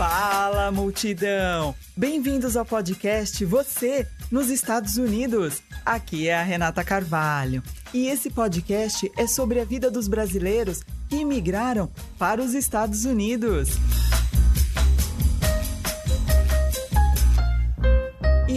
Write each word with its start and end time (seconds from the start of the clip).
Fala, 0.00 0.72
multidão! 0.72 1.74
Bem-vindos 1.94 2.56
ao 2.56 2.64
podcast 2.64 3.44
Você 3.44 4.06
nos 4.32 4.48
Estados 4.48 4.96
Unidos. 4.96 5.62
Aqui 5.84 6.26
é 6.26 6.34
a 6.34 6.42
Renata 6.42 6.82
Carvalho 6.82 7.62
e 7.92 8.06
esse 8.06 8.30
podcast 8.30 9.12
é 9.18 9.26
sobre 9.26 9.60
a 9.60 9.64
vida 9.66 9.90
dos 9.90 10.08
brasileiros 10.08 10.82
que 11.06 11.16
imigraram 11.16 11.90
para 12.18 12.40
os 12.40 12.54
Estados 12.54 13.04
Unidos. 13.04 13.72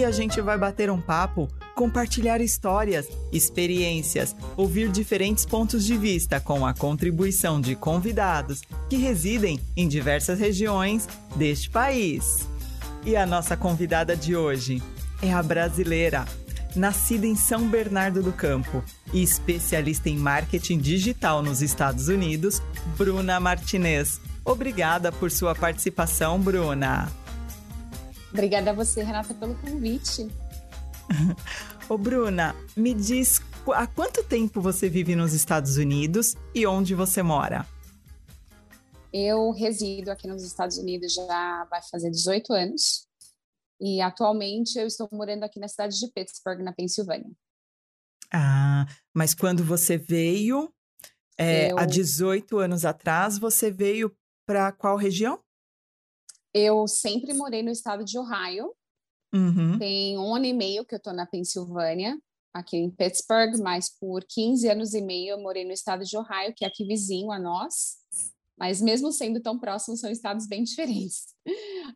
A 0.03 0.11
gente 0.11 0.41
vai 0.41 0.57
bater 0.57 0.91
um 0.91 0.99
papo, 0.99 1.49
compartilhar 1.75 2.41
histórias, 2.41 3.07
experiências, 3.31 4.35
ouvir 4.57 4.91
diferentes 4.91 5.45
pontos 5.45 5.85
de 5.85 5.97
vista 5.97 6.39
com 6.39 6.65
a 6.65 6.73
contribuição 6.73 7.61
de 7.61 7.75
convidados 7.75 8.61
que 8.89 8.97
residem 8.97 9.59
em 9.75 9.87
diversas 9.87 10.39
regiões 10.39 11.07
deste 11.35 11.69
país. 11.69 12.47
E 13.05 13.15
a 13.15 13.25
nossa 13.25 13.55
convidada 13.55 14.15
de 14.15 14.35
hoje 14.35 14.83
é 15.21 15.31
a 15.31 15.41
brasileira, 15.41 16.25
nascida 16.75 17.25
em 17.25 17.35
São 17.35 17.67
Bernardo 17.67 18.21
do 18.21 18.33
Campo 18.33 18.83
e 19.13 19.23
especialista 19.23 20.09
em 20.09 20.17
marketing 20.17 20.79
digital 20.79 21.41
nos 21.41 21.61
Estados 21.61 22.07
Unidos, 22.07 22.61
Bruna 22.97 23.39
Martinez. 23.39 24.19
Obrigada 24.43 25.11
por 25.11 25.31
sua 25.31 25.55
participação, 25.55 26.39
Bruna. 26.39 27.22
Obrigada 28.33 28.71
a 28.71 28.73
você, 28.73 29.03
Renata, 29.03 29.31
pelo 29.35 29.53
convite. 29.55 30.27
Ô, 31.87 31.99
Bruna, 31.99 32.55
me 32.75 32.91
diz 32.91 33.39
há 33.75 33.85
quanto 33.85 34.23
tempo 34.23 34.59
você 34.59 34.89
vive 34.89 35.15
nos 35.15 35.33
Estados 35.33 35.77
Unidos 35.77 36.35
e 36.53 36.65
onde 36.65 36.95
você 36.95 37.21
mora? 37.21 37.67
Eu 39.13 39.51
resido 39.51 40.09
aqui 40.09 40.27
nos 40.27 40.43
Estados 40.43 40.79
Unidos 40.79 41.13
já 41.13 41.67
vai 41.69 41.79
fazer 41.83 42.09
18 42.09 42.53
anos. 42.53 43.07
E 43.79 44.01
atualmente 44.01 44.79
eu 44.79 44.87
estou 44.87 45.07
morando 45.11 45.43
aqui 45.43 45.59
na 45.59 45.67
cidade 45.67 45.99
de 45.99 46.07
Pittsburgh, 46.11 46.63
na 46.63 46.73
Pensilvânia. 46.73 47.29
Ah, 48.33 48.87
mas 49.13 49.35
quando 49.35 49.63
você 49.63 49.95
veio, 49.95 50.73
é, 51.37 51.71
eu... 51.71 51.77
há 51.77 51.85
18 51.85 52.57
anos 52.57 52.83
atrás, 52.83 53.37
você 53.37 53.69
veio 53.69 54.11
para 54.43 54.71
qual 54.71 54.97
região? 54.97 55.42
Eu 56.53 56.87
sempre 56.87 57.33
morei 57.33 57.63
no 57.63 57.71
estado 57.71 58.03
de 58.03 58.17
Ohio. 58.17 58.73
Uhum. 59.33 59.79
Tem 59.79 60.17
um 60.17 60.35
ano 60.35 60.45
e 60.45 60.53
meio 60.53 60.85
que 60.85 60.93
eu 60.93 60.97
estou 60.97 61.13
na 61.13 61.25
Pensilvânia, 61.25 62.15
aqui 62.53 62.77
em 62.77 62.91
Pittsburgh, 62.91 63.57
mas 63.59 63.89
por 63.89 64.23
15 64.23 64.69
anos 64.69 64.93
e 64.93 65.01
meio 65.01 65.31
eu 65.31 65.41
morei 65.41 65.65
no 65.65 65.71
estado 65.71 66.05
de 66.05 66.15
Ohio, 66.15 66.53
que 66.55 66.63
é 66.63 66.67
aqui 66.67 66.85
vizinho 66.85 67.31
a 67.31 67.39
nós. 67.39 67.97
Mas 68.57 68.79
mesmo 68.79 69.11
sendo 69.11 69.41
tão 69.41 69.57
próximos, 69.57 69.99
são 69.99 70.11
estados 70.11 70.47
bem 70.47 70.61
diferentes. 70.63 71.33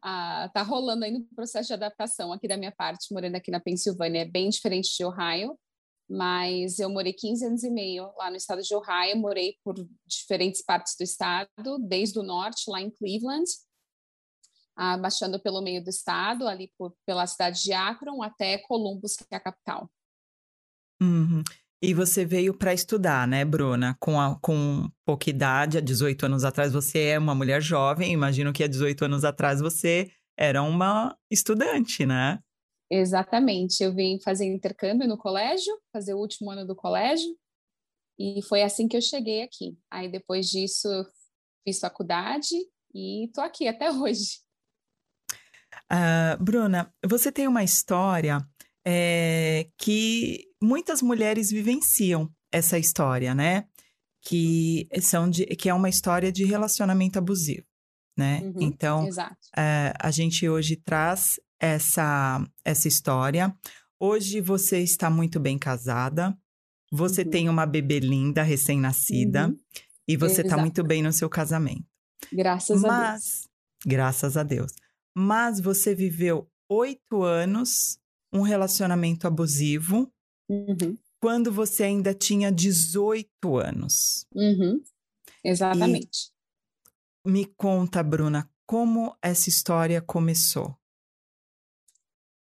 Ah, 0.02 0.49
tá 0.53 0.64
rolando 0.64 1.05
ainda 1.05 1.19
o 1.19 1.36
processo 1.36 1.67
de 1.67 1.73
adaptação 1.73 2.33
aqui 2.33 2.47
da 2.47 2.58
minha 2.58 2.71
parte, 2.71 3.14
morando 3.14 3.36
aqui 3.36 3.52
na 3.52 3.59
Pensilvânia, 3.59 4.21
é 4.21 4.25
bem 4.25 4.49
diferente 4.49 4.95
de 4.97 5.05
Ohio, 5.05 5.58
mas 6.09 6.80
eu 6.80 6.89
morei 6.89 7.14
15 7.14 7.45
anos 7.45 7.64
e 7.64 7.69
meio 7.69 8.11
lá 8.17 8.30
no 8.30 8.36
estado 8.36 8.61
de 8.61 8.73
Ohio, 8.73 9.17
morei 9.17 9.55
por 9.64 9.75
diferentes 10.05 10.64
partes 10.64 10.95
do 10.97 11.03
estado, 11.03 11.49
desde 11.88 12.17
o 12.19 12.23
norte, 12.23 12.69
lá 12.69 12.81
em 12.81 12.89
Cleveland, 12.89 13.45
ah, 14.78 14.97
baixando 14.97 15.39
pelo 15.39 15.61
meio 15.61 15.83
do 15.83 15.89
estado, 15.89 16.47
ali 16.47 16.72
por, 16.78 16.95
pela 17.06 17.25
cidade 17.25 17.64
de 17.64 17.73
Akron, 17.73 18.22
até 18.22 18.59
Columbus, 18.59 19.16
que 19.16 19.25
é 19.31 19.36
a 19.36 19.39
capital. 19.39 19.89
Uhum. 21.02 21.44
E 21.81 21.94
você 21.94 22.25
veio 22.25 22.53
para 22.56 22.73
estudar, 22.73 23.28
né, 23.28 23.44
Bruna? 23.44 23.95
Com, 24.00 24.20
a, 24.20 24.39
com 24.39 24.89
pouca 25.05 25.30
idade, 25.30 25.78
há 25.78 25.81
18 25.81 26.25
anos 26.25 26.44
atrás 26.44 26.73
você 26.73 27.05
é 27.05 27.20
uma 27.20 27.36
mulher 27.36 27.61
jovem, 27.61 28.11
imagino 28.11 28.53
que 28.53 28.64
há 28.64 28.67
18 28.67 29.05
anos 29.05 29.23
atrás 29.23 29.59
você 29.59 30.11
era 30.38 30.61
uma 30.61 31.17
estudante, 31.30 32.05
né? 32.05 32.39
Exatamente. 32.89 33.83
Eu 33.83 33.94
vim 33.94 34.20
fazer 34.21 34.45
intercâmbio 34.45 35.08
no 35.08 35.17
colégio, 35.17 35.73
fazer 35.92 36.14
o 36.14 36.20
último 36.20 36.52
ano 36.52 36.65
do 36.65 36.76
colégio, 36.76 37.36
e 38.20 38.42
foi 38.44 38.64
assim 38.64 38.88
que 38.88 38.98
eu 38.98 39.02
cheguei 39.02 39.44
aqui. 39.44 39.77
Aí 39.92 40.09
depois 40.09 40.48
disso 40.48 40.88
fiz 41.64 41.80
faculdade 41.80 42.55
e 42.94 43.30
tô 43.33 43.42
aqui 43.42 43.67
até 43.67 43.92
hoje. 43.92 44.46
Uh, 45.92 46.43
Bruna, 46.43 46.93
você 47.05 47.31
tem 47.31 47.48
uma 47.48 47.64
história 47.64 48.45
é, 48.86 49.67
que 49.77 50.45
muitas 50.61 51.02
mulheres 51.02 51.49
vivenciam 51.49 52.30
essa 52.52 52.77
história, 52.77 53.36
né? 53.36 53.65
Que, 54.21 54.87
são 55.02 55.30
de, 55.30 55.45
que 55.45 55.70
é 55.70 55.73
uma 55.73 55.89
história 55.89 56.31
de 56.31 56.45
relacionamento 56.45 57.17
abusivo, 57.17 57.65
né? 58.17 58.42
Uhum, 58.43 58.61
então, 58.61 59.09
é, 59.58 59.93
a 59.99 60.11
gente 60.11 60.47
hoje 60.47 60.76
traz 60.76 61.39
essa, 61.59 62.42
essa 62.64 62.87
história. 62.87 63.55
Hoje 63.99 64.42
você 64.42 64.80
está 64.80 65.09
muito 65.09 65.39
bem 65.39 65.58
casada, 65.58 66.37
você 66.92 67.23
uhum. 67.23 67.30
tem 67.30 67.49
uma 67.49 67.65
bebê 67.65 67.99
linda, 67.99 68.43
recém-nascida, 68.43 69.47
uhum. 69.47 69.59
e 70.08 70.17
você 70.17 70.42
está 70.42 70.58
muito 70.58 70.83
bem 70.83 71.02
no 71.02 71.14
seu 71.14 71.30
casamento. 71.30 71.86
Graças 72.31 72.81
Mas, 72.81 72.92
a 72.92 73.11
Deus. 73.11 73.47
Graças 73.86 74.37
a 74.37 74.43
Deus 74.43 74.71
mas 75.20 75.60
você 75.60 75.95
viveu 75.95 76.48
oito 76.70 77.23
anos 77.23 78.00
um 78.32 78.42
relacionamento 78.42 79.26
abusivo 79.26 80.14
uhum. 80.48 80.95
quando 81.20 81.52
você 81.52 81.86
ainda 81.86 82.14
tinha 82.14 82.52
18 82.52 83.58
anos. 83.58 84.27
Uhum. 84.36 84.80
Exatamente. 85.44 86.32
E 87.26 87.32
me 87.32 87.45
conta, 87.45 88.04
Bruna, 88.04 88.48
como 88.67 89.17
essa 89.20 89.50
história 89.50 90.00
começou? 90.04 90.77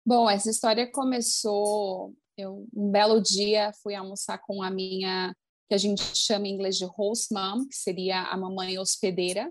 Bom, 0.05 0.29
essa 0.29 0.51
história 0.51 0.91
começou. 0.91 2.13
Eu, 2.37 2.67
um 2.75 2.91
belo 2.91 3.23
dia, 3.23 3.73
fui 3.85 3.95
almoçar 3.95 4.39
com 4.39 4.61
a 4.65 4.69
minha, 4.69 5.33
que 5.69 5.77
a 5.77 5.79
gente 5.79 6.03
chama 6.17 6.49
em 6.49 6.55
inglês 6.55 6.77
de 6.77 6.87
host 6.87 7.33
mom, 7.33 7.69
que 7.69 7.77
seria 7.77 8.23
a 8.23 8.37
mamãe 8.37 8.77
hospedeira 8.81 9.49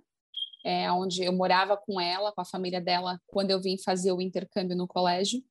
é, 0.64 0.92
onde 0.92 1.24
eu 1.24 1.34
morava 1.34 1.76
com 1.76 2.00
ela, 2.00 2.32
com 2.32 2.42
a 2.42 2.46
família 2.46 2.80
dela, 2.80 3.20
quando 3.28 3.52
eu 3.52 3.62
vim 3.62 3.78
fazer 3.78 4.12
o 4.12 4.22
intercâmbio 4.22 4.78
no 4.78 4.88
colégio. 4.88 5.44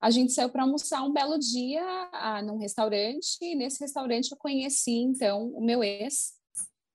A 0.00 0.10
gente 0.10 0.32
saiu 0.32 0.50
para 0.50 0.62
almoçar 0.62 1.02
um 1.02 1.12
belo 1.12 1.38
dia 1.38 1.82
ah, 2.12 2.42
num 2.42 2.58
restaurante, 2.58 3.38
e 3.40 3.54
nesse 3.54 3.80
restaurante 3.80 4.30
eu 4.30 4.36
conheci, 4.36 4.98
então, 4.98 5.48
o 5.48 5.64
meu 5.64 5.82
ex. 5.82 6.32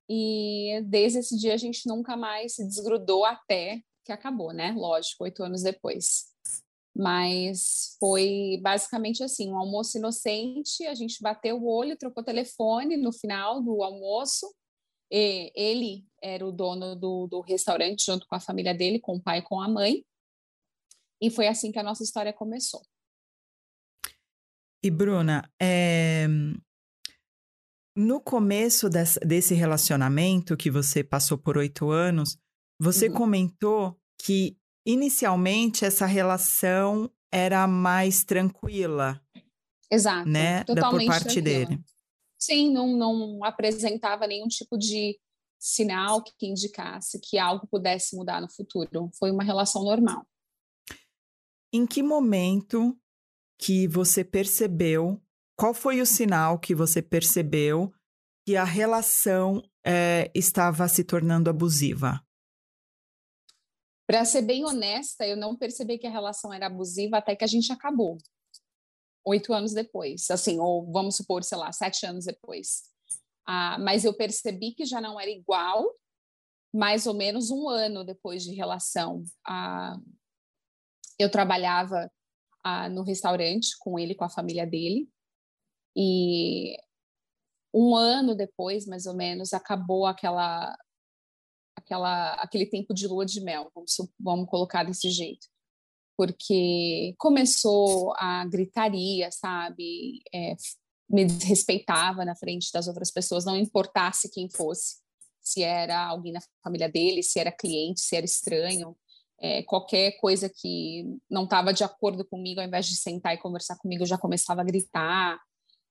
E 0.08 0.82
desde 0.86 1.20
esse 1.20 1.38
dia 1.38 1.54
a 1.54 1.58
gente 1.58 1.88
nunca 1.88 2.18
mais 2.18 2.56
se 2.56 2.66
desgrudou 2.66 3.26
até 3.26 3.82
que 4.04 4.12
acabou, 4.12 4.52
né? 4.52 4.74
Lógico, 4.76 5.24
oito 5.24 5.44
anos 5.44 5.62
depois. 5.62 6.26
Mas 6.96 7.96
foi 8.00 8.60
basicamente 8.62 9.24
assim, 9.24 9.50
um 9.50 9.58
almoço 9.58 9.98
inocente, 9.98 10.86
a 10.86 10.96
gente 10.96 11.22
bateu 11.22 11.58
o 11.58 11.68
olho, 11.68 11.98
trocou 11.98 12.24
telefone 12.24 12.98
no 12.98 13.14
final 13.14 13.62
do 13.62 13.84
almoço, 13.84 14.52
ele 15.12 16.06
era 16.22 16.46
o 16.46 16.52
dono 16.52 16.96
do, 16.96 17.28
do 17.28 17.42
restaurante 17.42 18.06
junto 18.06 18.28
com 18.28 18.36
a 18.36 18.40
família 18.40 18.74
dele, 18.74 19.00
com 19.00 19.16
o 19.16 19.22
pai 19.22 19.40
e 19.40 19.42
com 19.42 19.62
a 19.62 19.68
mãe. 19.68 20.04
E 21.22 21.30
foi 21.30 21.48
assim 21.48 21.72
que 21.72 21.80
a 21.80 21.84
nossa 21.84 22.04
história 22.04 22.32
começou. 22.32 22.82
E 24.84 24.90
Bruna, 24.90 25.50
é... 25.62 26.26
no 27.96 28.22
começo 28.22 28.90
desse, 28.90 29.20
desse 29.20 29.54
relacionamento 29.54 30.56
que 30.56 30.72
você 30.72 31.04
passou 31.04 31.38
por 31.38 31.58
oito 31.58 31.90
anos, 31.90 32.38
você 32.80 33.10
uhum. 33.10 33.16
comentou 33.16 34.00
que 34.22 34.58
inicialmente 34.86 35.84
essa 35.84 36.06
relação 36.06 37.12
era 37.32 37.68
mais 37.68 38.24
tranquila. 38.24 39.22
Exato. 39.92 40.30
Né? 40.30 40.64
Totalmente 40.64 41.08
da, 41.08 41.14
por 41.14 41.20
parte 41.20 41.42
tranquila. 41.42 41.66
dele. 41.66 41.84
Sim, 42.40 42.72
não, 42.72 42.88
não 42.96 43.44
apresentava 43.44 44.26
nenhum 44.26 44.48
tipo 44.48 44.78
de 44.78 45.20
sinal 45.60 46.24
que 46.24 46.48
indicasse 46.48 47.20
que 47.20 47.38
algo 47.38 47.68
pudesse 47.68 48.16
mudar 48.16 48.42
no 48.42 48.50
futuro. 48.50 49.12
Foi 49.18 49.30
uma 49.30 49.44
relação 49.44 49.84
normal. 49.84 50.26
Em 51.72 51.86
que 51.86 52.02
momento 52.02 52.98
que 53.58 53.88
você 53.88 54.24
percebeu? 54.24 55.22
Qual 55.56 55.74
foi 55.74 56.02
o 56.02 56.06
sinal 56.06 56.58
que 56.58 56.74
você 56.74 57.02
percebeu 57.02 57.94
que 58.46 58.56
a 58.56 58.64
relação 58.64 59.62
é, 59.86 60.32
estava 60.34 60.88
se 60.88 61.04
tornando 61.04 61.50
abusiva? 61.50 62.24
Para 64.08 64.26
ser 64.26 64.42
bem 64.42 64.66
honesta, 64.66 65.28
eu 65.28 65.38
não 65.38 65.56
percebi 65.56 66.00
que 66.00 66.08
a 66.08 66.10
relação 66.10 66.52
era 66.52 66.66
abusiva 66.66 67.18
até 67.18 67.36
que 67.36 67.44
a 67.44 67.48
gente 67.48 67.72
acabou 67.72 68.18
oito 69.26 69.54
anos 69.54 69.74
depois, 69.74 70.30
assim, 70.32 70.60
ou 70.60 70.92
vamos 70.92 71.16
supor, 71.16 71.44
sei 71.44 71.58
lá, 71.58 71.72
sete 71.72 72.06
anos 72.06 72.26
depois. 72.26 72.84
Ah, 73.52 73.80
mas 73.80 74.06
eu 74.06 74.14
percebi 74.14 74.76
que 74.76 74.86
já 74.86 75.02
não 75.02 75.20
era 75.20 75.32
igual, 75.32 75.92
mais 76.72 77.08
ou 77.08 77.16
menos 77.16 77.50
um 77.50 77.68
ano 77.68 78.04
depois 78.04 78.44
de 78.44 78.54
relação. 78.54 79.24
Ah, 79.44 79.98
eu 81.18 81.32
trabalhava 81.32 82.12
ah, 82.64 82.88
no 82.90 83.02
restaurante 83.02 83.76
com 83.80 83.98
ele, 83.98 84.14
com 84.14 84.24
a 84.24 84.30
família 84.30 84.68
dele, 84.68 85.10
e 85.98 86.78
um 87.74 87.96
ano 87.96 88.36
depois, 88.36 88.86
mais 88.86 89.08
ou 89.08 89.16
menos, 89.16 89.52
acabou 89.52 90.06
aquela 90.06 90.78
aquela, 91.76 92.34
aquele 92.34 92.68
tempo 92.68 92.94
de 92.94 93.08
lua 93.08 93.26
de 93.26 93.42
mel, 93.42 93.72
vamos, 93.74 93.96
vamos 94.20 94.48
colocar 94.48 94.84
desse 94.84 95.10
jeito. 95.10 95.48
Porque 96.16 97.16
começou 97.18 98.14
a 98.16 98.46
gritaria, 98.46 99.32
sabe? 99.32 100.22
É, 100.32 100.56
me 101.10 101.26
desrespeitava 101.26 102.24
na 102.24 102.36
frente 102.36 102.72
das 102.72 102.88
outras 102.88 103.12
pessoas, 103.12 103.46
não 103.46 103.56
importasse 103.56 104.30
quem 104.30 104.50
fosse, 104.50 104.98
se 105.42 105.64
era 105.64 106.06
alguém 106.06 106.32
na 106.32 106.42
família 106.64 106.88
dele, 106.88 107.24
se 107.24 107.40
era 107.40 107.52
cliente, 107.52 108.02
se 108.02 108.16
era 108.16 108.26
estranho, 108.26 108.96
é, 109.42 109.64
qualquer 109.64 110.12
coisa 110.20 110.50
que 110.50 111.06
não 111.30 111.46
estava 111.46 111.74
de 111.74 111.84
acordo 111.84 112.26
comigo, 112.26 112.60
ao 112.60 112.68
invés 112.68 112.86
de 112.86 112.96
sentar 112.96 113.34
e 113.34 113.38
conversar 113.40 113.78
comigo, 113.78 114.04
eu 114.04 114.08
já 114.08 114.18
começava 114.18 114.62
a 114.62 114.66
gritar, 114.66 115.40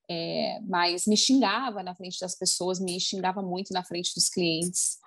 é, 0.09 0.59
mas 0.61 1.05
me 1.05 1.17
xingava 1.17 1.83
na 1.83 1.95
frente 1.95 2.19
das 2.19 2.35
pessoas, 2.35 2.79
me 2.79 2.99
xingava 2.99 3.41
muito 3.41 3.73
na 3.73 3.83
frente 3.83 4.13
dos 4.15 4.29
clientes. 4.29 4.97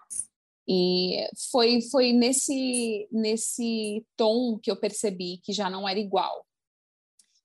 E 0.69 1.29
foi, 1.51 1.81
foi 1.83 2.13
nesse, 2.13 3.09
nesse 3.11 4.05
tom 4.17 4.59
que 4.59 4.71
eu 4.71 4.77
percebi 4.77 5.39
que 5.39 5.53
já 5.53 5.69
não 5.69 5.89
era 5.89 5.99
igual. 5.99 6.47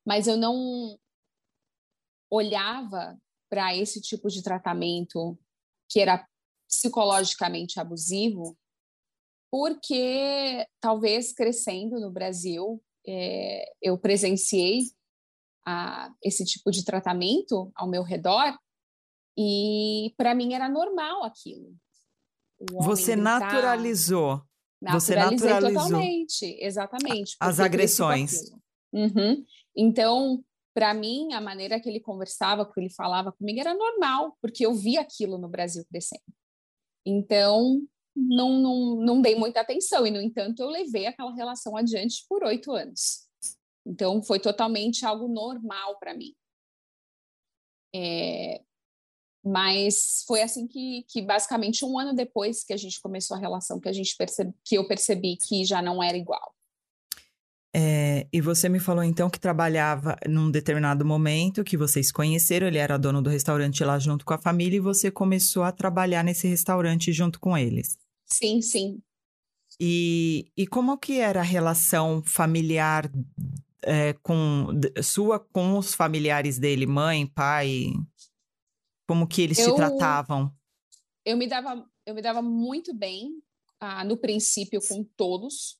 Mas 0.06 0.28
eu 0.28 0.38
não 0.38 0.98
olhava 2.30 3.18
para 3.50 3.76
esse 3.76 4.02
tipo 4.02 4.28
de 4.30 4.44
tratamento 4.44 5.38
que 5.90 6.00
era 6.00 6.28
psicologicamente 6.68 7.80
abusivo, 7.80 8.58
porque 9.50 10.68
talvez 10.82 11.34
crescendo 11.34 12.00
no 12.00 12.12
Brasil 12.12 12.84
é, 13.08 13.72
eu 13.82 13.98
presenciei 13.98 14.82
a, 15.66 16.12
esse 16.22 16.44
tipo 16.44 16.70
de 16.72 16.84
tratamento 16.84 17.72
ao 17.74 17.88
meu 17.88 18.04
redor 18.04 18.58
e 19.38 20.14
para 20.18 20.36
mim 20.36 20.54
era 20.54 20.68
normal 20.68 21.24
aquilo. 21.24 21.74
Você 22.82 23.16
gritar, 23.16 23.40
naturalizou. 23.40 24.42
Você 24.92 25.16
naturalizou 25.16 25.74
totalmente, 25.74 26.58
exatamente. 26.60 27.36
As 27.40 27.60
agressões. 27.60 28.52
Uhum. 28.92 29.46
Então, 29.76 30.44
para 30.78 30.94
mim, 30.94 31.34
a 31.34 31.42
maneira 31.42 31.80
que 31.80 31.90
ele 31.90 32.00
conversava, 32.00 32.64
que 32.72 32.80
ele 32.80 32.92
falava 32.92 33.32
comigo 33.32 33.60
era 33.60 33.74
normal, 33.74 34.38
porque 34.40 34.64
eu 34.64 34.76
vi 34.76 34.96
aquilo 34.96 35.40
no 35.40 35.50
Brasil 35.50 35.84
crescendo. 35.90 36.22
Então, 37.04 37.82
não, 38.16 38.62
não, 38.62 38.96
não 38.98 39.20
dei 39.20 39.34
muita 39.34 39.60
atenção, 39.62 40.06
e, 40.06 40.12
no 40.12 40.22
entanto, 40.22 40.62
eu 40.62 40.70
levei 40.70 41.08
aquela 41.08 41.34
relação 41.34 41.76
adiante 41.76 42.24
por 42.30 42.44
oito 42.44 42.72
anos. 42.74 43.28
Então, 43.88 44.22
foi 44.22 44.40
totalmente 44.40 45.04
algo 45.04 45.28
normal 45.28 45.98
para 45.98 46.14
mim. 46.14 46.36
É, 47.96 48.62
mas 49.44 50.24
foi 50.28 50.44
assim 50.44 50.68
que, 50.68 51.08
que, 51.10 51.24
basicamente, 51.24 51.84
um 51.84 51.98
ano 51.98 52.14
depois 52.14 52.64
que 52.64 52.74
a 52.74 52.78
gente 52.78 53.02
começou 53.02 53.36
a 53.36 53.40
relação, 53.40 53.80
que, 53.80 53.90
a 53.90 53.94
gente 53.94 54.16
percebe, 54.16 54.54
que 54.64 54.78
eu 54.78 54.88
percebi 54.88 55.38
que 55.38 55.66
já 55.66 55.82
não 55.82 56.04
era 56.04 56.16
igual. 56.16 56.54
É, 57.76 58.28
e 58.32 58.42
você 58.42 58.70
me 58.70 58.80
falou 58.80 59.04
então 59.04 59.30
que 59.30 59.40
trabalhava 59.40 60.18
num 60.28 60.50
determinado 60.50 61.06
momento 61.06 61.64
que 61.64 61.78
vocês 61.78 62.12
conheceram, 62.12 62.68
ele 62.68 62.78
era 62.78 62.98
dono 62.98 63.22
do 63.22 63.30
restaurante 63.30 63.84
lá 63.84 64.00
junto 64.00 64.26
com 64.26 64.34
a 64.34 64.38
família 64.38 64.78
e 64.78 64.82
você 64.82 65.12
começou 65.12 65.64
a 65.64 65.72
trabalhar 65.72 66.24
nesse 66.24 66.48
restaurante 66.48 67.12
junto 67.12 67.40
com 67.40 67.58
eles. 67.58 67.98
Sim, 68.26 68.62
sim. 68.62 69.02
E, 69.80 70.52
e 70.58 70.66
como 70.66 70.98
que 70.98 71.20
era 71.20 71.42
a 71.42 71.44
relação 71.44 72.24
familiar 72.24 73.12
é, 73.84 74.14
com 74.14 74.68
sua 75.04 75.40
com 75.40 75.78
os 75.78 75.94
familiares 75.94 76.58
dele, 76.58 76.88
mãe, 76.88 77.28
pai? 77.28 77.92
Como 79.08 79.28
que 79.28 79.42
eles 79.42 79.60
eu, 79.60 79.74
te 79.74 79.76
tratavam? 79.76 80.52
Eu 81.24 81.38
me 81.38 81.48
dava, 81.48 81.86
eu 82.06 82.16
me 82.16 82.22
dava 82.22 82.42
muito 82.42 82.94
bem 82.94 83.42
ah, 83.80 84.04
no 84.04 84.18
princípio 84.18 84.82
com 84.82 85.04
todos, 85.16 85.78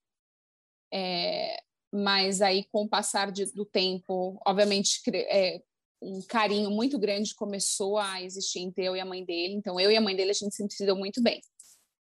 é, 0.94 1.58
mas 1.94 2.42
aí 2.42 2.66
com 2.72 2.84
o 2.84 2.90
passar 2.90 3.32
de, 3.32 3.46
do 3.54 3.66
tempo, 3.66 4.40
obviamente 4.46 5.02
é, 5.14 5.62
um 6.02 6.22
carinho 6.28 6.70
muito 6.70 7.00
grande 7.00 7.36
começou 7.36 7.98
a 7.98 8.22
existir 8.22 8.60
entre 8.60 8.86
eu 8.86 8.96
e 8.96 9.00
a 9.00 9.06
mãe 9.06 9.24
dele. 9.26 9.54
Então 9.54 9.80
eu 9.80 9.92
e 9.92 9.98
a 9.98 10.02
mãe 10.02 10.16
dele 10.16 10.32
a 10.32 10.34
gente 10.34 10.56
sempre 10.56 10.76
se 10.76 10.86
deu 10.86 10.96
muito 10.96 11.22
bem. 11.22 11.42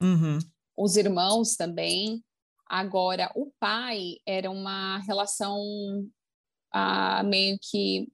Uhum. 0.03 0.39
Os 0.77 0.97
irmãos 0.97 1.57
também. 1.57 2.23
Agora, 2.67 3.31
o 3.35 3.53
pai 3.61 4.17
era 4.27 4.51
uma 4.51 4.99
relação 5.01 5.61
ah, 6.73 7.23
meio 7.23 7.59
que 7.61 8.09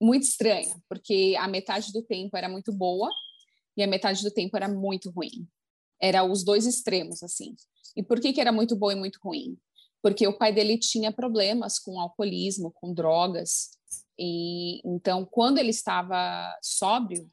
muito 0.00 0.24
estranha, 0.24 0.76
porque 0.88 1.36
a 1.38 1.46
metade 1.46 1.92
do 1.92 2.02
tempo 2.02 2.36
era 2.36 2.48
muito 2.48 2.72
boa 2.72 3.08
e 3.76 3.82
a 3.82 3.86
metade 3.86 4.22
do 4.22 4.30
tempo 4.30 4.56
era 4.56 4.68
muito 4.68 5.10
ruim. 5.10 5.48
Era 6.00 6.24
os 6.24 6.44
dois 6.44 6.66
extremos, 6.66 7.22
assim. 7.22 7.54
E 7.96 8.02
por 8.02 8.20
que, 8.20 8.32
que 8.32 8.40
era 8.40 8.50
muito 8.50 8.74
bom 8.74 8.90
e 8.90 8.96
muito 8.96 9.20
ruim? 9.22 9.56
Porque 10.02 10.26
o 10.26 10.36
pai 10.36 10.52
dele 10.52 10.78
tinha 10.78 11.12
problemas 11.12 11.78
com 11.78 12.00
alcoolismo, 12.00 12.72
com 12.72 12.92
drogas. 12.92 13.70
E 14.18 14.80
então, 14.84 15.24
quando 15.24 15.58
ele 15.58 15.70
estava 15.70 16.54
sóbrio, 16.60 17.30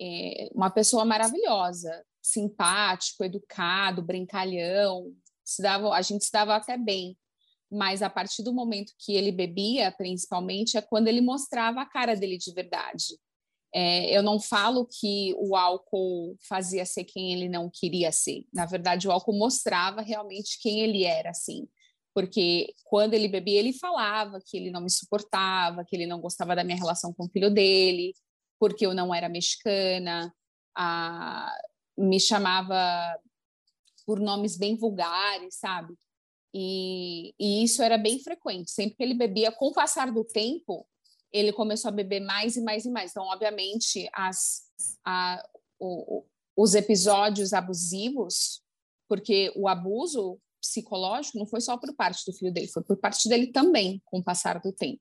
é, 0.00 0.48
uma 0.54 0.70
pessoa 0.70 1.04
maravilhosa, 1.04 2.04
simpático, 2.22 3.24
educado, 3.24 4.02
brincalhão, 4.02 5.12
se 5.44 5.62
dava, 5.62 5.90
a 5.90 6.02
gente 6.02 6.24
se 6.24 6.32
dava 6.32 6.54
até 6.54 6.76
bem. 6.76 7.16
Mas 7.70 8.02
a 8.02 8.08
partir 8.08 8.42
do 8.42 8.52
momento 8.52 8.94
que 8.98 9.14
ele 9.14 9.32
bebia, 9.32 9.92
principalmente, 9.92 10.76
é 10.78 10.82
quando 10.82 11.08
ele 11.08 11.20
mostrava 11.20 11.82
a 11.82 11.86
cara 11.86 12.14
dele 12.14 12.38
de 12.38 12.52
verdade. 12.52 13.18
É, 13.74 14.16
eu 14.16 14.22
não 14.22 14.40
falo 14.40 14.86
que 14.86 15.34
o 15.36 15.54
álcool 15.54 16.36
fazia 16.48 16.86
ser 16.86 17.04
quem 17.04 17.34
ele 17.34 17.48
não 17.48 17.70
queria 17.70 18.10
ser. 18.10 18.46
Na 18.52 18.64
verdade, 18.64 19.06
o 19.06 19.12
álcool 19.12 19.38
mostrava 19.38 20.00
realmente 20.00 20.58
quem 20.62 20.80
ele 20.80 21.04
era, 21.04 21.30
assim. 21.30 21.68
Porque 22.18 22.74
quando 22.82 23.14
ele 23.14 23.28
bebia, 23.28 23.60
ele 23.60 23.72
falava 23.72 24.40
que 24.44 24.56
ele 24.56 24.72
não 24.72 24.80
me 24.80 24.90
suportava, 24.90 25.84
que 25.84 25.94
ele 25.94 26.04
não 26.04 26.20
gostava 26.20 26.56
da 26.56 26.64
minha 26.64 26.76
relação 26.76 27.14
com 27.14 27.26
o 27.26 27.28
filho 27.28 27.48
dele, 27.48 28.12
porque 28.58 28.84
eu 28.84 28.92
não 28.92 29.14
era 29.14 29.28
mexicana. 29.28 30.34
Ah, 30.76 31.56
me 31.96 32.18
chamava 32.18 32.76
por 34.04 34.18
nomes 34.18 34.56
bem 34.58 34.74
vulgares, 34.74 35.60
sabe? 35.60 35.94
E, 36.52 37.32
e, 37.38 37.62
isso 37.62 37.84
era 37.84 37.96
bem 37.96 38.18
frequente. 38.18 38.72
Sempre 38.72 38.96
que 38.96 39.02
ele 39.04 39.14
bebia, 39.14 39.52
com 39.52 39.68
o 39.68 39.72
passar 39.72 40.10
do 40.10 40.24
tempo, 40.24 40.88
ele 41.32 41.52
começou 41.52 41.88
a 41.88 41.92
beber 41.92 42.18
mais 42.18 42.56
e 42.56 42.60
mais 42.60 42.84
e 42.84 42.90
mais. 42.90 43.12
Então, 43.12 43.26
obviamente, 43.26 44.10
as, 44.12 44.62
a, 45.04 45.40
o, 45.78 46.24
os 46.56 46.74
episódios 46.74 47.52
abusivos, 47.52 48.60
porque 49.08 49.52
o 49.54 49.68
abuso 49.68 50.40
psicológico 50.60 51.38
não 51.38 51.46
foi 51.46 51.60
só 51.60 51.76
por 51.76 51.94
parte 51.94 52.24
do 52.26 52.36
filho 52.36 52.52
dele, 52.52 52.68
foi 52.68 52.82
por 52.82 52.96
parte 52.96 53.28
dele 53.28 53.48
também, 53.48 54.00
com 54.04 54.18
o 54.18 54.24
passar 54.24 54.60
do 54.60 54.72
tempo. 54.72 55.00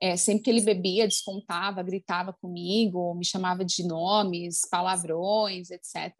É, 0.00 0.16
sempre 0.16 0.42
que 0.42 0.50
ele 0.50 0.60
bebia, 0.60 1.08
descontava, 1.08 1.82
gritava 1.82 2.32
comigo, 2.32 3.14
me 3.14 3.24
chamava 3.24 3.64
de 3.64 3.86
nomes, 3.86 4.60
palavrões, 4.70 5.70
etc. 5.70 6.12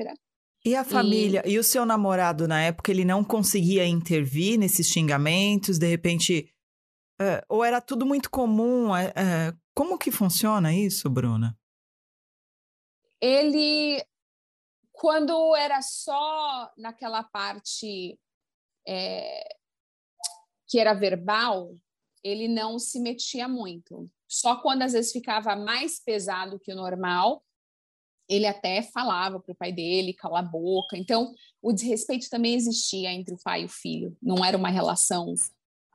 E 0.65 0.75
a 0.75 0.83
família? 0.83 1.43
E... 1.45 1.53
e, 1.53 1.59
o 1.59 1.65
seu 1.65 1.85
namorado, 1.85 2.49
na 2.49 2.63
época, 2.63 2.91
ele 2.91 3.05
não 3.05 3.23
conseguia 3.23 3.87
intervir 3.87 4.59
nesses 4.59 4.89
xingamentos? 4.89 5.79
De 5.79 5.87
repente. 5.87 6.53
Uh, 7.21 7.41
ou 7.49 7.65
era 7.65 7.81
tudo 7.81 8.05
muito 8.05 8.31
comum? 8.31 8.93
Uh, 8.93 9.57
como 9.75 9.99
que 9.99 10.11
funciona 10.11 10.75
isso, 10.75 11.09
Bruna? 11.11 11.57
Ele. 13.21 14.03
Quando 14.93 15.55
era 15.55 15.83
só 15.83 16.73
naquela 16.79 17.23
parte 17.23 18.19
é, 18.87 19.57
que 20.69 20.79
era 20.79 20.95
verbal, 20.95 21.75
ele 22.23 22.49
não 22.49 22.79
se 22.79 23.01
metia 23.01 23.49
muito. 23.49 24.11
Só 24.29 24.57
quando 24.57 24.83
às 24.83 24.93
vezes 24.93 25.13
ficava 25.13 25.55
mais 25.55 26.01
pesado 26.01 26.59
que 26.59 26.73
o 26.73 26.77
normal, 26.77 27.43
ele 28.29 28.47
até 28.47 28.83
falava 28.83 29.39
para 29.39 29.53
o 29.53 29.57
pai 29.57 29.73
dele, 29.73 30.13
cala 30.13 30.41
a 30.41 30.43
boca. 30.43 30.97
Então, 30.97 31.33
o 31.63 31.73
desrespeito 31.73 32.29
também 32.29 32.55
existia 32.55 33.13
entre 33.13 33.35
o 33.35 33.39
pai 33.43 33.63
e 33.63 33.67
o 33.67 33.69
filho. 33.69 34.17
Não 34.21 34.45
era 34.45 34.57
uma 34.57 34.69
relação 34.69 35.33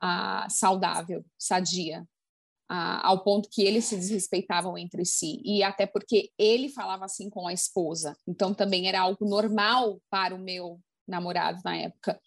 ah, 0.00 0.46
saudável, 0.48 1.24
sadia, 1.38 2.06
ah, 2.68 3.06
ao 3.06 3.22
ponto 3.22 3.50
que 3.50 3.62
eles 3.62 3.84
se 3.84 3.96
desrespeitavam 3.96 4.78
entre 4.78 5.04
si. 5.04 5.42
E 5.44 5.62
até 5.62 5.86
porque 5.86 6.30
ele 6.38 6.70
falava 6.70 7.04
assim 7.04 7.28
com 7.28 7.46
a 7.46 7.52
esposa. 7.52 8.16
Então, 8.26 8.54
também 8.54 8.88
era 8.88 9.00
algo 9.00 9.28
normal 9.28 10.00
para 10.08 10.34
o 10.34 10.38
meu 10.38 10.80
namorado 11.06 11.60
na 11.62 11.76
época. 11.76 12.18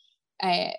É, 0.44 0.78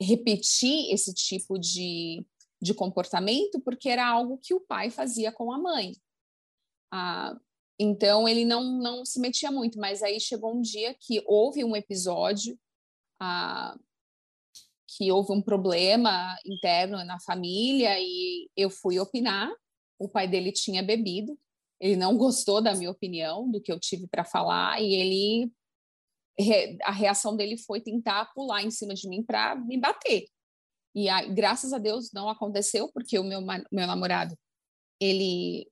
repetir 0.00 0.92
esse 0.92 1.14
tipo 1.14 1.58
de, 1.58 2.26
de 2.60 2.74
comportamento 2.74 3.60
porque 3.60 3.88
era 3.88 4.06
algo 4.06 4.38
que 4.38 4.54
o 4.54 4.60
pai 4.60 4.90
fazia 4.90 5.32
com 5.32 5.52
a 5.52 5.58
mãe. 5.58 5.92
Ah, 6.92 7.36
então 7.78 8.28
ele 8.28 8.44
não, 8.44 8.62
não 8.78 9.04
se 9.04 9.18
metia 9.18 9.50
muito, 9.50 9.78
mas 9.78 10.02
aí 10.02 10.20
chegou 10.20 10.54
um 10.54 10.60
dia 10.60 10.94
que 10.94 11.22
houve 11.26 11.64
um 11.64 11.74
episódio 11.74 12.58
ah, 13.20 13.76
que 14.96 15.10
houve 15.10 15.32
um 15.32 15.42
problema 15.42 16.36
interno 16.46 17.04
na 17.04 17.18
família 17.20 17.98
e 17.98 18.48
eu 18.56 18.70
fui 18.70 18.98
opinar. 18.98 19.50
O 19.98 20.08
pai 20.08 20.28
dele 20.28 20.52
tinha 20.52 20.82
bebido, 20.82 21.38
ele 21.80 21.96
não 21.96 22.16
gostou 22.16 22.60
da 22.60 22.74
minha 22.74 22.90
opinião, 22.90 23.50
do 23.50 23.60
que 23.60 23.72
eu 23.72 23.80
tive 23.80 24.06
para 24.06 24.24
falar, 24.24 24.80
e 24.80 24.94
ele 24.94 25.52
a 26.82 26.90
reação 26.90 27.36
dele 27.36 27.56
foi 27.56 27.80
tentar 27.80 28.32
pular 28.34 28.62
em 28.62 28.70
cima 28.70 28.94
de 28.94 29.08
mim 29.08 29.22
para 29.22 29.54
me 29.54 29.78
bater. 29.78 30.26
E 30.94 31.08
aí, 31.08 31.32
graças 31.34 31.72
a 31.72 31.78
Deus 31.78 32.10
não 32.12 32.28
aconteceu, 32.28 32.88
porque 32.92 33.18
o 33.18 33.24
meu, 33.24 33.40
meu 33.40 33.86
namorado 33.86 34.36
ele 35.00 35.68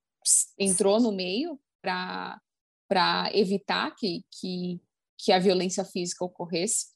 entrou 0.59 1.01
no 1.01 1.13
meio 1.13 1.59
para 1.81 3.31
evitar 3.33 3.95
que, 3.97 4.23
que, 4.31 4.81
que 5.19 5.33
a 5.33 5.39
violência 5.39 5.85
física 5.85 6.25
ocorresse. 6.25 6.87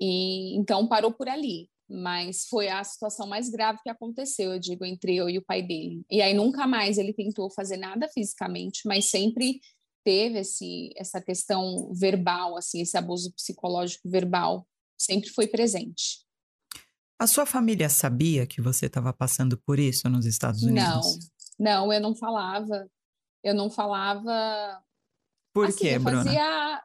E 0.00 0.56
então 0.56 0.88
parou 0.88 1.12
por 1.12 1.28
ali. 1.28 1.70
Mas 1.88 2.46
foi 2.46 2.68
a 2.68 2.82
situação 2.82 3.26
mais 3.26 3.50
grave 3.50 3.80
que 3.82 3.90
aconteceu, 3.90 4.52
eu 4.52 4.58
digo, 4.58 4.84
entre 4.84 5.14
eu 5.14 5.28
e 5.28 5.36
o 5.36 5.44
pai 5.44 5.62
dele. 5.62 6.02
E 6.10 6.22
aí 6.22 6.32
nunca 6.32 6.66
mais 6.66 6.96
ele 6.96 7.12
tentou 7.12 7.50
fazer 7.50 7.76
nada 7.76 8.08
fisicamente, 8.08 8.82
mas 8.86 9.10
sempre 9.10 9.60
teve 10.04 10.40
esse, 10.40 10.92
essa 10.96 11.20
questão 11.20 11.92
verbal, 11.92 12.56
assim, 12.56 12.80
esse 12.80 12.96
abuso 12.96 13.32
psicológico 13.32 14.08
verbal, 14.08 14.66
sempre 14.98 15.30
foi 15.30 15.46
presente. 15.46 16.24
A 17.18 17.26
sua 17.26 17.46
família 17.46 17.88
sabia 17.88 18.46
que 18.46 18.60
você 18.60 18.86
estava 18.86 19.12
passando 19.12 19.56
por 19.56 19.78
isso 19.78 20.08
nos 20.08 20.26
Estados 20.26 20.62
Unidos? 20.62 21.18
Não, 21.58 21.86
não, 21.86 21.92
eu 21.92 22.00
não 22.00 22.14
falava. 22.14 22.90
Eu 23.44 23.54
não 23.54 23.70
falava. 23.70 24.82
Por 25.54 25.66
assim, 25.66 25.78
quê, 25.78 25.98
Bruna? 25.98 26.24
Fazia... 26.24 26.82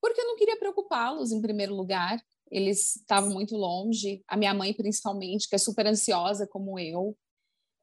Porque 0.00 0.20
eu 0.20 0.26
não 0.26 0.36
queria 0.36 0.58
preocupá-los, 0.58 1.32
em 1.32 1.40
primeiro 1.40 1.74
lugar. 1.74 2.22
Eles 2.50 2.96
estavam 2.96 3.30
muito 3.30 3.56
longe. 3.56 4.22
A 4.28 4.36
minha 4.36 4.54
mãe, 4.54 4.72
principalmente, 4.72 5.48
que 5.48 5.54
é 5.54 5.58
super 5.58 5.86
ansiosa 5.86 6.46
como 6.46 6.78
eu. 6.78 7.16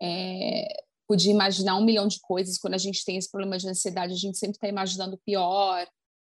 É 0.02 0.87
podia 1.08 1.32
imaginar 1.32 1.78
um 1.78 1.86
milhão 1.86 2.08
de 2.08 2.20
coisas. 2.20 2.58
Quando 2.58 2.74
a 2.74 2.80
gente 2.80 3.04
tem 3.06 3.18
esse 3.18 3.32
problema 3.32 3.58
de 3.58 3.68
ansiedade, 3.68 4.14
a 4.14 4.18
gente 4.18 4.38
sempre 4.38 4.58
está 4.58 4.68
imaginando 4.68 5.18
pior. 5.26 5.88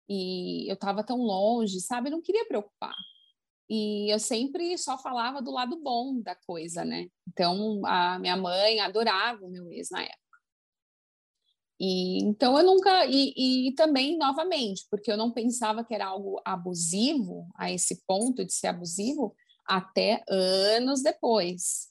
E 0.10 0.70
eu 0.70 0.74
estava 0.74 1.04
tão 1.04 1.18
longe, 1.18 1.80
sabe? 1.82 2.10
Eu 2.10 2.14
não 2.14 2.22
queria 2.22 2.46
preocupar. 2.46 2.96
E 3.70 4.14
eu 4.14 4.20
sempre 4.20 4.78
só 4.78 4.98
falava 4.98 5.42
do 5.42 5.52
lado 5.52 5.82
bom 5.82 6.20
da 6.22 6.36
coisa, 6.36 6.84
né? 6.84 7.08
Então, 7.28 7.82
a 7.86 8.20
minha 8.20 8.36
mãe 8.36 8.80
adorava 8.80 9.46
o 9.46 9.50
meu 9.50 9.72
ex 9.72 9.90
na 9.90 10.04
época. 10.04 10.22
E 11.80 12.22
então 12.24 12.58
eu 12.60 12.64
nunca 12.64 13.08
e, 13.08 13.70
e 13.70 13.74
também 13.74 14.16
novamente 14.16 14.86
porque 14.88 15.12
eu 15.12 15.18
não 15.18 15.32
pensava 15.32 15.84
que 15.84 15.96
era 15.96 16.06
algo 16.06 16.40
abusivo 16.46 17.50
a 17.56 17.72
esse 17.72 18.04
ponto 18.06 18.46
de 18.46 18.54
ser 18.54 18.68
abusivo 18.68 19.36
até 19.66 20.24
anos 20.30 21.02
depois 21.02 21.91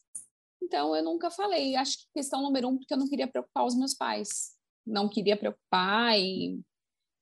então, 0.62 0.94
eu 0.94 1.02
nunca 1.02 1.30
falei. 1.30 1.74
Acho 1.76 1.98
que 1.98 2.04
questão 2.14 2.42
número 2.42 2.68
um, 2.68 2.78
porque 2.78 2.92
eu 2.92 2.98
não 2.98 3.08
queria 3.08 3.28
preocupar 3.28 3.64
os 3.64 3.76
meus 3.76 3.94
pais. 3.94 4.54
Não 4.86 5.08
queria 5.08 5.36
preocupar 5.36 6.18
e 6.18 6.60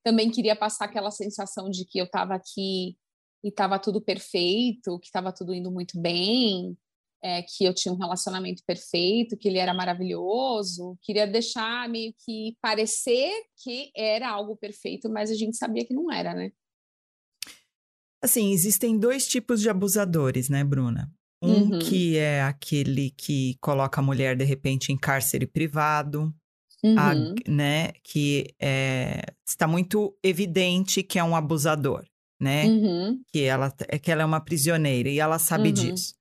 também 0.04 0.30
queria 0.30 0.56
passar 0.56 0.86
aquela 0.86 1.10
sensação 1.10 1.68
de 1.70 1.84
que 1.84 1.98
eu 1.98 2.04
estava 2.04 2.34
aqui 2.34 2.96
e 3.44 3.48
estava 3.48 3.78
tudo 3.78 4.00
perfeito, 4.00 4.98
que 4.98 5.06
estava 5.06 5.32
tudo 5.32 5.54
indo 5.54 5.70
muito 5.70 6.00
bem, 6.00 6.76
é, 7.22 7.42
que 7.42 7.64
eu 7.64 7.74
tinha 7.74 7.92
um 7.92 7.98
relacionamento 7.98 8.62
perfeito, 8.66 9.36
que 9.36 9.48
ele 9.48 9.58
era 9.58 9.74
maravilhoso. 9.74 10.96
Queria 11.02 11.26
deixar 11.26 11.88
meio 11.88 12.14
que 12.24 12.56
parecer 12.60 13.30
que 13.62 13.90
era 13.94 14.28
algo 14.28 14.56
perfeito, 14.56 15.08
mas 15.08 15.30
a 15.30 15.34
gente 15.34 15.56
sabia 15.56 15.84
que 15.84 15.94
não 15.94 16.10
era, 16.12 16.34
né? 16.34 16.50
Assim, 18.22 18.50
existem 18.50 18.98
dois 18.98 19.28
tipos 19.28 19.60
de 19.60 19.70
abusadores, 19.70 20.48
né, 20.48 20.64
Bruna? 20.64 21.12
Um 21.40 21.72
uhum. 21.72 21.78
que 21.78 22.16
é 22.16 22.42
aquele 22.42 23.10
que 23.10 23.56
coloca 23.60 24.00
a 24.00 24.04
mulher, 24.04 24.36
de 24.36 24.44
repente, 24.44 24.92
em 24.92 24.96
cárcere 24.96 25.46
privado, 25.46 26.34
uhum. 26.82 26.98
a, 26.98 27.14
né? 27.48 27.92
Que 28.02 28.54
é, 28.60 29.22
está 29.46 29.66
muito 29.66 30.16
evidente 30.22 31.02
que 31.02 31.18
é 31.18 31.22
um 31.22 31.36
abusador, 31.36 32.04
né? 32.40 32.66
Uhum. 32.66 33.22
Que, 33.32 33.44
ela, 33.44 33.72
é 33.88 33.98
que 33.98 34.10
ela 34.10 34.22
é 34.22 34.26
uma 34.26 34.40
prisioneira 34.40 35.08
e 35.08 35.20
ela 35.20 35.38
sabe 35.38 35.68
uhum. 35.68 35.74
disso. 35.74 36.14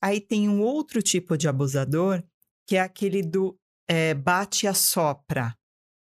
Aí 0.00 0.20
tem 0.20 0.48
um 0.48 0.60
outro 0.60 1.02
tipo 1.02 1.36
de 1.36 1.48
abusador, 1.48 2.22
que 2.66 2.76
é 2.76 2.80
aquele 2.80 3.22
do 3.22 3.58
é, 3.88 4.14
bate 4.14 4.66
a 4.66 4.74
sopra. 4.74 5.54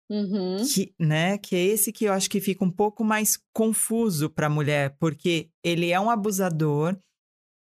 Uhum. 0.08 0.58
Que, 0.64 0.94
né, 1.00 1.36
que 1.36 1.56
é 1.56 1.64
esse 1.64 1.92
que 1.92 2.04
eu 2.04 2.12
acho 2.12 2.30
que 2.30 2.40
fica 2.40 2.64
um 2.64 2.70
pouco 2.70 3.02
mais 3.02 3.36
confuso 3.52 4.30
para 4.30 4.46
a 4.46 4.50
mulher, 4.50 4.96
porque 5.00 5.50
ele 5.64 5.90
é 5.90 5.98
um 5.98 6.08
abusador, 6.08 6.96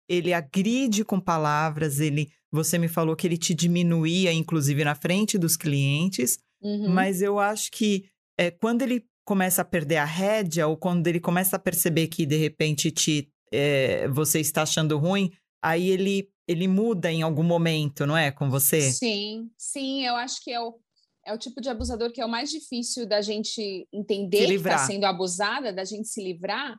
ele 0.09 0.33
agride 0.33 1.05
com 1.05 1.21
palavras, 1.21 2.01
ele 2.01 2.31
você 2.55 2.79
me 2.79 2.87
falou 2.87 3.17
que 3.17 3.27
ele 3.27 3.37
te 3.37 3.53
diminuía, 3.53 4.33
inclusive, 4.33 4.85
na 4.85 4.95
frente 4.95 5.37
dos 5.37 5.57
clientes, 5.57 6.39
uhum. 6.63 6.89
mas 6.89 7.21
eu 7.21 7.41
acho 7.41 7.69
que 7.73 8.05
é, 8.39 8.49
quando 8.49 8.83
ele 8.83 9.05
começa 9.25 9.63
a 9.63 9.65
perder 9.65 9.97
a 9.97 10.05
rédea, 10.05 10.69
ou 10.69 10.77
quando 10.77 11.07
ele 11.09 11.19
começa 11.19 11.57
a 11.57 11.59
perceber 11.59 12.07
que, 12.07 12.25
de 12.25 12.37
repente, 12.37 12.93
te, 12.93 13.29
é, 13.53 14.07
você 14.09 14.39
está 14.39 14.63
achando 14.63 14.97
ruim, 14.99 15.33
aí 15.61 15.91
ele, 15.91 16.29
ele 16.47 16.69
muda 16.69 17.11
em 17.11 17.23
algum 17.23 17.43
momento, 17.43 18.07
não 18.07 18.17
é? 18.17 18.31
Com 18.31 18.49
você? 18.49 18.93
Sim, 18.93 19.51
sim, 19.59 20.07
eu 20.07 20.15
acho 20.15 20.41
que 20.45 20.53
é 20.53 20.61
o, 20.61 20.79
é 21.27 21.33
o 21.33 21.39
tipo 21.39 21.61
de 21.61 21.69
abusador 21.69 22.13
que 22.13 22.21
é 22.21 22.25
o 22.25 22.31
mais 22.31 22.51
difícil 22.51 23.05
da 23.05 23.21
gente 23.21 23.89
entender 23.93 24.47
que 24.47 24.55
está 24.55 24.79
sendo 24.79 25.05
abusada, 25.07 25.73
da 25.73 25.85
gente 25.85 26.07
se 26.07 26.23
livrar, 26.23 26.77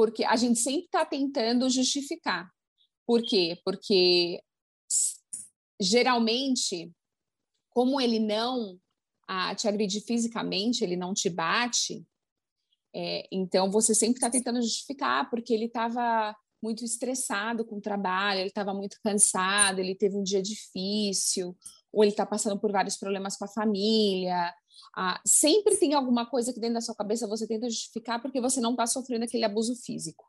porque 0.00 0.24
a 0.24 0.34
gente 0.34 0.58
sempre 0.58 0.86
está 0.86 1.04
tentando 1.04 1.68
justificar. 1.68 2.50
Por 3.06 3.20
quê? 3.20 3.60
Porque 3.62 4.42
geralmente, 5.78 6.90
como 7.68 8.00
ele 8.00 8.18
não 8.18 8.80
ah, 9.28 9.54
te 9.54 9.68
agride 9.68 10.00
fisicamente, 10.00 10.82
ele 10.82 10.96
não 10.96 11.12
te 11.12 11.28
bate, 11.28 12.02
é, 12.96 13.28
então 13.30 13.70
você 13.70 13.94
sempre 13.94 14.14
está 14.14 14.30
tentando 14.30 14.62
justificar, 14.62 15.28
porque 15.28 15.52
ele 15.52 15.66
estava 15.66 16.34
muito 16.62 16.82
estressado 16.82 17.62
com 17.62 17.76
o 17.76 17.82
trabalho, 17.82 18.40
ele 18.40 18.48
estava 18.48 18.72
muito 18.72 18.96
cansado, 19.04 19.80
ele 19.80 19.94
teve 19.94 20.16
um 20.16 20.22
dia 20.22 20.40
difícil, 20.40 21.54
ou 21.92 22.02
ele 22.02 22.12
está 22.12 22.24
passando 22.24 22.58
por 22.58 22.72
vários 22.72 22.96
problemas 22.96 23.36
com 23.36 23.44
a 23.44 23.48
família, 23.48 24.50
ah, 24.96 25.20
sempre 25.24 25.76
tem 25.76 25.94
alguma 25.94 26.26
coisa 26.26 26.52
que 26.52 26.60
dentro 26.60 26.74
da 26.74 26.80
sua 26.80 26.94
cabeça 26.94 27.26
você 27.26 27.46
tenta 27.46 27.68
justificar 27.68 28.20
porque 28.20 28.40
você 28.40 28.60
não 28.60 28.72
está 28.72 28.86
sofrendo 28.86 29.24
aquele 29.24 29.44
abuso 29.44 29.74
físico. 29.76 30.24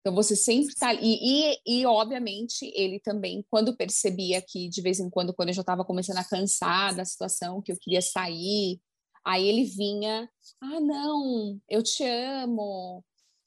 Então 0.00 0.14
você 0.14 0.36
sempre 0.36 0.72
está 0.72 0.94
e, 0.94 1.00
e, 1.02 1.60
e, 1.66 1.86
obviamente 1.86 2.70
ele 2.74 3.00
também 3.00 3.44
quando 3.50 3.76
percebia 3.76 4.40
que 4.40 4.68
de 4.68 4.80
vez 4.80 5.00
em 5.00 5.10
quando 5.10 5.34
quando 5.34 5.48
eu 5.48 5.54
já 5.54 5.60
estava 5.60 5.84
começando 5.84 6.18
a 6.18 6.24
cansar 6.24 6.94
da 6.94 7.04
situação 7.04 7.60
que 7.60 7.72
eu 7.72 7.76
queria 7.76 8.00
sair, 8.00 8.80
aí 9.24 9.46
ele 9.46 9.64
vinha, 9.64 10.30
ah 10.60 10.80
não, 10.80 11.60
eu 11.68 11.82
te 11.82 12.04
amo, 12.04 13.04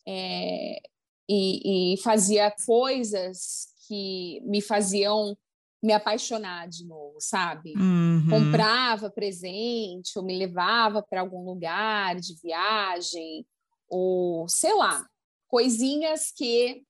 é, 0.08 0.82
e, 1.28 1.94
e 1.94 1.98
fazia 1.98 2.54
coisas 2.66 3.68
que 3.88 4.42
me 4.42 4.62
faziam 4.62 5.38
me 5.82 5.94
apaixonar 5.94 6.68
de 6.68 6.86
novo, 6.86 7.18
sabe? 7.20 7.74
Uhum. 7.76 8.28
Comprava 8.30 9.10
presente, 9.10 10.18
ou 10.18 10.24
me 10.24 10.38
levava 10.38 11.02
para 11.02 11.22
algum 11.22 11.44
lugar 11.44 12.16
de 12.18 12.36
viagem, 12.42 13.46
ou 13.90 14.48
sei 14.48 14.74
lá, 14.76 15.06
coisinhas 15.48 16.32
que 16.32 16.84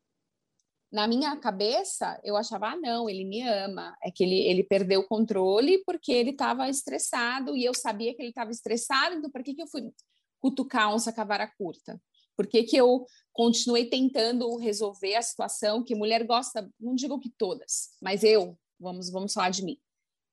na 0.91 1.07
minha 1.07 1.37
cabeça 1.37 2.19
eu 2.23 2.35
achava, 2.35 2.71
ah, 2.71 2.75
não, 2.75 3.09
ele 3.09 3.23
me 3.23 3.41
ama, 3.41 3.95
é 4.03 4.11
que 4.11 4.23
ele, 4.23 4.35
ele 4.35 4.63
perdeu 4.63 4.99
o 4.99 5.07
controle 5.07 5.81
porque 5.85 6.11
ele 6.11 6.31
estava 6.31 6.69
estressado 6.69 7.55
e 7.55 7.63
eu 7.63 7.73
sabia 7.73 8.13
que 8.13 8.21
ele 8.21 8.29
estava 8.29 8.51
estressado, 8.51 9.15
então 9.15 9.31
por 9.31 9.41
que, 9.41 9.53
que 9.53 9.61
eu 9.61 9.67
fui 9.67 9.89
cutucar 10.41 10.93
onça 10.93 11.13
com 11.13 11.21
a 11.21 11.25
vara 11.25 11.47
curta? 11.47 11.99
Por 12.35 12.47
que, 12.47 12.63
que 12.63 12.75
eu 12.75 13.05
continuei 13.31 13.85
tentando 13.85 14.57
resolver 14.57 15.15
a 15.15 15.21
situação 15.21 15.83
que 15.83 15.95
mulher 15.95 16.25
gosta, 16.25 16.69
não 16.79 16.93
digo 16.93 17.19
que 17.19 17.29
todas, 17.29 17.91
mas 18.01 18.23
eu, 18.23 18.57
vamos, 18.81 19.09
vamos 19.11 19.33
falar 19.33 19.49
de 19.49 19.63
mim. 19.63 19.77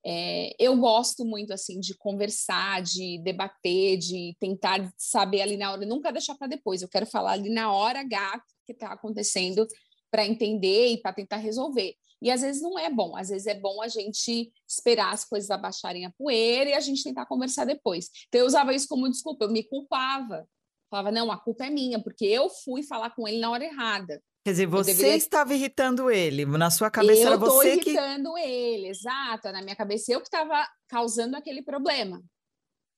É, 0.05 0.55
eu 0.57 0.77
gosto 0.77 1.25
muito 1.25 1.53
assim 1.53 1.79
de 1.79 1.95
conversar, 1.97 2.81
de 2.81 3.21
debater, 3.21 3.97
de 3.97 4.35
tentar 4.39 4.91
saber 4.97 5.41
ali 5.41 5.57
na 5.57 5.71
hora, 5.71 5.85
nunca 5.85 6.11
deixar 6.11 6.35
para 6.35 6.47
depois. 6.47 6.81
Eu 6.81 6.89
quero 6.89 7.05
falar 7.05 7.33
ali 7.33 7.49
na 7.49 7.71
hora 7.71 7.99
H 7.99 8.41
que 8.65 8.71
está 8.71 8.93
acontecendo 8.93 9.67
para 10.11 10.25
entender 10.25 10.87
e 10.87 11.01
para 11.01 11.13
tentar 11.13 11.37
resolver. 11.37 11.95
E 12.21 12.29
às 12.29 12.41
vezes 12.41 12.61
não 12.61 12.77
é 12.77 12.89
bom, 12.89 13.15
às 13.15 13.29
vezes 13.29 13.47
é 13.47 13.53
bom 13.53 13.81
a 13.81 13.87
gente 13.87 14.51
esperar 14.67 15.13
as 15.13 15.23
coisas 15.23 15.49
abaixarem 15.49 16.05
a 16.05 16.11
poeira 16.11 16.71
e 16.71 16.73
a 16.73 16.79
gente 16.79 17.03
tentar 17.03 17.25
conversar 17.25 17.65
depois. 17.65 18.09
Então 18.27 18.41
eu 18.41 18.47
usava 18.47 18.73
isso 18.73 18.87
como 18.87 19.09
desculpa, 19.09 19.45
eu 19.45 19.51
me 19.51 19.63
culpava. 19.63 20.47
Falava, 20.89 21.11
não, 21.11 21.31
a 21.31 21.37
culpa 21.37 21.65
é 21.65 21.69
minha, 21.69 22.01
porque 22.01 22.25
eu 22.25 22.49
fui 22.49 22.83
falar 22.83 23.11
com 23.11 23.27
ele 23.27 23.39
na 23.39 23.51
hora 23.51 23.63
errada. 23.63 24.21
Quer 24.49 24.53
dizer, 24.53 24.65
você 24.65 24.93
deveria... 24.95 25.15
estava 25.15 25.53
irritando 25.53 26.09
ele, 26.09 26.43
na 26.43 26.71
sua 26.71 26.89
cabeça 26.89 27.21
eu 27.21 27.27
era 27.27 27.37
você 27.37 27.77
que... 27.77 27.91
Eu 27.91 27.93
irritando 27.93 28.35
ele, 28.35 28.87
exato, 28.87 29.51
na 29.51 29.61
minha 29.61 29.75
cabeça 29.75 30.11
eu 30.11 30.19
que 30.19 30.25
estava 30.25 30.67
causando 30.87 31.37
aquele 31.37 31.61
problema. 31.61 32.19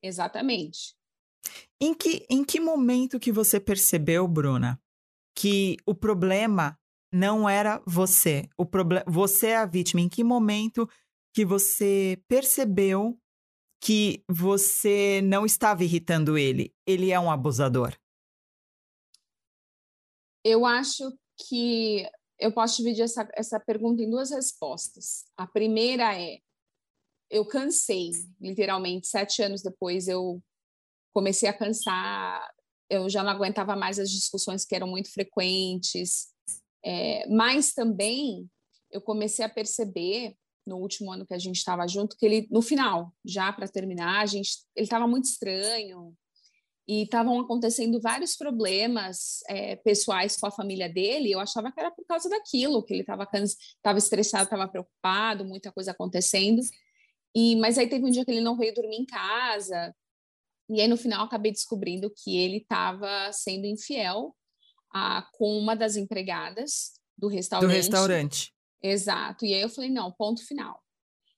Exatamente. 0.01 0.95
Em 1.81 1.93
que, 1.93 2.25
em 2.29 2.45
que 2.45 2.57
momento 2.57 3.19
que 3.19 3.33
você 3.33 3.59
percebeu, 3.59 4.25
Bruna, 4.29 4.81
que 5.35 5.75
o 5.85 5.93
problema 5.93 6.79
não 7.11 7.49
era 7.49 7.83
você, 7.85 8.47
o 8.57 8.65
problema, 8.65 9.03
você 9.05 9.47
é 9.47 9.57
a 9.57 9.65
vítima? 9.65 9.99
Em 9.99 10.07
que 10.07 10.23
momento 10.23 10.89
que 11.33 11.43
você 11.43 12.23
percebeu 12.29 13.19
que 13.83 14.23
você 14.25 15.19
não 15.21 15.45
estava 15.45 15.83
irritando 15.83 16.37
ele? 16.37 16.73
Ele 16.87 17.11
é 17.11 17.19
um 17.19 17.29
abusador? 17.29 17.93
Eu 20.45 20.65
acho 20.65 21.11
que 21.47 22.07
eu 22.39 22.51
posso 22.51 22.77
dividir 22.77 23.03
essa, 23.03 23.29
essa 23.33 23.59
pergunta 23.59 24.01
em 24.01 24.09
duas 24.09 24.31
respostas. 24.31 25.25
A 25.37 25.47
primeira 25.47 26.19
é: 26.19 26.39
eu 27.29 27.45
cansei, 27.45 28.11
literalmente, 28.39 29.07
sete 29.07 29.41
anos 29.41 29.61
depois 29.61 30.07
eu 30.07 30.41
comecei 31.13 31.47
a 31.47 31.57
cansar, 31.57 32.49
eu 32.89 33.09
já 33.09 33.23
não 33.23 33.31
aguentava 33.31 33.75
mais 33.75 33.99
as 33.99 34.09
discussões 34.09 34.65
que 34.65 34.75
eram 34.75 34.87
muito 34.87 35.11
frequentes, 35.11 36.27
é, 36.83 37.27
mas 37.29 37.73
também 37.73 38.49
eu 38.89 39.01
comecei 39.01 39.45
a 39.45 39.49
perceber 39.49 40.35
no 40.65 40.77
último 40.77 41.11
ano 41.11 41.25
que 41.25 41.33
a 41.33 41.39
gente 41.39 41.57
estava 41.57 41.87
junto 41.87 42.15
que 42.17 42.25
ele 42.25 42.47
no 42.51 42.61
final 42.61 43.11
já 43.25 43.51
para 43.51 43.67
terminar 43.67 44.21
a 44.21 44.25
gente 44.27 44.59
ele 44.75 44.85
estava 44.85 45.07
muito 45.07 45.25
estranho 45.25 46.15
e 46.87 47.03
estavam 47.03 47.39
acontecendo 47.39 48.01
vários 48.01 48.35
problemas 48.35 49.39
é, 49.47 49.75
pessoais 49.77 50.35
com 50.37 50.47
a 50.47 50.51
família 50.51 50.89
dele 50.89 51.31
eu 51.31 51.39
achava 51.39 51.71
que 51.71 51.79
era 51.79 51.91
por 51.91 52.05
causa 52.05 52.29
daquilo 52.29 52.83
que 52.83 52.93
ele 52.93 53.01
estava 53.01 53.27
estava 53.33 53.97
estressado 53.97 54.43
estava 54.43 54.67
preocupado 54.67 55.45
muita 55.45 55.71
coisa 55.71 55.91
acontecendo 55.91 56.61
e 57.35 57.55
mas 57.57 57.77
aí 57.77 57.87
teve 57.87 58.05
um 58.05 58.09
dia 58.09 58.25
que 58.25 58.31
ele 58.31 58.41
não 58.41 58.57
veio 58.57 58.73
dormir 58.73 58.97
em 58.97 59.05
casa 59.05 59.93
e 60.69 60.79
aí 60.79 60.87
no 60.87 60.97
final 60.97 61.25
acabei 61.25 61.51
descobrindo 61.51 62.11
que 62.15 62.37
ele 62.37 62.57
estava 62.57 63.31
sendo 63.33 63.65
infiel 63.65 64.33
a, 64.93 65.27
com 65.33 65.57
uma 65.57 65.75
das 65.75 65.95
empregadas 65.95 66.93
do 67.17 67.27
restaurante. 67.27 67.69
Do 67.69 67.75
restaurante. 67.75 68.53
Exato. 68.81 69.45
E 69.45 69.53
aí 69.53 69.61
eu 69.61 69.69
falei, 69.69 69.89
não, 69.89 70.11
ponto 70.11 70.45
final. 70.45 70.81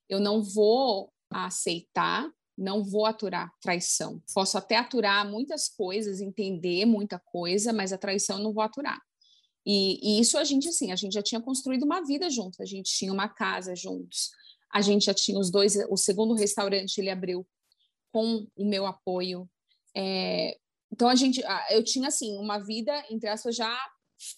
Eu 0.07 0.19
não 0.19 0.41
vou 0.41 1.11
aceitar, 1.31 2.29
não 2.57 2.83
vou 2.83 3.05
aturar 3.05 3.51
traição. 3.61 4.21
Posso 4.33 4.57
até 4.57 4.77
aturar 4.77 5.29
muitas 5.29 5.67
coisas, 5.67 6.21
entender 6.21 6.85
muita 6.85 7.19
coisa, 7.19 7.73
mas 7.73 7.91
a 7.91 7.97
traição 7.97 8.39
não 8.39 8.53
vou 8.53 8.63
aturar. 8.63 8.99
E, 9.65 9.99
e, 10.01 10.19
isso 10.19 10.37
a 10.37 10.43
gente, 10.43 10.67
assim, 10.67 10.91
a 10.91 10.95
gente 10.95 11.13
já 11.13 11.23
tinha 11.23 11.41
construído 11.41 11.83
uma 11.83 12.01
vida 12.01 12.29
juntos, 12.29 12.59
a 12.59 12.65
gente 12.65 12.91
tinha 12.91 13.13
uma 13.13 13.29
casa 13.29 13.75
juntos, 13.75 14.29
a 14.71 14.81
gente 14.81 15.05
já 15.05 15.13
tinha 15.13 15.39
os 15.39 15.49
dois, 15.49 15.75
o 15.89 15.95
segundo 15.95 16.33
restaurante 16.33 16.97
ele 16.97 17.09
abriu 17.09 17.47
com 18.11 18.45
o 18.55 18.65
meu 18.65 18.85
apoio. 18.85 19.49
É, 19.95 20.57
então 20.91 21.07
a 21.07 21.15
gente, 21.15 21.41
eu 21.71 21.83
tinha 21.83 22.07
assim 22.07 22.37
uma 22.37 22.59
vida 22.59 22.93
entre 23.09 23.29
aspas 23.29 23.55
já 23.55 23.75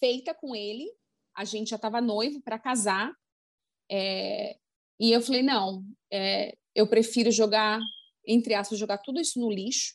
feita 0.00 0.34
com 0.34 0.54
ele. 0.54 0.90
A 1.34 1.44
gente 1.44 1.70
já 1.70 1.76
estava 1.76 2.00
noivo 2.00 2.40
para 2.40 2.58
casar. 2.58 3.12
É, 3.90 4.56
e 4.98 5.12
eu 5.12 5.20
falei 5.20 5.42
não, 5.42 5.84
é, 6.10 6.56
eu 6.74 6.86
prefiro 6.86 7.30
jogar 7.30 7.78
entre 8.26 8.54
aspas 8.54 8.78
jogar 8.78 8.98
tudo 8.98 9.20
isso 9.20 9.38
no 9.38 9.50
lixo, 9.50 9.94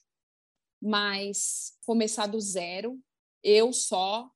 mas 0.82 1.74
começar 1.86 2.28
do 2.28 2.40
zero, 2.40 3.00
eu 3.44 3.72
só 3.74 4.30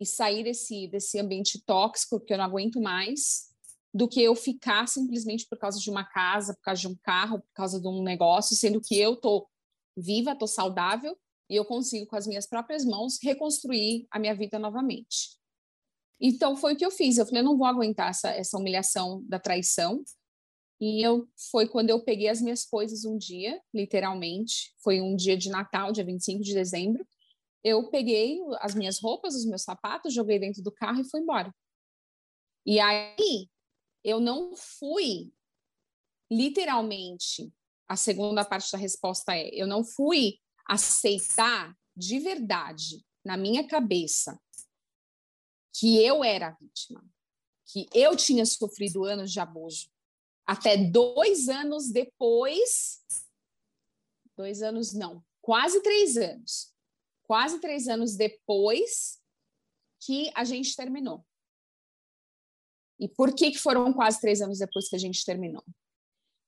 e 0.00 0.06
sair 0.06 0.44
desse 0.44 0.86
desse 0.88 1.18
ambiente 1.18 1.62
tóxico 1.64 2.20
que 2.20 2.32
eu 2.32 2.38
não 2.38 2.44
aguento 2.44 2.80
mais 2.80 3.48
do 3.92 4.08
que 4.08 4.20
eu 4.20 4.34
ficar 4.34 4.86
simplesmente 4.86 5.46
por 5.48 5.58
causa 5.58 5.80
de 5.80 5.90
uma 5.90 6.04
casa, 6.04 6.54
por 6.54 6.62
causa 6.62 6.80
de 6.80 6.88
um 6.88 6.96
carro, 6.96 7.40
por 7.40 7.52
causa 7.54 7.80
de 7.80 7.88
um 7.88 8.02
negócio, 8.02 8.54
sendo 8.54 8.80
que 8.80 8.96
eu 8.96 9.16
tô 9.16 9.48
viva, 9.96 10.36
tô 10.36 10.46
saudável 10.46 11.18
e 11.50 11.56
eu 11.56 11.64
consigo 11.64 12.06
com 12.06 12.16
as 12.16 12.26
minhas 12.26 12.46
próprias 12.46 12.84
mãos 12.84 13.18
reconstruir 13.22 14.06
a 14.10 14.18
minha 14.18 14.34
vida 14.34 14.58
novamente. 14.58 15.38
Então 16.20 16.56
foi 16.56 16.74
o 16.74 16.76
que 16.76 16.84
eu 16.84 16.90
fiz. 16.90 17.16
Eu 17.16 17.26
falei, 17.26 17.40
eu 17.40 17.44
não 17.44 17.56
vou 17.56 17.66
aguentar 17.66 18.10
essa, 18.10 18.30
essa 18.30 18.58
humilhação 18.58 19.22
da 19.26 19.38
traição. 19.38 20.02
E 20.80 21.04
eu 21.04 21.28
foi 21.50 21.66
quando 21.66 21.90
eu 21.90 22.02
peguei 22.04 22.28
as 22.28 22.40
minhas 22.40 22.64
coisas 22.64 23.04
um 23.04 23.18
dia, 23.18 23.60
literalmente, 23.74 24.72
foi 24.78 25.00
um 25.00 25.16
dia 25.16 25.36
de 25.36 25.48
Natal, 25.48 25.90
dia 25.90 26.04
25 26.04 26.42
de 26.42 26.54
dezembro. 26.54 27.06
Eu 27.64 27.90
peguei 27.90 28.38
as 28.60 28.74
minhas 28.74 29.00
roupas, 29.00 29.34
os 29.34 29.44
meus 29.44 29.62
sapatos, 29.62 30.14
joguei 30.14 30.38
dentro 30.38 30.62
do 30.62 30.70
carro 30.70 31.00
e 31.00 31.10
fui 31.10 31.20
embora. 31.20 31.52
E 32.64 32.78
aí 32.78 33.48
eu 34.04 34.20
não 34.20 34.54
fui 34.56 35.32
literalmente. 36.30 37.52
A 37.88 37.96
segunda 37.96 38.44
parte 38.44 38.70
da 38.70 38.78
resposta 38.78 39.34
é: 39.34 39.48
eu 39.52 39.66
não 39.66 39.82
fui 39.82 40.38
aceitar 40.66 41.74
de 41.96 42.18
verdade 42.20 43.04
na 43.24 43.36
minha 43.36 43.66
cabeça 43.66 44.38
que 45.72 46.02
eu 46.02 46.22
era 46.22 46.48
a 46.48 46.50
vítima, 46.52 47.04
que 47.66 47.88
eu 47.94 48.16
tinha 48.16 48.44
sofrido 48.44 49.04
anos 49.04 49.32
de 49.32 49.40
abuso. 49.40 49.90
Até 50.48 50.78
dois 50.78 51.50
anos 51.50 51.90
depois, 51.90 53.04
dois 54.34 54.62
anos 54.62 54.94
não, 54.94 55.22
quase 55.42 55.82
três 55.82 56.16
anos, 56.16 56.72
quase 57.24 57.60
três 57.60 57.86
anos 57.86 58.16
depois 58.16 59.20
que 60.00 60.32
a 60.34 60.44
gente 60.44 60.74
terminou. 60.74 61.22
E 62.98 63.06
por 63.06 63.34
que, 63.34 63.50
que 63.50 63.58
foram 63.58 63.92
quase 63.92 64.22
três 64.22 64.40
anos 64.40 64.58
depois 64.58 64.88
que 64.88 64.96
a 64.96 64.98
gente 64.98 65.22
terminou? 65.22 65.62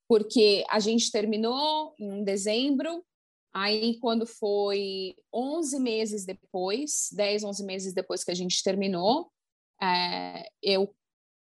Porque 0.08 0.64
a 0.70 0.80
gente 0.80 1.10
terminou 1.10 1.94
em 1.98 2.24
dezembro, 2.24 3.04
aí 3.52 4.00
quando 4.00 4.26
foi 4.26 5.14
11 5.30 5.78
meses 5.78 6.24
depois, 6.24 7.10
10, 7.12 7.44
11 7.44 7.64
meses 7.64 7.92
depois 7.92 8.24
que 8.24 8.30
a 8.30 8.34
gente 8.34 8.62
terminou, 8.62 9.30
é, 9.78 10.48
eu 10.62 10.90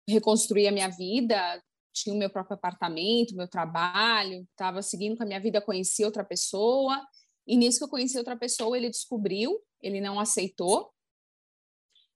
reconstruí 0.09 0.67
a 0.67 0.73
minha 0.73 0.89
vida, 0.89 1.63
tinha 1.97 2.15
o 2.15 2.19
meu 2.19 2.31
próprio 2.31 2.57
apartamento, 2.57 3.35
meu 3.35 3.49
trabalho, 3.49 4.47
estava 4.51 4.83
seguindo 4.83 5.17
com 5.17 5.23
a 5.23 5.27
minha 5.27 5.41
vida, 5.41 5.61
conheci 5.61 6.05
outra 6.05 6.25
pessoa, 6.25 7.03
e 7.47 7.57
nisso 7.57 7.79
que 7.79 7.85
eu 7.85 7.89
conheci 7.89 8.19
outra 8.19 8.37
pessoa, 8.37 8.77
ele 8.77 8.91
descobriu, 8.91 9.59
ele 9.81 10.01
não 10.01 10.21
aceitou, 10.21 10.93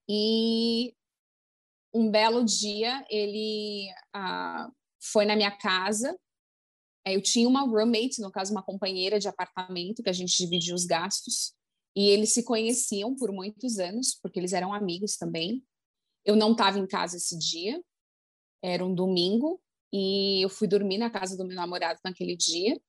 e 0.09 0.93
um 1.95 2.11
belo 2.11 2.45
dia 2.45 3.05
ele 3.09 3.89
ah, 4.13 4.69
foi 5.01 5.25
na 5.25 5.37
minha 5.37 5.57
casa. 5.57 6.19
Eu 7.07 7.23
tinha 7.23 7.49
uma 7.49 7.63
roommate, 7.63 8.21
no 8.21 8.31
caso, 8.31 8.53
uma 8.53 8.63
companheira 8.63 9.19
de 9.19 9.29
apartamento, 9.29 10.03
que 10.03 10.11
a 10.11 10.13
gente 10.13 10.37
dividia 10.37 10.75
os 10.75 10.85
gastos. 10.85 11.55
E 11.97 12.09
eles 12.09 12.33
se 12.35 12.45
conheciam 12.45 13.15
por 13.15 13.33
muitos 13.33 13.79
anos, 13.79 14.19
porque 14.21 14.39
eles 14.39 14.53
eram 14.53 14.73
amigos 14.73 15.17
também. 15.17 15.65
Eu 16.25 16.37
não 16.37 16.53
estava 16.53 16.79
em 16.79 16.87
casa 16.87 17.17
esse 17.17 17.39
dia, 17.39 17.81
era 18.63 18.85
um 18.85 18.95
domingo, 18.95 19.61
e 19.93 20.45
eu 20.45 20.49
fui 20.49 20.69
dormir 20.69 20.99
na 20.99 21.11
casa 21.11 21.37
do 21.37 21.47
meu 21.47 21.57
namorado 21.57 21.99
naquele 22.05 22.37
dia. 22.37 22.81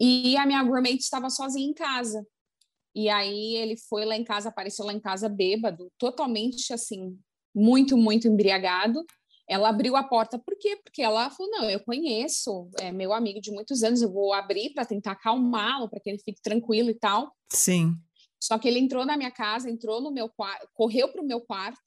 E 0.00 0.36
a 0.36 0.44
minha 0.44 0.62
roommate 0.62 0.98
estava 0.98 1.30
sozinha 1.30 1.68
em 1.68 1.74
casa. 1.74 2.26
E 2.94 3.08
aí 3.08 3.56
ele 3.56 3.76
foi 3.76 4.04
lá 4.04 4.16
em 4.16 4.24
casa, 4.24 4.48
apareceu 4.48 4.84
lá 4.84 4.92
em 4.92 5.00
casa 5.00 5.28
bêbado, 5.28 5.90
totalmente 5.98 6.72
assim, 6.72 7.18
muito, 7.54 7.96
muito 7.96 8.28
embriagado. 8.28 9.04
Ela 9.48 9.68
abriu 9.68 9.94
a 9.94 10.02
porta, 10.02 10.38
por 10.38 10.56
quê? 10.58 10.78
Porque 10.82 11.02
ela 11.02 11.28
falou: 11.30 11.50
não, 11.52 11.70
eu 11.70 11.80
conheço, 11.80 12.70
é 12.80 12.90
meu 12.90 13.12
amigo 13.12 13.40
de 13.40 13.50
muitos 13.50 13.82
anos, 13.82 14.00
eu 14.00 14.10
vou 14.10 14.32
abrir 14.32 14.72
para 14.72 14.86
tentar 14.86 15.12
acalmá-lo, 15.12 15.88
para 15.88 16.00
que 16.00 16.08
ele 16.08 16.18
fique 16.18 16.40
tranquilo 16.40 16.88
e 16.88 16.94
tal. 16.94 17.32
Sim. 17.50 17.94
Só 18.40 18.58
que 18.58 18.68
ele 18.68 18.78
entrou 18.78 19.04
na 19.04 19.16
minha 19.16 19.30
casa, 19.30 19.70
entrou 19.70 20.00
no 20.00 20.12
meu 20.12 20.28
quarto, 20.28 20.68
correu 20.72 21.08
para 21.08 21.22
o 21.22 21.26
meu 21.26 21.40
quarto. 21.40 21.80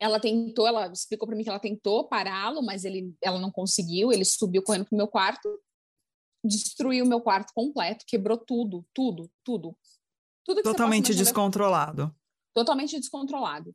Ela 0.00 0.20
tentou, 0.20 0.66
ela 0.66 0.88
explicou 0.88 1.26
para 1.26 1.36
mim 1.36 1.44
que 1.44 1.48
ela 1.48 1.58
tentou 1.58 2.08
pará-lo, 2.08 2.62
mas 2.62 2.84
ele, 2.84 3.14
ela 3.22 3.38
não 3.38 3.50
conseguiu. 3.50 4.12
Ele 4.12 4.24
subiu 4.24 4.62
correndo 4.62 4.86
para 4.86 4.94
o 4.94 4.98
meu 4.98 5.08
quarto, 5.08 5.60
destruiu 6.44 7.04
o 7.04 7.08
meu 7.08 7.20
quarto 7.20 7.52
completo, 7.54 8.04
quebrou 8.06 8.36
tudo, 8.36 8.84
tudo, 8.92 9.30
tudo. 9.44 9.76
tudo 10.44 10.62
Totalmente 10.62 11.14
descontrolado. 11.14 12.14
Totalmente 12.54 12.98
descontrolado. 12.98 13.74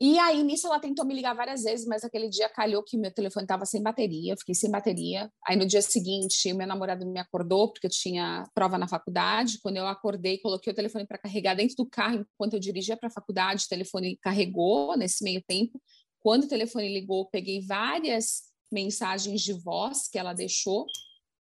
E 0.00 0.18
aí, 0.18 0.42
nisso, 0.42 0.66
ela 0.66 0.80
tentou 0.80 1.04
me 1.04 1.14
ligar 1.14 1.34
várias 1.34 1.62
vezes, 1.62 1.86
mas 1.86 2.02
aquele 2.02 2.28
dia 2.28 2.48
calhou 2.48 2.82
que 2.82 2.96
meu 2.96 3.12
telefone 3.12 3.44
estava 3.44 3.64
sem 3.64 3.80
bateria, 3.80 4.36
fiquei 4.36 4.54
sem 4.54 4.70
bateria. 4.70 5.30
Aí, 5.46 5.56
no 5.56 5.64
dia 5.64 5.80
seguinte, 5.80 6.52
o 6.52 6.56
meu 6.56 6.66
namorado 6.66 7.06
me 7.06 7.20
acordou, 7.20 7.72
porque 7.72 7.86
eu 7.86 7.90
tinha 7.90 8.44
prova 8.54 8.76
na 8.76 8.88
faculdade. 8.88 9.60
Quando 9.62 9.76
eu 9.76 9.86
acordei, 9.86 10.38
coloquei 10.38 10.72
o 10.72 10.76
telefone 10.76 11.06
para 11.06 11.18
carregar 11.18 11.54
dentro 11.54 11.76
do 11.76 11.86
carro 11.86 12.26
enquanto 12.34 12.54
eu 12.54 12.60
dirigia 12.60 12.96
para 12.96 13.06
a 13.08 13.12
faculdade. 13.12 13.64
O 13.64 13.68
telefone 13.68 14.18
carregou 14.20 14.96
nesse 14.96 15.22
meio 15.22 15.42
tempo. 15.46 15.80
Quando 16.18 16.44
o 16.44 16.48
telefone 16.48 16.92
ligou, 16.92 17.26
peguei 17.30 17.64
várias 17.64 18.42
mensagens 18.72 19.42
de 19.42 19.52
voz 19.52 20.08
que 20.08 20.18
ela 20.18 20.32
deixou. 20.32 20.86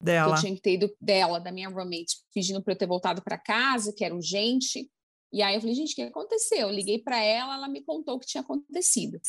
Dela. 0.02 0.34
Que 0.34 0.38
eu 0.38 0.42
tinha 0.42 0.56
que 0.56 0.62
ter 0.62 0.74
ido 0.76 0.96
dela, 1.02 1.40
da 1.40 1.52
minha 1.52 1.68
roommate, 1.68 2.16
pedindo 2.34 2.64
para 2.64 2.74
eu 2.74 2.78
ter 2.78 2.88
voltado 2.88 3.22
para 3.22 3.38
casa, 3.38 3.92
que 3.92 4.06
era 4.06 4.16
urgente. 4.16 4.90
E 5.32 5.42
aí 5.42 5.56
eu 5.56 5.62
falei, 5.62 5.76
gente, 5.76 5.94
o 5.94 5.96
que 5.96 6.02
aconteceu? 6.02 6.68
Eu 6.68 6.72
liguei 6.72 7.00
para 7.00 7.22
ela, 7.22 7.56
ela 7.56 7.68
me 7.68 7.82
contou 7.82 8.16
o 8.16 8.20
que 8.20 8.28
tinha 8.28 8.42
acontecido. 8.42 9.20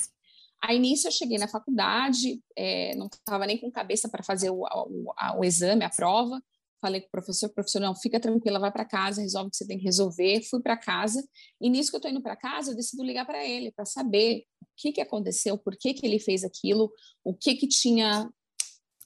Aí 0.62 0.78
nisso 0.78 1.08
eu 1.08 1.12
cheguei 1.12 1.38
na 1.38 1.48
faculdade, 1.48 2.40
é, 2.56 2.94
não 2.94 3.06
estava 3.06 3.46
nem 3.46 3.58
com 3.58 3.70
cabeça 3.70 4.08
para 4.08 4.22
fazer 4.22 4.50
o, 4.50 4.60
o, 4.62 5.12
a, 5.16 5.38
o, 5.38 5.44
exame, 5.44 5.84
a 5.84 5.90
prova. 5.90 6.40
Falei 6.80 7.00
com 7.00 7.08
o 7.08 7.10
professor, 7.10 7.48
professor, 7.50 7.80
não, 7.80 7.94
fica 7.94 8.18
tranquila, 8.18 8.58
vai 8.58 8.72
para 8.72 8.84
casa, 8.84 9.20
resolve 9.20 9.48
o 9.48 9.50
que 9.50 9.56
você 9.56 9.66
tem 9.66 9.78
que 9.78 9.84
resolver. 9.84 10.42
Fui 10.48 10.62
para 10.62 10.76
casa 10.76 11.22
e 11.60 11.68
nisso 11.68 11.90
que 11.90 11.96
eu 11.96 11.98
estou 11.98 12.10
indo 12.10 12.22
para 12.22 12.36
casa, 12.36 12.70
eu 12.70 12.76
decido 12.76 13.02
ligar 13.02 13.26
para 13.26 13.46
ele 13.46 13.72
para 13.72 13.84
saber 13.84 14.44
o 14.62 14.66
que 14.76 14.92
que 14.92 15.00
aconteceu, 15.00 15.58
por 15.58 15.76
que 15.76 15.94
que 15.94 16.06
ele 16.06 16.18
fez 16.18 16.44
aquilo, 16.44 16.90
o 17.24 17.34
que 17.34 17.54
que 17.54 17.68
tinha 17.68 18.30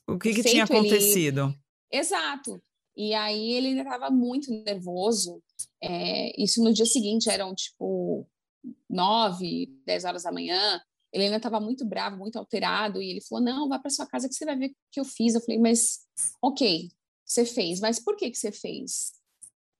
o 0.09 0.18
que 0.18 0.35
que 0.35 0.42
tinha 0.42 0.64
acontecido. 0.64 1.54
Ele... 1.90 2.00
Exato. 2.00 2.61
E 2.96 3.12
aí 3.14 3.52
ele 3.52 3.68
ainda 3.68 3.83
estava 3.83 4.11
muito 4.11 4.50
nervoso. 4.50 5.42
É, 5.83 6.40
isso 6.40 6.62
no 6.62 6.72
dia 6.72 6.87
seguinte 6.87 7.28
eram 7.28 7.54
tipo 7.54 8.26
nove, 8.88 9.66
dez 9.85 10.04
horas 10.04 10.22
da 10.22 10.33
manhã. 10.33 10.80
Ele 11.12 11.24
ainda 11.24 11.37
estava 11.37 11.61
muito 11.61 11.85
bravo, 11.85 12.16
muito 12.16 12.38
alterado, 12.38 13.00
e 13.00 13.11
ele 13.11 13.20
falou: 13.20 13.44
Não, 13.44 13.68
vá 13.68 13.78
para 13.78 13.90
sua 13.90 14.07
casa 14.07 14.28
que 14.28 14.35
você 14.35 14.44
vai 14.44 14.57
ver 14.57 14.66
o 14.70 14.74
que 14.90 15.00
eu 15.00 15.04
fiz. 15.04 15.35
Eu 15.35 15.40
falei: 15.40 15.59
Mas, 15.59 16.00
ok, 16.42 16.88
você 17.24 17.44
fez, 17.44 17.80
mas 17.80 18.00
por 18.00 18.16
que, 18.16 18.30
que 18.30 18.38
você 18.38 18.50
fez? 18.50 19.12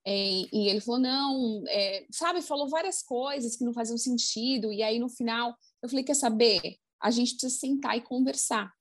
É, 0.07 0.43
e 0.53 0.69
ele 0.69 0.81
falou: 0.81 1.01
Não, 1.01 1.65
é, 1.69 2.07
sabe, 2.13 2.41
falou 2.43 2.69
várias 2.69 3.03
coisas 3.03 3.57
que 3.57 3.65
não 3.65 3.73
faziam 3.73 3.99
sentido, 3.99 4.73
e 4.73 4.83
aí 4.83 4.99
no 4.99 5.09
final 5.09 5.55
eu 5.83 5.89
falei: 5.89 6.05
Quer 6.05 6.15
saber? 6.15 6.77
A 7.01 7.11
gente 7.11 7.33
precisa 7.33 7.59
sentar 7.59 7.97
e 7.97 8.01
conversar. 8.01 8.73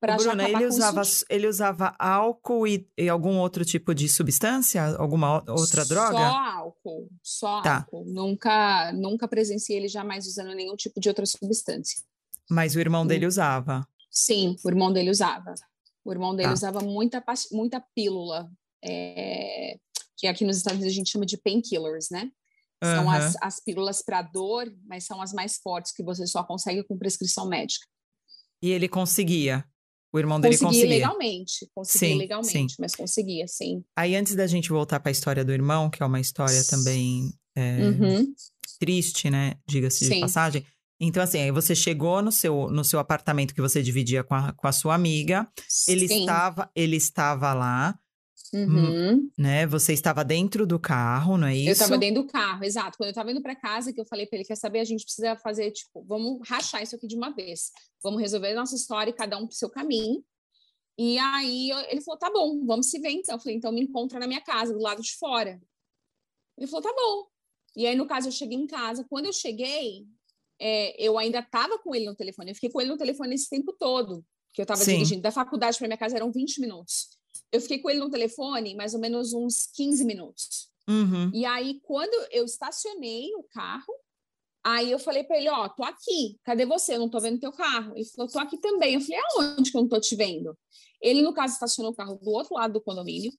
Bruna, 0.00 0.48
ele 0.48 0.66
usava, 0.66 1.02
ele 1.28 1.48
usava 1.48 1.94
álcool 1.98 2.66
e, 2.68 2.88
e, 2.96 3.08
algum 3.08 3.38
outro 3.38 3.64
tipo 3.64 3.92
de 3.92 4.08
substância? 4.08 4.96
Alguma 4.96 5.42
outra 5.50 5.84
droga? 5.84 6.16
Só 6.16 6.24
álcool, 6.24 7.08
só 7.22 7.62
tá. 7.62 7.76
álcool. 7.78 8.04
Nunca, 8.06 8.92
nunca 8.92 9.26
presenciei 9.26 9.78
ele 9.78 9.88
jamais 9.88 10.26
usando 10.26 10.54
nenhum 10.54 10.76
tipo 10.76 11.00
de 11.00 11.08
outra 11.08 11.26
substância. 11.26 12.00
Mas 12.48 12.76
o 12.76 12.80
irmão 12.80 13.04
dele 13.04 13.26
usava? 13.26 13.86
Sim, 14.10 14.56
o 14.64 14.68
irmão 14.68 14.92
dele 14.92 15.10
usava. 15.10 15.54
O 16.04 16.12
irmão 16.12 16.34
dele 16.34 16.48
tá. 16.48 16.54
usava 16.54 16.80
muita, 16.80 17.22
muita 17.50 17.80
pílula, 17.94 18.48
é, 18.82 19.76
que 20.16 20.26
aqui 20.28 20.44
nos 20.44 20.58
Estados 20.58 20.78
Unidos 20.78 20.94
a 20.94 20.96
gente 20.96 21.10
chama 21.10 21.26
de 21.26 21.36
painkillers, 21.36 22.08
né? 22.10 22.30
São 22.82 23.04
uhum. 23.04 23.10
as, 23.10 23.36
as 23.42 23.60
pílulas 23.60 24.02
para 24.02 24.22
dor, 24.22 24.72
mas 24.86 25.04
são 25.04 25.20
as 25.20 25.32
mais 25.32 25.56
fortes 25.56 25.90
que 25.90 26.02
você 26.02 26.26
só 26.26 26.44
consegue 26.44 26.84
com 26.84 26.96
prescrição 26.96 27.48
médica. 27.48 27.84
E 28.62 28.70
ele 28.70 28.88
conseguia? 28.88 29.64
O 30.12 30.18
irmão 30.18 30.40
dele 30.40 30.56
conseguia. 30.56 30.80
Conseguia 30.80 30.96
legalmente, 30.96 31.70
conseguia 31.74 32.08
sim, 32.08 32.18
legalmente, 32.18 32.72
sim. 32.72 32.76
mas 32.78 32.94
conseguia, 32.94 33.46
sim. 33.46 33.84
Aí, 33.96 34.16
antes 34.16 34.34
da 34.34 34.46
gente 34.46 34.70
voltar 34.70 35.00
para 35.00 35.10
a 35.10 35.12
história 35.12 35.44
do 35.44 35.52
irmão, 35.52 35.90
que 35.90 36.02
é 36.02 36.06
uma 36.06 36.20
história 36.20 36.64
também 36.64 37.30
é, 37.56 37.78
uhum. 37.80 38.26
triste, 38.78 39.28
né? 39.28 39.54
Diga-se 39.66 40.08
de 40.08 40.20
passagem. 40.20 40.64
Então, 41.00 41.22
assim, 41.22 41.38
aí 41.38 41.50
você 41.50 41.74
chegou 41.74 42.20
no 42.22 42.32
seu, 42.32 42.68
no 42.70 42.84
seu 42.84 42.98
apartamento 42.98 43.54
que 43.54 43.60
você 43.60 43.82
dividia 43.82 44.24
com 44.24 44.34
a, 44.34 44.52
com 44.52 44.66
a 44.66 44.72
sua 44.72 44.94
amiga. 44.94 45.46
Ele 45.86 46.06
estava, 46.06 46.70
ele 46.74 46.96
estava 46.96 47.54
lá. 47.54 47.96
Uhum. 48.52 49.30
Né? 49.36 49.66
Você 49.66 49.92
estava 49.92 50.24
dentro 50.24 50.66
do 50.66 50.78
carro, 50.78 51.36
não 51.36 51.46
é 51.46 51.56
isso? 51.56 51.68
Eu 51.68 51.72
estava 51.72 51.98
dentro 51.98 52.22
do 52.22 52.28
carro, 52.28 52.64
exato. 52.64 52.96
Quando 52.96 53.08
eu 53.08 53.12
estava 53.12 53.30
indo 53.30 53.42
para 53.42 53.54
casa, 53.54 53.92
que 53.92 54.00
eu 54.00 54.06
falei 54.06 54.26
para 54.26 54.38
ele, 54.38 54.46
quer 54.46 54.56
saber, 54.56 54.80
a 54.80 54.84
gente 54.84 55.04
precisa 55.04 55.36
fazer, 55.36 55.70
tipo, 55.70 56.02
vamos 56.04 56.46
rachar 56.48 56.82
isso 56.82 56.96
aqui 56.96 57.06
de 57.06 57.16
uma 57.16 57.30
vez. 57.30 57.70
Vamos 58.02 58.20
resolver 58.20 58.52
a 58.52 58.54
nossa 58.54 58.74
história, 58.74 59.12
cada 59.12 59.36
um 59.36 59.46
pro 59.46 59.56
seu 59.56 59.68
caminho. 59.68 60.24
E 60.96 61.18
aí 61.18 61.70
ele 61.90 62.00
falou, 62.00 62.18
tá 62.18 62.30
bom, 62.30 62.64
vamos 62.64 62.90
se 62.90 62.98
ver 62.98 63.10
então. 63.10 63.36
Eu 63.36 63.40
falei, 63.40 63.56
então 63.56 63.70
me 63.70 63.82
encontra 63.82 64.18
na 64.18 64.26
minha 64.26 64.40
casa, 64.40 64.72
do 64.72 64.80
lado 64.80 65.02
de 65.02 65.14
fora. 65.16 65.60
Ele 66.56 66.66
falou, 66.66 66.82
tá 66.82 66.92
bom. 66.92 67.26
E 67.76 67.86
aí, 67.86 67.94
no 67.94 68.06
caso, 68.06 68.28
eu 68.28 68.32
cheguei 68.32 68.58
em 68.58 68.66
casa. 68.66 69.04
Quando 69.08 69.26
eu 69.26 69.32
cheguei, 69.32 70.06
é, 70.58 71.00
eu 71.00 71.16
ainda 71.16 71.38
estava 71.38 71.78
com 71.78 71.94
ele 71.94 72.06
no 72.06 72.16
telefone. 72.16 72.50
Eu 72.50 72.54
fiquei 72.54 72.70
com 72.70 72.80
ele 72.80 72.90
no 72.90 72.96
telefone 72.96 73.34
esse 73.34 73.48
tempo 73.48 73.72
todo, 73.78 74.24
que 74.52 74.60
eu 74.60 74.64
estava 74.64 74.84
dirigindo. 74.84 75.22
Da 75.22 75.30
faculdade 75.30 75.78
para 75.78 75.86
minha 75.86 75.98
casa 75.98 76.16
eram 76.16 76.32
20 76.32 76.60
minutos 76.60 77.17
eu 77.52 77.60
fiquei 77.60 77.78
com 77.78 77.90
ele 77.90 78.00
no 78.00 78.10
telefone 78.10 78.74
mais 78.74 78.94
ou 78.94 79.00
menos 79.00 79.32
uns 79.32 79.66
15 79.74 80.04
minutos. 80.04 80.68
Uhum. 80.88 81.30
E 81.34 81.44
aí, 81.44 81.80
quando 81.82 82.14
eu 82.32 82.44
estacionei 82.44 83.34
o 83.34 83.42
carro, 83.42 83.92
aí 84.64 84.90
eu 84.90 84.98
falei 84.98 85.24
para 85.24 85.36
ele: 85.36 85.48
Ó, 85.50 85.64
oh, 85.64 85.68
tô 85.68 85.84
aqui, 85.84 86.38
cadê 86.44 86.64
você? 86.64 86.94
Eu 86.94 87.00
não 87.00 87.10
tô 87.10 87.20
vendo 87.20 87.40
teu 87.40 87.52
carro. 87.52 87.92
Ele 87.94 88.04
falou: 88.06 88.30
tô 88.30 88.38
aqui 88.38 88.58
também. 88.58 88.94
Eu 88.94 89.00
falei: 89.00 89.20
aonde 89.32 89.70
que 89.70 89.76
eu 89.76 89.82
não 89.82 89.88
tô 89.88 90.00
te 90.00 90.16
vendo? 90.16 90.56
Ele, 91.00 91.22
no 91.22 91.34
caso, 91.34 91.54
estacionou 91.54 91.92
o 91.92 91.94
carro 91.94 92.16
do 92.16 92.30
outro 92.30 92.54
lado 92.54 92.72
do 92.72 92.80
condomínio, 92.80 93.32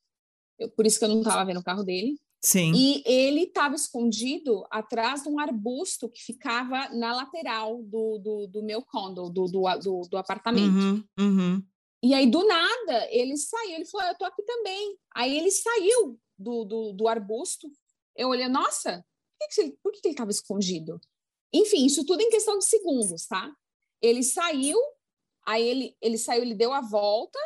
eu, 0.60 0.70
por 0.70 0.86
isso 0.86 1.00
que 1.00 1.06
eu 1.06 1.10
não 1.10 1.24
tava 1.24 1.44
vendo 1.46 1.60
o 1.60 1.64
carro 1.64 1.84
dele. 1.84 2.20
Sim. 2.42 2.72
E 2.74 3.04
ele 3.06 3.44
estava 3.44 3.76
escondido 3.76 4.66
atrás 4.72 5.24
de 5.24 5.30
um 5.30 5.40
arbusto 5.40 6.10
que 6.10 6.22
ficava 6.22 6.88
na 6.90 7.14
lateral 7.14 7.84
do, 7.84 8.18
do, 8.20 8.48
do 8.48 8.64
meu 8.64 8.82
condo, 8.82 9.30
do, 9.30 9.46
do, 9.46 9.78
do, 9.82 10.02
do 10.10 10.18
apartamento. 10.18 10.74
Uhum, 10.74 11.04
uhum. 11.20 11.64
E 12.02 12.14
aí, 12.14 12.30
do 12.30 12.46
nada, 12.46 13.08
ele 13.12 13.36
saiu. 13.38 13.76
Ele 13.76 13.86
falou: 13.86 14.08
Eu 14.08 14.18
tô 14.18 14.26
aqui 14.26 14.42
também. 14.44 14.98
Aí 15.14 15.38
ele 15.38 15.52
saiu 15.52 16.20
do, 16.38 16.64
do, 16.64 16.94
do 16.94 17.08
arbusto. 17.08 17.70
Eu 18.16 18.30
olhei: 18.30 18.48
Nossa, 18.48 19.06
por 19.38 19.48
que, 19.48 19.56
que, 19.56 19.62
ele, 19.62 19.80
por 19.84 19.92
que, 19.92 20.02
que 20.02 20.08
ele 20.08 20.14
estava 20.14 20.32
escondido? 20.32 21.00
Enfim, 21.54 21.86
isso 21.86 22.06
tudo 22.06 22.22
em 22.22 22.30
questão 22.30 22.58
de 22.58 22.66
segundos, 22.66 23.26
tá? 23.26 23.52
Ele 24.02 24.24
saiu, 24.24 24.78
aí 25.46 25.68
ele, 25.68 25.98
ele 26.02 26.18
saiu, 26.18 26.44
ele 26.44 26.56
deu 26.56 26.72
a 26.72 26.82
volta 26.82 27.40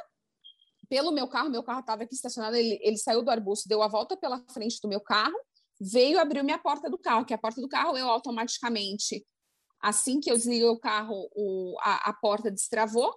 pelo 0.87 1.11
meu 1.11 1.27
carro. 1.27 1.49
Meu 1.49 1.63
carro 1.63 1.79
estava 1.79 2.03
aqui 2.03 2.13
estacionado. 2.13 2.55
Ele, 2.55 2.79
ele 2.83 2.97
saiu 2.97 3.23
do 3.23 3.31
arbusto, 3.31 3.67
deu 3.67 3.81
a 3.81 3.87
volta 3.87 4.15
pela 4.15 4.43
frente 4.53 4.79
do 4.81 4.87
meu 4.87 5.01
carro, 5.01 5.37
veio 5.79 6.19
abriu 6.19 6.43
minha 6.43 6.59
porta 6.59 6.89
do 6.89 6.97
carro, 6.97 7.25
que 7.25 7.33
a 7.33 7.37
porta 7.37 7.59
do 7.59 7.67
carro 7.67 7.97
eu 7.97 8.07
automaticamente, 8.07 9.25
assim 9.81 10.19
que 10.19 10.29
eu 10.29 10.35
desliguei 10.35 10.67
o 10.67 10.79
carro, 10.79 11.27
o, 11.33 11.75
a, 11.81 12.09
a 12.11 12.13
porta 12.13 12.51
destravou 12.51 13.13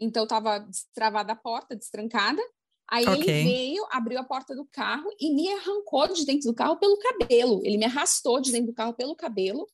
então 0.00 0.24
estava 0.24 0.58
destravada 0.58 1.32
a 1.32 1.36
porta, 1.36 1.76
destrancada. 1.76 2.42
Aí 2.90 3.06
okay. 3.06 3.14
ele 3.14 3.24
veio, 3.44 3.86
abriu 3.90 4.18
a 4.18 4.24
porta 4.24 4.54
do 4.54 4.66
carro 4.66 5.08
e 5.18 5.34
me 5.34 5.50
arrancou 5.52 6.06
de 6.08 6.24
dentro 6.24 6.50
do 6.50 6.54
carro 6.54 6.76
pelo 6.76 6.98
cabelo. 6.98 7.60
Ele 7.64 7.78
me 7.78 7.84
arrastou 7.84 8.40
de 8.40 8.52
dentro 8.52 8.68
do 8.68 8.74
carro 8.74 8.94
pelo 8.94 9.16
cabelo. 9.16 9.66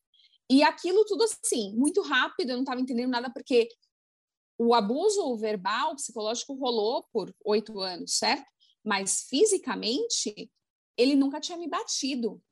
E 0.49 0.63
aquilo 0.63 1.05
tudo 1.05 1.25
assim, 1.25 1.75
muito 1.77 2.03
rápido, 2.03 2.51
eu 2.51 2.57
não 2.57 2.63
estava 2.63 2.81
entendendo 2.81 3.11
nada, 3.11 3.31
porque 3.31 3.69
o 4.59 4.75
abuso 4.75 5.37
verbal, 5.37 5.95
psicológico, 5.95 6.55
rolou 6.55 7.07
por 7.13 7.35
oito 7.45 7.81
anos, 7.81 8.17
certo? 8.17 8.45
Mas 8.85 9.27
fisicamente, 9.29 10.51
ele 10.97 11.15
nunca 11.15 11.41
tinha 11.41 11.57
me 11.57 11.69
batido. 11.69 12.43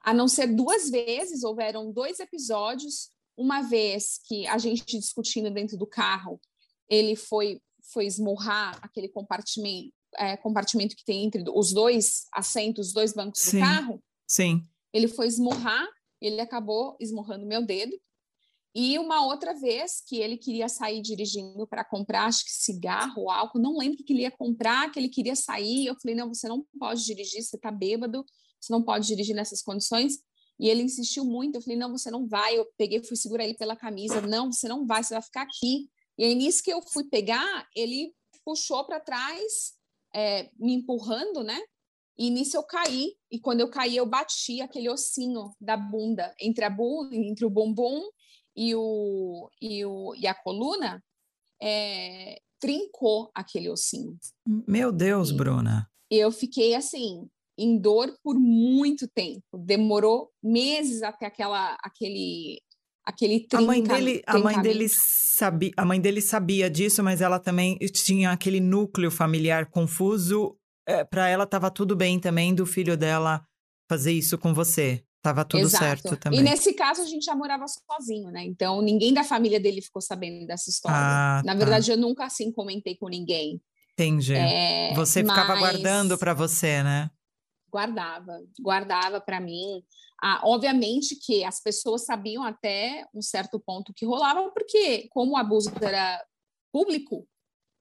A 0.00 0.14
não 0.14 0.28
ser 0.28 0.46
duas 0.46 0.90
vezes, 0.90 1.44
houveram 1.44 1.92
dois 1.92 2.18
episódios. 2.18 3.10
Uma 3.36 3.62
vez 3.62 4.20
que 4.26 4.46
a 4.46 4.58
gente 4.58 4.98
discutindo 4.98 5.50
dentro 5.50 5.76
do 5.76 5.86
carro, 5.86 6.40
ele 6.88 7.16
foi 7.16 7.60
foi 7.92 8.06
esmurrar 8.06 8.78
aquele 8.82 9.08
compartimento, 9.08 9.92
é, 10.16 10.36
compartimento 10.36 10.96
que 10.96 11.04
tem 11.04 11.24
entre 11.24 11.44
os 11.54 11.72
dois 11.72 12.26
assentos, 12.32 12.88
os 12.88 12.92
dois 12.94 13.12
bancos 13.12 13.42
sim, 13.42 13.58
do 13.58 13.60
carro. 13.60 14.02
Sim. 14.26 14.62
Ele 14.92 15.06
foi 15.06 15.26
esmurrar, 15.26 15.86
ele 16.20 16.40
acabou 16.40 16.96
esmurrando 17.00 17.46
meu 17.46 17.64
dedo. 17.64 17.94
E 18.74 18.98
uma 18.98 19.24
outra 19.24 19.54
vez 19.54 20.02
que 20.04 20.16
ele 20.16 20.36
queria 20.36 20.68
sair 20.68 21.00
dirigindo 21.00 21.64
para 21.66 21.84
comprar, 21.84 22.24
acho 22.24 22.44
que 22.44 22.50
cigarro, 22.50 23.30
álcool, 23.30 23.60
não 23.60 23.78
lembro 23.78 24.00
o 24.00 24.04
que 24.04 24.12
ele 24.12 24.22
ia 24.22 24.32
comprar, 24.32 24.90
que 24.90 24.98
ele 24.98 25.08
queria 25.08 25.36
sair. 25.36 25.86
Eu 25.86 25.94
falei: 26.00 26.16
não, 26.16 26.28
você 26.28 26.48
não 26.48 26.66
pode 26.78 27.04
dirigir, 27.04 27.40
você 27.42 27.54
está 27.54 27.70
bêbado, 27.70 28.24
você 28.60 28.72
não 28.72 28.82
pode 28.82 29.06
dirigir 29.06 29.34
nessas 29.34 29.62
condições. 29.62 30.18
E 30.58 30.68
ele 30.68 30.82
insistiu 30.82 31.24
muito. 31.24 31.56
Eu 31.56 31.62
falei: 31.62 31.78
não, 31.78 31.92
você 31.92 32.10
não 32.10 32.26
vai. 32.26 32.58
Eu 32.58 32.66
peguei, 32.76 33.00
fui 33.04 33.16
segurar 33.16 33.44
ele 33.44 33.54
pela 33.54 33.76
camisa: 33.76 34.20
não, 34.20 34.50
você 34.50 34.66
não 34.66 34.84
vai, 34.84 35.04
você 35.04 35.14
vai 35.14 35.22
ficar 35.22 35.42
aqui. 35.42 35.88
E 36.18 36.24
aí, 36.24 36.34
nisso 36.34 36.62
que 36.62 36.72
eu 36.72 36.80
fui 36.82 37.04
pegar, 37.04 37.68
ele 37.74 38.14
puxou 38.44 38.84
para 38.84 39.00
trás, 39.00 39.74
é, 40.14 40.50
me 40.58 40.74
empurrando, 40.74 41.42
né? 41.42 41.60
E 42.16 42.30
nisso 42.30 42.56
eu 42.56 42.62
caí, 42.62 43.16
e 43.30 43.40
quando 43.40 43.60
eu 43.60 43.68
caí, 43.68 43.96
eu 43.96 44.06
bati 44.06 44.60
aquele 44.60 44.88
ossinho 44.88 45.52
da 45.60 45.76
bunda, 45.76 46.32
entre 46.40 46.64
a 46.64 46.70
bunda, 46.70 47.14
entre 47.16 47.44
o 47.44 47.50
bumbum 47.50 48.08
e, 48.54 48.74
o, 48.74 49.50
e, 49.60 49.84
o, 49.84 50.14
e 50.14 50.26
a 50.26 50.34
coluna, 50.34 51.02
é, 51.60 52.40
trincou 52.60 53.30
aquele 53.34 53.68
ossinho. 53.68 54.16
Meu 54.46 54.92
Deus, 54.92 55.30
e, 55.30 55.34
Bruna! 55.34 55.90
Eu 56.08 56.30
fiquei 56.30 56.76
assim, 56.76 57.28
em 57.58 57.78
dor 57.78 58.16
por 58.22 58.38
muito 58.38 59.08
tempo. 59.08 59.58
Demorou 59.58 60.30
meses 60.42 61.02
até 61.02 61.26
aquela, 61.26 61.76
aquele, 61.82 62.60
aquele 63.04 63.40
trinca, 63.40 63.58
a 63.58 63.66
mãe 63.66 63.82
dele 63.82 64.22
a 64.26 64.38
mãe 64.38 64.62
dele 64.62 64.88
sabia 64.88 65.72
a 65.76 65.84
mãe 65.84 66.00
dele 66.00 66.20
sabia 66.20 66.70
disso 66.70 67.02
mas 67.02 67.20
ela 67.20 67.38
também 67.38 67.76
tinha 67.92 68.30
aquele 68.30 68.60
núcleo 68.60 69.10
familiar 69.10 69.66
confuso. 69.66 70.56
É, 70.86 71.02
para 71.02 71.28
ela 71.28 71.44
estava 71.44 71.70
tudo 71.70 71.96
bem 71.96 72.20
também 72.20 72.54
do 72.54 72.66
filho 72.66 72.94
dela 72.94 73.42
fazer 73.88 74.12
isso 74.12 74.36
com 74.36 74.52
você. 74.52 75.02
Tava 75.22 75.42
tudo 75.42 75.62
Exato. 75.62 75.82
certo 75.82 76.16
também. 76.18 76.40
e 76.40 76.42
nesse 76.42 76.74
caso 76.74 77.00
a 77.00 77.06
gente 77.06 77.24
já 77.24 77.34
morava 77.34 77.64
sozinho 77.66 78.30
né? 78.30 78.44
Então 78.44 78.82
ninguém 78.82 79.12
da 79.12 79.24
família 79.24 79.58
dele 79.58 79.80
ficou 79.80 80.02
sabendo 80.02 80.46
dessa 80.46 80.68
história. 80.68 80.98
Ah, 80.98 81.42
na 81.44 81.52
tá. 81.52 81.58
verdade 81.58 81.90
eu 81.90 81.96
nunca 81.96 82.24
assim 82.24 82.52
comentei 82.52 82.96
com 82.96 83.08
ninguém. 83.08 83.60
Entendi. 83.92 84.34
É, 84.34 84.92
você 84.94 85.20
ficava 85.20 85.54
mas... 85.54 85.60
guardando 85.60 86.18
para 86.18 86.34
você 86.34 86.82
né? 86.82 87.10
Guardava 87.70 88.40
guardava 88.60 89.20
para 89.20 89.40
mim 89.40 89.82
ah, 90.26 90.40
obviamente 90.42 91.16
que 91.16 91.44
as 91.44 91.60
pessoas 91.60 92.06
sabiam 92.06 92.42
até 92.42 93.06
um 93.12 93.20
certo 93.20 93.60
ponto 93.60 93.92
que 93.92 94.06
rolava, 94.06 94.50
porque 94.52 95.06
como 95.10 95.32
o 95.32 95.36
abuso 95.36 95.70
era 95.82 96.24
público, 96.72 97.28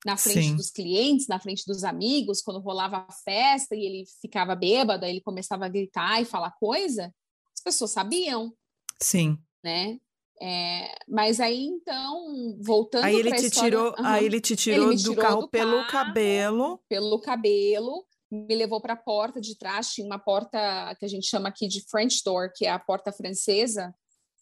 na 0.06 0.18
frente 0.18 0.50
Sim. 0.50 0.56
dos 0.58 0.70
clientes, 0.70 1.30
na 1.30 1.40
frente 1.40 1.64
dos 1.66 1.86
amigos, 1.86 2.42
quando 2.42 2.60
rolava 2.60 3.06
a 3.08 3.14
festa 3.14 3.74
e 3.74 3.86
ele 3.86 4.06
ficava 4.22 4.56
bêbado, 4.56 5.06
ele 5.06 5.22
começava 5.22 5.64
a 5.66 5.70
gritar 5.70 6.22
e 6.22 6.26
falar 6.26 6.52
coisa, 6.60 7.16
as 7.54 7.64
pessoas 7.64 7.92
sabiam. 7.92 8.54
Sim. 9.00 9.38
Né? 9.64 9.98
É, 10.42 10.94
mas 11.08 11.40
aí 11.40 11.64
então, 11.64 12.58
voltando 12.60 13.06
aí 13.06 13.16
ele 13.16 13.32
te 13.32 13.46
história, 13.46 13.70
tirou, 13.70 13.96
uhum, 13.98 14.06
aí 14.06 14.26
ele 14.26 14.42
te 14.42 14.58
tirou, 14.58 14.92
ele 14.92 14.98
tirou 14.98 15.16
do 15.16 15.22
carro 15.22 15.42
do 15.44 15.48
pelo 15.48 15.78
carro, 15.78 15.88
cabelo, 15.88 16.84
pelo 16.90 17.22
cabelo, 17.22 18.06
me 18.34 18.56
levou 18.56 18.82
para 18.82 18.93
a 18.93 18.98
porta 18.98 19.39
de 19.39 19.58
trás, 19.58 19.91
tinha 19.91 20.06
uma 20.06 20.19
porta 20.19 20.96
que 21.00 21.06
a 21.06 21.08
gente 21.08 21.28
chama 21.28 21.50
aqui 21.50 21.67
de 21.67 21.84
French 21.89 22.22
door, 22.26 22.52
que 22.56 22.65
é 22.65 22.72
a 22.72 22.80
porta 22.80 23.12
francesa, 23.12 23.93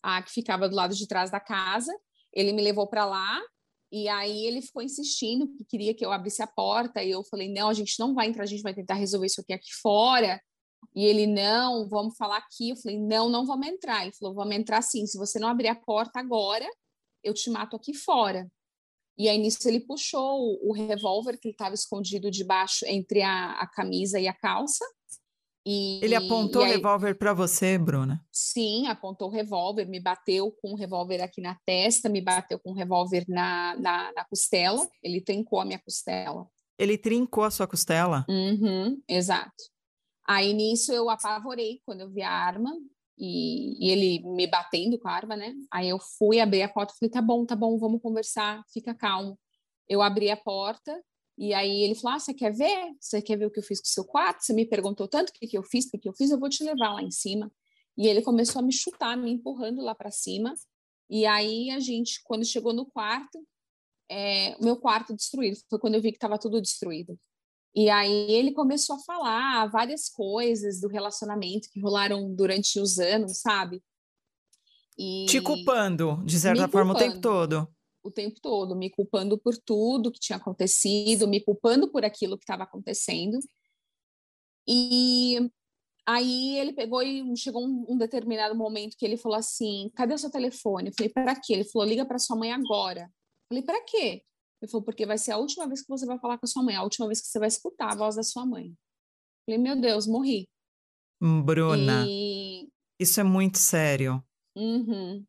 a 0.01 0.21
que 0.21 0.31
ficava 0.31 0.69
do 0.69 0.75
lado 0.75 0.95
de 0.95 1.07
trás 1.07 1.29
da 1.29 1.39
casa. 1.39 1.93
Ele 2.33 2.53
me 2.53 2.61
levou 2.61 2.87
para 2.87 3.05
lá 3.05 3.39
e 3.91 4.07
aí 4.07 4.45
ele 4.45 4.61
ficou 4.61 4.81
insistindo 4.81 5.47
que 5.49 5.65
queria 5.65 5.93
que 5.93 6.05
eu 6.05 6.11
abrisse 6.11 6.41
a 6.41 6.47
porta 6.47 7.03
e 7.03 7.11
eu 7.11 7.23
falei: 7.25 7.51
"Não, 7.51 7.69
a 7.69 7.73
gente 7.73 7.99
não 7.99 8.13
vai 8.13 8.27
entrar, 8.27 8.43
a 8.43 8.47
gente 8.47 8.63
vai 8.63 8.73
tentar 8.73 8.93
resolver 8.95 9.27
isso 9.27 9.41
aqui 9.41 9.53
aqui 9.53 9.73
fora". 9.81 10.41
E 10.95 11.05
ele: 11.05 11.27
"Não, 11.27 11.89
vamos 11.89 12.15
falar 12.17 12.37
aqui". 12.37 12.69
Eu 12.69 12.77
falei: 12.77 12.97
"Não, 12.99 13.29
não 13.29 13.45
vamos 13.45 13.67
entrar". 13.67 14.03
Ele 14.03 14.13
falou: 14.13 14.33
"Vamos 14.33 14.55
entrar 14.55 14.81
sim. 14.81 15.05
Se 15.05 15.17
você 15.17 15.39
não 15.39 15.49
abrir 15.49 15.67
a 15.67 15.75
porta 15.75 16.19
agora, 16.19 16.67
eu 17.23 17.33
te 17.33 17.49
mato 17.49 17.75
aqui 17.75 17.93
fora". 17.93 18.49
E 19.17 19.29
aí 19.29 19.37
nisso 19.37 19.67
ele 19.67 19.79
puxou 19.79 20.39
o, 20.39 20.69
o 20.69 20.73
revólver 20.73 21.37
que 21.37 21.49
estava 21.49 21.75
escondido 21.75 22.31
debaixo 22.31 22.85
entre 22.85 23.21
a, 23.21 23.51
a 23.53 23.67
camisa 23.67 24.19
e 24.19 24.27
a 24.27 24.33
calça 24.33 24.85
e, 25.65 26.03
ele 26.03 26.15
apontou 26.15 26.63
aí, 26.63 26.71
o 26.71 26.73
revólver 26.73 27.15
para 27.15 27.33
você, 27.33 27.77
Bruna? 27.77 28.25
Sim, 28.31 28.87
apontou 28.87 29.27
o 29.27 29.31
revólver, 29.31 29.85
me 29.85 29.99
bateu 29.99 30.51
com 30.51 30.71
o 30.71 30.75
revólver 30.75 31.21
aqui 31.21 31.39
na 31.39 31.55
testa, 31.65 32.09
me 32.09 32.21
bateu 32.21 32.59
com 32.59 32.71
o 32.71 32.75
revólver 32.75 33.25
na, 33.27 33.75
na, 33.75 34.11
na, 34.13 34.25
costela, 34.25 34.87
ele 35.03 35.21
trincou 35.21 35.59
a 35.59 35.65
minha 35.65 35.79
costela. 35.79 36.47
Ele 36.79 36.97
trincou 36.97 37.43
a 37.43 37.51
sua 37.51 37.67
costela? 37.67 38.25
Uhum, 38.27 38.99
exato. 39.07 39.63
Aí 40.27 40.51
nisso 40.53 40.91
eu 40.91 41.09
apavorei 41.09 41.79
quando 41.85 42.01
eu 42.01 42.09
vi 42.09 42.23
a 42.23 42.31
arma 42.31 42.75
e, 43.23 43.77
e, 43.79 43.91
ele 43.91 44.19
me 44.23 44.47
batendo 44.47 44.97
com 44.97 45.07
a 45.07 45.11
arma, 45.11 45.37
né? 45.37 45.53
Aí 45.71 45.87
eu 45.87 45.99
fui 45.99 46.39
abrir 46.39 46.63
a 46.63 46.69
porta, 46.69 46.95
falei: 46.99 47.11
tá 47.11 47.21
bom, 47.21 47.45
tá 47.45 47.55
bom, 47.55 47.77
vamos 47.77 48.01
conversar, 48.01 48.63
fica 48.73 48.95
calmo. 48.95 49.39
Eu 49.87 50.01
abri 50.01 50.31
a 50.31 50.37
porta 50.37 50.99
e 51.37 51.53
aí 51.53 51.83
ele 51.83 51.93
falou: 51.93 52.15
ah, 52.15 52.19
você 52.19 52.33
quer 52.33 52.51
ver? 52.51 52.95
Você 52.99 53.21
quer 53.21 53.37
ver 53.37 53.45
o 53.45 53.51
que 53.51 53.59
eu 53.59 53.63
fiz 53.63 53.79
com 53.79 53.85
o 53.85 53.89
seu 53.91 54.05
quarto? 54.05 54.43
Você 54.43 54.53
me 54.53 54.65
perguntou 54.65 55.07
tanto 55.07 55.29
o 55.29 55.33
que, 55.33 55.45
que 55.45 55.55
eu 55.57 55.61
fiz, 55.61 55.85
o 55.85 55.91
que, 55.91 55.99
que 55.99 56.09
eu 56.09 56.13
fiz, 56.13 56.31
eu 56.31 56.39
vou 56.39 56.49
te 56.49 56.63
levar 56.63 56.93
lá 56.93 57.03
em 57.03 57.11
cima. 57.11 57.51
E 57.95 58.07
ele 58.07 58.23
começou 58.23 58.59
a 58.59 58.63
me 58.63 58.73
chutar, 58.73 59.15
me 59.15 59.31
empurrando 59.31 59.83
lá 59.83 59.93
para 59.93 60.09
cima. 60.09 60.55
E 61.07 61.25
aí 61.27 61.69
a 61.69 61.79
gente, 61.79 62.21
quando 62.23 62.43
chegou 62.43 62.73
no 62.73 62.87
quarto, 62.87 63.45
é, 64.09 64.55
o 64.59 64.63
meu 64.63 64.77
quarto 64.77 65.15
destruído, 65.15 65.57
foi 65.69 65.77
quando 65.77 65.95
eu 65.95 66.01
vi 66.01 66.11
que 66.11 66.17
estava 66.17 66.39
tudo 66.39 66.59
destruído. 66.59 67.19
E 67.73 67.89
aí 67.89 68.31
ele 68.31 68.51
começou 68.53 68.97
a 68.97 68.99
falar 68.99 69.67
várias 69.67 70.09
coisas 70.09 70.81
do 70.81 70.87
relacionamento 70.87 71.69
que 71.71 71.79
rolaram 71.79 72.33
durante 72.33 72.79
os 72.79 72.99
anos, 72.99 73.39
sabe? 73.39 73.81
E... 74.97 75.25
Te 75.27 75.39
culpando, 75.41 76.21
de 76.25 76.37
certa 76.37 76.67
forma, 76.67 76.93
culpando. 76.93 77.09
o 77.09 77.13
tempo 77.13 77.21
todo 77.21 77.67
o 78.03 78.11
tempo 78.11 78.39
todo, 78.41 78.75
me 78.75 78.89
culpando 78.89 79.37
por 79.37 79.55
tudo 79.57 80.11
que 80.11 80.19
tinha 80.19 80.37
acontecido, 80.37 81.27
me 81.27 81.43
culpando 81.43 81.91
por 81.91 82.03
aquilo 82.03 82.37
que 82.37 82.43
estava 82.43 82.63
acontecendo. 82.63 83.37
E 84.67 85.49
aí 86.05 86.57
ele 86.57 86.73
pegou 86.73 87.01
e 87.01 87.23
chegou 87.37 87.63
um, 87.63 87.85
um, 87.89 87.97
determinado 87.97 88.55
momento 88.55 88.97
que 88.97 89.05
ele 89.05 89.17
falou 89.17 89.37
assim: 89.37 89.91
"Cadê 89.95 90.13
o 90.13 90.17
seu 90.17 90.31
telefone?" 90.31 90.89
Eu 90.89 90.93
falei: 90.95 91.09
"Para 91.11 91.39
quê?" 91.39 91.53
Ele 91.53 91.63
falou: 91.65 91.87
"Liga 91.87 92.05
para 92.05 92.19
sua 92.19 92.35
mãe 92.35 92.51
agora." 92.51 93.01
Eu 93.03 93.09
falei: 93.49 93.63
"Para 93.63 93.83
quê?" 93.85 94.23
Ele 94.61 94.69
falou: 94.71 94.83
"Porque 94.83 95.05
vai 95.05 95.17
ser 95.17 95.31
a 95.31 95.37
última 95.37 95.67
vez 95.67 95.81
que 95.81 95.89
você 95.89 96.05
vai 96.05 96.19
falar 96.19 96.37
com 96.37 96.45
a 96.45 96.49
sua 96.49 96.63
mãe, 96.63 96.75
a 96.75 96.83
última 96.83 97.07
vez 97.07 97.19
que 97.21 97.27
você 97.27 97.39
vai 97.39 97.47
escutar 97.47 97.91
a 97.91 97.95
voz 97.95 98.15
da 98.15 98.23
sua 98.23 98.45
mãe." 98.45 98.67
Eu 98.67 98.75
falei: 99.45 99.59
"Meu 99.59 99.79
Deus, 99.79 100.07
morri." 100.07 100.47
Bruna. 101.43 102.05
E... 102.07 102.67
Isso 102.99 103.19
é 103.19 103.23
muito 103.23 103.57
sério. 103.57 104.23
Uhum. 104.55 105.23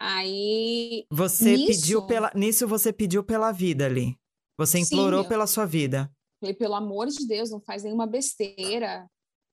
Aí. 0.00 1.06
Você 1.10 1.56
nisso, 1.56 1.66
pediu 1.66 2.06
pela. 2.06 2.30
Nisso 2.34 2.66
você 2.66 2.92
pediu 2.92 3.24
pela 3.24 3.52
vida 3.52 3.86
ali. 3.86 4.18
Você 4.58 4.78
implorou 4.78 5.22
sim, 5.22 5.28
pela 5.28 5.46
sua 5.46 5.66
vida. 5.66 6.10
Falei, 6.40 6.54
pelo 6.54 6.74
amor 6.74 7.08
de 7.08 7.26
Deus, 7.26 7.50
não 7.50 7.60
faz 7.60 7.82
nenhuma 7.82 8.06
besteira. 8.06 9.08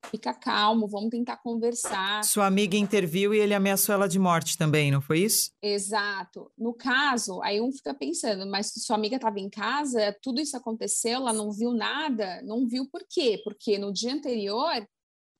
Fica 0.09 0.33
calmo, 0.33 0.87
vamos 0.87 1.09
tentar 1.09 1.37
conversar. 1.37 2.23
Sua 2.23 2.47
amiga 2.47 2.75
interviu 2.75 3.33
e 3.33 3.39
ele 3.39 3.53
ameaçou 3.53 3.93
ela 3.93 4.07
de 4.07 4.19
morte 4.19 4.57
também, 4.57 4.91
não 4.91 5.01
foi 5.01 5.19
isso? 5.19 5.51
Exato. 5.61 6.51
No 6.57 6.73
caso, 6.73 7.41
aí 7.43 7.61
um 7.61 7.71
fica 7.71 7.93
pensando, 7.93 8.45
mas 8.49 8.73
sua 8.75 8.95
amiga 8.95 9.15
estava 9.15 9.39
em 9.39 9.49
casa, 9.49 10.15
tudo 10.21 10.41
isso 10.41 10.57
aconteceu, 10.57 11.17
ela 11.17 11.31
não 11.31 11.51
viu 11.51 11.71
nada, 11.71 12.41
não 12.43 12.67
viu 12.67 12.89
por 12.89 13.05
quê? 13.09 13.39
Porque 13.43 13.77
no 13.77 13.93
dia 13.93 14.13
anterior, 14.13 14.85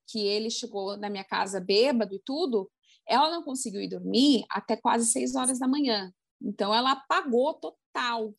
que 0.07 0.19
ele 0.19 0.49
chegou 0.49 0.95
na 0.97 1.09
minha 1.09 1.23
casa 1.23 1.59
bêbado 1.59 2.13
e 2.13 2.21
tudo, 2.23 2.69
ela 3.07 3.29
não 3.31 3.43
conseguiu 3.43 3.81
ir 3.81 3.89
dormir 3.89 4.45
até 4.49 4.77
quase 4.77 5.05
seis 5.07 5.35
horas 5.35 5.59
da 5.59 5.67
manhã. 5.67 6.13
Então, 6.41 6.73
ela 6.73 6.91
apagou 6.91 7.53
total. 7.53 8.33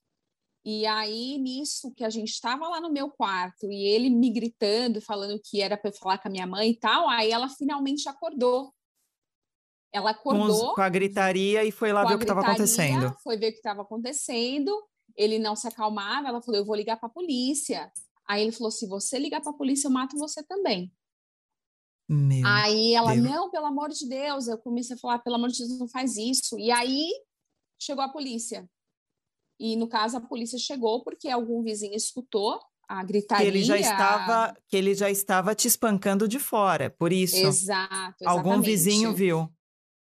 E 0.64 0.86
aí, 0.86 1.38
nisso 1.38 1.92
que 1.92 2.04
a 2.04 2.10
gente 2.10 2.30
estava 2.30 2.68
lá 2.68 2.80
no 2.80 2.92
meu 2.92 3.10
quarto 3.10 3.70
e 3.70 3.84
ele 3.84 4.08
me 4.08 4.30
gritando, 4.30 5.00
falando 5.00 5.40
que 5.42 5.60
era 5.60 5.76
para 5.76 5.90
eu 5.90 5.94
falar 5.94 6.18
com 6.18 6.28
a 6.28 6.30
minha 6.30 6.46
mãe 6.46 6.70
e 6.70 6.76
tal, 6.76 7.08
aí 7.08 7.32
ela 7.32 7.48
finalmente 7.48 8.08
acordou. 8.08 8.72
Ela 9.92 10.10
acordou. 10.10 10.68
Com, 10.68 10.74
com 10.76 10.80
a 10.80 10.88
gritaria 10.88 11.64
e 11.64 11.72
foi 11.72 11.92
lá 11.92 12.04
ver 12.04 12.14
o 12.14 12.18
que 12.18 12.24
estava 12.24 12.40
acontecendo. 12.40 13.14
Foi 13.22 13.36
ver 13.36 13.48
o 13.48 13.50
que 13.50 13.58
estava 13.58 13.82
acontecendo. 13.82 14.70
Ele 15.16 15.38
não 15.38 15.54
se 15.56 15.66
acalmava. 15.66 16.28
Ela 16.28 16.40
falou: 16.40 16.60
Eu 16.60 16.64
vou 16.64 16.76
ligar 16.76 16.96
para 16.96 17.08
a 17.08 17.12
polícia. 17.12 17.92
Aí 18.26 18.40
ele 18.40 18.52
falou: 18.52 18.70
Se 18.70 18.86
você 18.86 19.18
ligar 19.18 19.42
para 19.42 19.50
a 19.50 19.56
polícia, 19.56 19.88
eu 19.88 19.92
mato 19.92 20.16
você 20.16 20.42
também. 20.44 20.90
Meu 22.08 22.46
aí 22.46 22.94
ela, 22.94 23.14
Deus. 23.14 23.24
não, 23.24 23.50
pelo 23.50 23.66
amor 23.66 23.90
de 23.90 24.08
Deus, 24.08 24.46
eu 24.46 24.58
comecei 24.58 24.96
a 24.96 24.98
falar, 24.98 25.18
pelo 25.20 25.36
amor 25.36 25.48
de 25.48 25.58
Deus, 25.58 25.78
não 25.78 25.88
faz 25.88 26.16
isso. 26.16 26.58
E 26.58 26.70
aí 26.70 27.10
chegou 27.80 28.02
a 28.02 28.08
polícia. 28.08 28.68
E 29.62 29.76
no 29.76 29.86
caso 29.86 30.16
a 30.16 30.20
polícia 30.20 30.58
chegou 30.58 31.04
porque 31.04 31.28
algum 31.28 31.62
vizinho 31.62 31.94
escutou 31.94 32.58
a 32.88 33.04
gritaria. 33.04 33.44
Que 33.44 33.58
ele 33.58 33.64
já 33.64 33.78
estava, 33.78 34.56
que 34.66 34.76
ele 34.76 34.92
já 34.92 35.08
estava 35.08 35.54
te 35.54 35.68
espancando 35.68 36.26
de 36.26 36.40
fora, 36.40 36.90
por 36.90 37.12
isso. 37.12 37.36
Exato. 37.36 37.92
Exatamente. 37.92 38.26
Algum 38.26 38.60
vizinho 38.60 39.14
viu. 39.14 39.48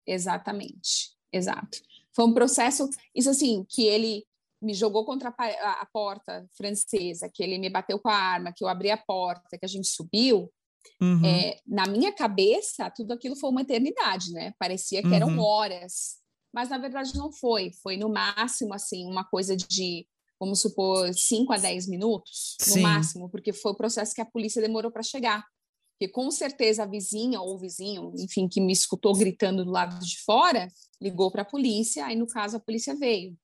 Exatamente. 0.07 1.11
Exato. 1.31 1.77
Foi 2.11 2.25
um 2.25 2.33
processo, 2.33 2.89
isso 3.15 3.29
assim, 3.29 3.63
que 3.69 3.83
ele 3.83 4.25
me 4.59 4.73
jogou 4.73 5.05
contra 5.05 5.31
a, 5.37 5.81
a 5.81 5.85
porta 5.85 6.43
francesa, 6.57 7.29
que 7.31 7.43
ele 7.43 7.59
me 7.59 7.69
bateu 7.69 7.99
com 7.99 8.09
a 8.09 8.15
arma, 8.15 8.51
que 8.51 8.63
eu 8.63 8.67
abri 8.67 8.89
a 8.89 8.97
porta, 8.97 9.59
que 9.59 9.65
a 9.65 9.69
gente 9.69 9.87
subiu, 9.87 10.51
Uhum. 10.99 11.23
É, 11.23 11.59
na 11.65 11.85
minha 11.87 12.11
cabeça, 12.11 12.89
tudo 12.89 13.13
aquilo 13.13 13.35
foi 13.35 13.49
uma 13.49 13.61
eternidade, 13.61 14.31
né? 14.31 14.53
Parecia 14.57 15.01
que 15.01 15.07
uhum. 15.07 15.13
eram 15.13 15.39
horas, 15.39 16.17
mas 16.53 16.69
na 16.69 16.77
verdade 16.77 17.15
não 17.15 17.31
foi. 17.31 17.71
Foi 17.81 17.97
no 17.97 18.09
máximo, 18.09 18.73
assim, 18.73 19.05
uma 19.05 19.23
coisa 19.23 19.55
de, 19.55 20.07
vamos 20.39 20.61
supor, 20.61 21.13
5 21.13 21.53
a 21.53 21.57
10 21.57 21.87
minutos, 21.87 22.57
no 22.67 22.73
Sim. 22.73 22.81
máximo, 22.81 23.29
porque 23.29 23.53
foi 23.53 23.71
o 23.71 23.77
processo 23.77 24.13
que 24.13 24.21
a 24.21 24.25
polícia 24.25 24.61
demorou 24.61 24.91
para 24.91 25.03
chegar. 25.03 25.45
Porque 25.93 26.11
com 26.11 26.31
certeza 26.31 26.83
a 26.83 26.87
vizinha 26.87 27.39
ou 27.39 27.55
o 27.55 27.59
vizinho, 27.59 28.11
enfim, 28.17 28.47
que 28.47 28.59
me 28.59 28.73
escutou 28.73 29.13
gritando 29.15 29.63
do 29.63 29.71
lado 29.71 30.03
de 30.03 30.19
fora, 30.23 30.67
ligou 30.99 31.31
para 31.31 31.43
a 31.43 31.45
polícia, 31.45 32.05
aí 32.05 32.15
no 32.15 32.27
caso 32.27 32.57
a 32.57 32.59
polícia 32.59 32.95
veio. 32.95 33.37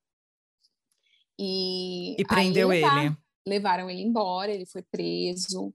E, 1.40 2.20
e 2.20 2.26
prendeu 2.26 2.70
levar, 2.70 3.06
ele. 3.06 3.18
Levaram 3.48 3.90
ele 3.90 4.02
embora, 4.02 4.52
ele 4.52 4.66
foi 4.66 4.82
preso. 4.82 5.72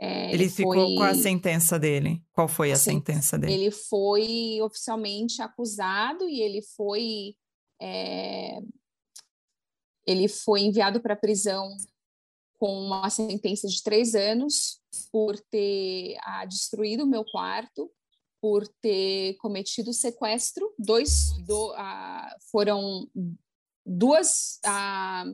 É, 0.00 0.32
ele, 0.32 0.44
ele 0.44 0.50
ficou 0.50 0.74
foi... 0.74 0.94
com 0.94 1.02
a 1.02 1.14
sentença 1.14 1.78
dele. 1.78 2.22
Qual 2.32 2.48
foi 2.48 2.72
a 2.72 2.76
Sim, 2.76 2.92
sentença 2.92 3.38
dele? 3.38 3.54
Ele 3.54 3.70
foi 3.70 4.58
oficialmente 4.62 5.40
acusado 5.40 6.28
e 6.28 6.40
ele 6.40 6.62
foi 6.76 7.34
é... 7.80 8.58
ele 10.06 10.28
foi 10.28 10.62
enviado 10.62 11.00
para 11.00 11.14
a 11.14 11.18
prisão 11.18 11.74
com 12.58 12.72
uma 12.86 13.08
sentença 13.10 13.68
de 13.68 13.82
três 13.82 14.14
anos 14.14 14.80
por 15.12 15.38
ter 15.50 16.16
ah, 16.22 16.44
destruído 16.44 17.04
o 17.04 17.06
meu 17.06 17.24
quarto, 17.24 17.90
por 18.40 18.66
ter 18.80 19.34
cometido 19.36 19.92
sequestro. 19.92 20.72
Dois 20.78 21.32
do, 21.46 21.72
ah, 21.76 22.34
foram 22.50 23.08
duas 23.84 24.58
ah, 24.64 25.24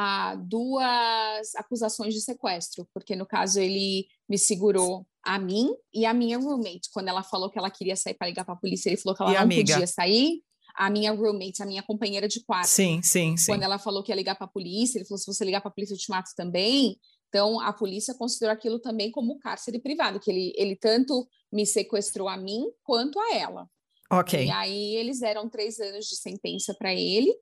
a 0.00 0.36
duas 0.36 1.56
acusações 1.56 2.14
de 2.14 2.20
sequestro, 2.20 2.88
porque 2.94 3.16
no 3.16 3.26
caso 3.26 3.58
ele 3.58 4.06
me 4.28 4.38
segurou 4.38 5.04
a 5.24 5.40
mim 5.40 5.74
e 5.92 6.06
a 6.06 6.14
minha 6.14 6.38
roommate. 6.38 6.88
Quando 6.92 7.08
ela 7.08 7.24
falou 7.24 7.50
que 7.50 7.58
ela 7.58 7.68
queria 7.68 7.96
sair 7.96 8.14
para 8.14 8.28
ligar 8.28 8.44
para 8.44 8.54
a 8.54 8.58
polícia, 8.58 8.88
ele 8.90 8.96
falou 8.96 9.16
que 9.16 9.22
ela 9.24 9.32
e 9.32 9.34
não 9.34 9.42
amiga? 9.42 9.72
podia 9.72 9.86
sair. 9.88 10.40
A 10.76 10.88
minha 10.88 11.10
roommate, 11.10 11.64
a 11.64 11.66
minha 11.66 11.82
companheira 11.82 12.28
de 12.28 12.44
quarto. 12.44 12.68
Sim, 12.68 13.02
sim, 13.02 13.36
sim. 13.36 13.50
Quando 13.50 13.64
ela 13.64 13.76
falou 13.76 14.04
que 14.04 14.12
ia 14.12 14.14
ligar 14.16 14.36
para 14.36 14.44
a 14.44 14.50
polícia, 14.50 14.98
ele 14.98 15.04
falou: 15.04 15.18
se 15.18 15.26
você 15.26 15.44
ligar 15.44 15.60
para 15.60 15.70
a 15.70 15.74
polícia, 15.74 15.94
eu 15.94 15.98
te 15.98 16.08
mato 16.08 16.30
também. 16.36 16.96
Então, 17.28 17.58
a 17.58 17.72
polícia 17.72 18.14
considerou 18.14 18.52
aquilo 18.52 18.78
também 18.78 19.10
como 19.10 19.40
cárcere 19.40 19.80
privado, 19.80 20.20
que 20.20 20.30
ele, 20.30 20.52
ele 20.56 20.76
tanto 20.76 21.26
me 21.52 21.66
sequestrou 21.66 22.28
a 22.28 22.36
mim 22.36 22.62
quanto 22.84 23.18
a 23.18 23.34
ela. 23.34 23.68
Ok. 24.12 24.44
E 24.44 24.50
aí 24.50 24.94
eles 24.94 25.18
deram 25.18 25.50
três 25.50 25.80
anos 25.80 26.06
de 26.06 26.14
sentença 26.14 26.72
para 26.78 26.94
ele 26.94 27.34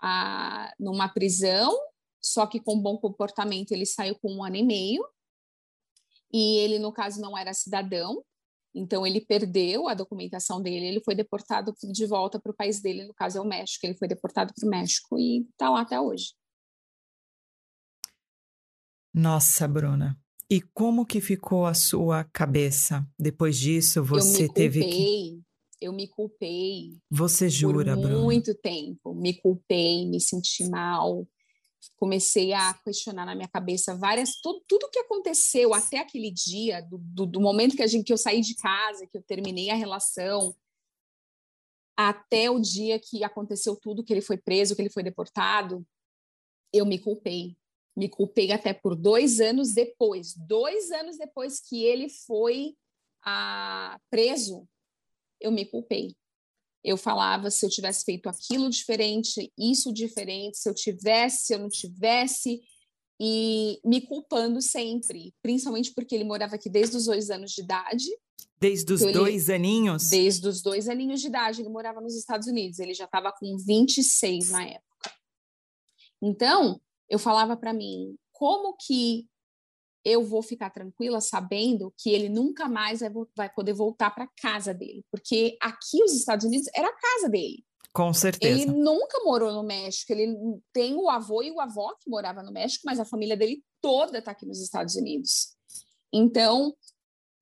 a, 0.00 0.72
numa 0.78 1.08
prisão, 1.08 1.76
só 2.22 2.46
que 2.46 2.60
com 2.60 2.80
bom 2.80 2.98
comportamento 2.98 3.72
ele 3.72 3.86
saiu 3.86 4.18
com 4.18 4.32
um 4.32 4.44
ano 4.44 4.56
e 4.56 4.62
meio. 4.62 5.06
E 6.32 6.58
ele, 6.58 6.78
no 6.78 6.92
caso, 6.92 7.20
não 7.20 7.36
era 7.36 7.52
cidadão, 7.52 8.24
então 8.74 9.06
ele 9.06 9.20
perdeu 9.20 9.88
a 9.88 9.94
documentação 9.94 10.62
dele, 10.62 10.86
ele 10.86 11.00
foi 11.00 11.14
deportado 11.14 11.74
de 11.82 12.06
volta 12.06 12.38
para 12.38 12.52
o 12.52 12.54
país 12.54 12.80
dele, 12.80 13.04
no 13.04 13.14
caso 13.14 13.38
é 13.38 13.40
o 13.40 13.44
México, 13.44 13.84
ele 13.84 13.96
foi 13.96 14.06
deportado 14.06 14.54
para 14.54 14.66
o 14.66 14.70
México 14.70 15.18
e 15.18 15.40
está 15.50 15.68
lá 15.68 15.80
até 15.80 16.00
hoje. 16.00 16.32
Nossa, 19.12 19.66
Bruna. 19.66 20.16
E 20.48 20.60
como 20.60 21.06
que 21.06 21.20
ficou 21.20 21.66
a 21.66 21.74
sua 21.74 22.24
cabeça 22.24 23.06
depois 23.18 23.56
disso? 23.58 24.02
Você 24.04 24.48
teve 24.48 24.84
que 24.84 25.42
eu 25.80 25.92
me 25.92 26.06
culpei. 26.06 26.98
Você 27.10 27.48
jura, 27.48 27.96
por 27.96 28.10
muito 28.10 28.54
tempo. 28.54 29.14
Me 29.14 29.34
culpei, 29.34 30.06
me 30.06 30.20
senti 30.20 30.68
mal. 30.68 31.26
Comecei 31.96 32.52
a 32.52 32.74
questionar 32.74 33.24
na 33.24 33.34
minha 33.34 33.48
cabeça 33.48 33.96
várias 33.96 34.38
tudo, 34.42 34.62
tudo 34.68 34.90
que 34.90 34.98
aconteceu 34.98 35.72
até 35.72 35.98
aquele 35.98 36.30
dia, 36.30 36.82
do, 36.82 36.98
do, 36.98 37.26
do 37.26 37.40
momento 37.40 37.76
que 37.76 37.82
a 37.82 37.86
gente 37.86 38.04
que 38.04 38.12
eu 38.12 38.18
saí 38.18 38.42
de 38.42 38.54
casa, 38.54 39.06
que 39.06 39.16
eu 39.16 39.22
terminei 39.22 39.70
a 39.70 39.74
relação, 39.74 40.54
até 41.96 42.50
o 42.50 42.60
dia 42.60 42.98
que 42.98 43.24
aconteceu 43.24 43.76
tudo, 43.76 44.04
que 44.04 44.12
ele 44.12 44.20
foi 44.20 44.36
preso, 44.36 44.74
que 44.74 44.82
ele 44.82 44.90
foi 44.90 45.02
deportado, 45.02 45.86
eu 46.72 46.84
me 46.84 46.98
culpei. 46.98 47.56
Me 47.96 48.08
culpei 48.08 48.52
até 48.52 48.72
por 48.72 48.94
dois 48.94 49.40
anos 49.40 49.72
depois. 49.74 50.34
Dois 50.36 50.90
anos 50.90 51.18
depois 51.18 51.60
que 51.60 51.82
ele 51.84 52.08
foi 52.08 52.74
ah, 53.22 53.98
preso, 54.10 54.66
eu 55.40 55.50
me 55.50 55.64
culpei. 55.64 56.14
Eu 56.82 56.96
falava 56.96 57.50
se 57.50 57.64
eu 57.64 57.70
tivesse 57.70 58.04
feito 58.04 58.28
aquilo 58.28 58.70
diferente, 58.70 59.52
isso 59.58 59.92
diferente, 59.92 60.58
se 60.58 60.68
eu 60.68 60.74
tivesse, 60.74 61.46
se 61.46 61.54
eu 61.54 61.58
não 61.58 61.68
tivesse, 61.68 62.60
e 63.20 63.78
me 63.84 64.00
culpando 64.00 64.62
sempre, 64.62 65.34
principalmente 65.42 65.92
porque 65.92 66.14
ele 66.14 66.24
morava 66.24 66.54
aqui 66.54 66.70
desde 66.70 66.96
os 66.96 67.04
dois 67.04 67.28
anos 67.28 67.52
de 67.52 67.60
idade. 67.60 68.06
Desde 68.58 68.90
os 68.92 69.02
então, 69.02 69.24
dois 69.24 69.50
aninhos? 69.50 70.08
Desde 70.08 70.48
os 70.48 70.62
dois 70.62 70.88
aninhos 70.88 71.20
de 71.20 71.26
idade, 71.26 71.60
ele 71.60 71.68
morava 71.68 72.00
nos 72.00 72.16
Estados 72.16 72.46
Unidos, 72.46 72.78
ele 72.78 72.94
já 72.94 73.04
estava 73.04 73.30
com 73.30 73.58
26 73.58 74.50
na 74.50 74.64
época. 74.64 75.12
Então, 76.22 76.80
eu 77.10 77.18
falava 77.18 77.56
para 77.58 77.74
mim, 77.74 78.16
como 78.32 78.74
que 78.76 79.26
eu 80.04 80.24
vou 80.24 80.42
ficar 80.42 80.70
tranquila 80.70 81.20
sabendo 81.20 81.92
que 81.96 82.10
ele 82.10 82.28
nunca 82.28 82.68
mais 82.68 83.00
vai, 83.00 83.10
vai 83.36 83.52
poder 83.52 83.72
voltar 83.72 84.10
para 84.10 84.28
casa 84.40 84.72
dele, 84.72 85.04
porque 85.10 85.56
aqui 85.60 86.02
os 86.02 86.14
Estados 86.14 86.44
Unidos 86.46 86.68
era 86.74 86.88
a 86.88 86.96
casa 86.96 87.28
dele. 87.28 87.64
Com 87.92 88.12
certeza. 88.14 88.52
Ele 88.52 88.66
nunca 88.70 89.22
morou 89.24 89.52
no 89.52 89.64
México. 89.64 90.12
Ele 90.12 90.36
tem 90.72 90.94
o 90.94 91.08
avô 91.10 91.42
e 91.42 91.50
o 91.50 91.60
avó 91.60 91.92
que 92.00 92.08
morava 92.08 92.42
no 92.42 92.52
México, 92.52 92.82
mas 92.86 93.00
a 93.00 93.04
família 93.04 93.36
dele 93.36 93.64
toda 93.80 94.18
está 94.18 94.30
aqui 94.30 94.46
nos 94.46 94.60
Estados 94.60 94.94
Unidos. 94.94 95.56
Então, 96.12 96.72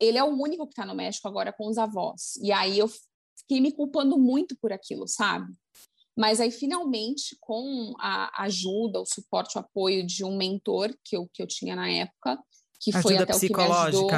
ele 0.01 0.17
é 0.17 0.25
o 0.25 0.29
único 0.29 0.67
que 0.67 0.73
está 0.73 0.87
no 0.87 0.95
México 0.95 1.29
agora 1.29 1.53
com 1.53 1.69
os 1.69 1.77
avós. 1.77 2.37
E 2.37 2.51
aí 2.51 2.79
eu 2.79 2.89
fiquei 3.39 3.61
me 3.61 3.73
culpando 3.73 4.19
muito 4.19 4.57
por 4.61 4.73
aquilo, 4.73 5.07
sabe? 5.07 5.53
Mas 6.17 6.41
aí, 6.41 6.51
finalmente, 6.51 7.37
com 7.41 7.95
a 8.01 8.43
ajuda, 8.43 9.01
o 9.01 9.07
suporte, 9.07 9.57
o 9.57 9.61
apoio 9.61 10.05
de 10.05 10.25
um 10.25 10.37
mentor 10.37 10.93
que 11.05 11.17
eu, 11.17 11.29
que 11.33 11.41
eu 11.41 11.47
tinha 11.47 11.77
na 11.77 11.89
época, 11.89 12.37
que 12.81 12.91
ajuda 12.91 13.03
foi 13.03 13.17
até 13.17 13.35
o 13.35 13.41
que 13.41 13.57
me 13.57 13.63
ajudou 13.63 14.09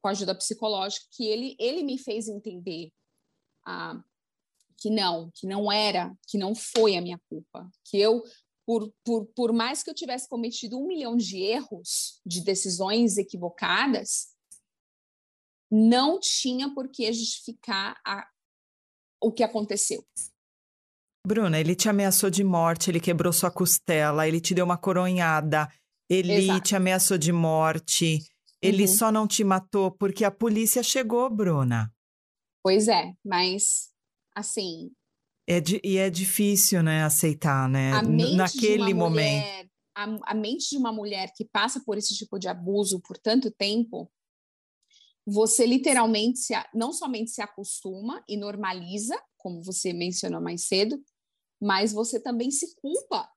com 0.00 0.08
a 0.08 0.10
ajuda 0.10 0.34
psicológica, 0.34 1.06
que 1.12 1.26
ele, 1.26 1.56
ele 1.58 1.82
me 1.82 1.98
fez 1.98 2.28
entender 2.28 2.90
ah, 3.66 4.00
que 4.76 4.90
não, 4.90 5.30
que 5.34 5.46
não 5.46 5.70
era, 5.70 6.16
que 6.28 6.38
não 6.38 6.54
foi 6.54 6.96
a 6.96 7.00
minha 7.00 7.20
culpa, 7.28 7.68
que 7.84 7.98
eu, 7.98 8.22
por, 8.64 8.92
por, 9.04 9.26
por 9.34 9.52
mais 9.52 9.82
que 9.82 9.90
eu 9.90 9.94
tivesse 9.94 10.28
cometido 10.28 10.78
um 10.78 10.86
milhão 10.86 11.16
de 11.16 11.38
erros, 11.38 12.20
de 12.24 12.42
decisões 12.42 13.18
equivocadas, 13.18 14.28
não 15.70 16.18
tinha 16.20 16.72
por 16.72 16.88
que 16.88 17.12
justificar 17.12 18.00
a, 18.06 18.26
o 19.20 19.32
que 19.32 19.42
aconteceu. 19.42 20.06
Bruna, 21.26 21.60
ele 21.60 21.74
te 21.74 21.88
ameaçou 21.88 22.30
de 22.30 22.42
morte, 22.42 22.90
ele 22.90 23.00
quebrou 23.00 23.32
sua 23.32 23.50
costela, 23.50 24.26
ele 24.26 24.40
te 24.40 24.54
deu 24.54 24.64
uma 24.64 24.78
coronhada, 24.78 25.68
ele 26.08 26.32
Exato. 26.32 26.60
te 26.60 26.76
ameaçou 26.76 27.18
de 27.18 27.32
morte, 27.32 28.20
ele 28.62 28.82
uhum. 28.82 28.88
só 28.88 29.12
não 29.12 29.26
te 29.26 29.44
matou 29.44 29.90
porque 29.90 30.24
a 30.24 30.30
polícia 30.30 30.82
chegou, 30.82 31.28
Bruna. 31.30 31.92
Pois 32.62 32.88
é, 32.88 33.12
mas 33.24 33.90
assim. 34.34 34.90
É 35.46 35.60
de, 35.60 35.80
e 35.82 35.96
é 35.96 36.10
difícil, 36.10 36.82
né, 36.82 37.04
aceitar, 37.04 37.68
né? 37.68 37.92
Naquele 38.36 38.92
momento. 38.92 39.46
Mulher, 39.46 39.68
a, 39.94 40.32
a 40.32 40.34
mente 40.34 40.70
de 40.70 40.76
uma 40.76 40.92
mulher 40.92 41.32
que 41.34 41.44
passa 41.44 41.80
por 41.84 41.96
esse 41.96 42.14
tipo 42.14 42.38
de 42.38 42.48
abuso 42.48 43.00
por 43.00 43.16
tanto 43.18 43.50
tempo, 43.50 44.10
você 45.26 45.66
literalmente 45.66 46.38
se, 46.38 46.54
não 46.74 46.92
somente 46.92 47.30
se 47.30 47.42
acostuma 47.42 48.22
e 48.28 48.36
normaliza, 48.36 49.20
como 49.36 49.62
você 49.62 49.92
mencionou 49.92 50.40
mais 50.40 50.66
cedo, 50.66 51.02
mas 51.60 51.92
você 51.92 52.20
também 52.20 52.50
se 52.50 52.74
culpa. 52.76 53.28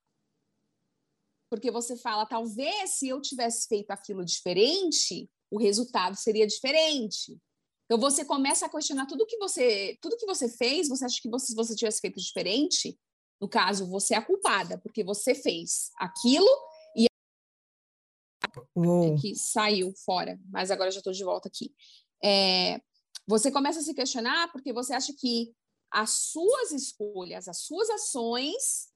Porque 1.52 1.70
você 1.70 1.98
fala, 1.98 2.24
talvez 2.24 2.92
se 2.92 3.08
eu 3.08 3.20
tivesse 3.20 3.68
feito 3.68 3.90
aquilo 3.90 4.24
diferente, 4.24 5.30
o 5.50 5.58
resultado 5.58 6.16
seria 6.16 6.46
diferente. 6.46 7.38
Então 7.84 8.00
você 8.00 8.24
começa 8.24 8.64
a 8.64 8.70
questionar 8.70 9.04
tudo 9.04 9.26
que 9.26 9.36
você, 9.36 9.98
tudo 10.00 10.16
que 10.16 10.24
você 10.24 10.48
fez, 10.48 10.88
você 10.88 11.04
acha 11.04 11.20
que 11.20 11.28
você, 11.28 11.48
se 11.48 11.54
você 11.54 11.76
tivesse 11.76 12.00
feito 12.00 12.18
diferente, 12.18 12.98
no 13.38 13.46
caso, 13.46 13.86
você 13.86 14.14
é 14.14 14.16
a 14.16 14.24
culpada, 14.24 14.78
porque 14.78 15.04
você 15.04 15.34
fez 15.34 15.90
aquilo 15.98 16.48
e 16.96 17.04
Uou. 18.74 19.20
que 19.20 19.34
saiu 19.34 19.92
fora, 20.06 20.40
mas 20.48 20.70
agora 20.70 20.90
já 20.90 21.00
estou 21.00 21.12
de 21.12 21.22
volta 21.22 21.48
aqui. 21.48 21.70
É, 22.24 22.80
você 23.26 23.52
começa 23.52 23.80
a 23.80 23.82
se 23.82 23.92
questionar 23.92 24.50
porque 24.52 24.72
você 24.72 24.94
acha 24.94 25.12
que 25.12 25.54
as 25.90 26.12
suas 26.12 26.72
escolhas, 26.72 27.46
as 27.46 27.58
suas 27.58 27.90
ações 27.90 28.90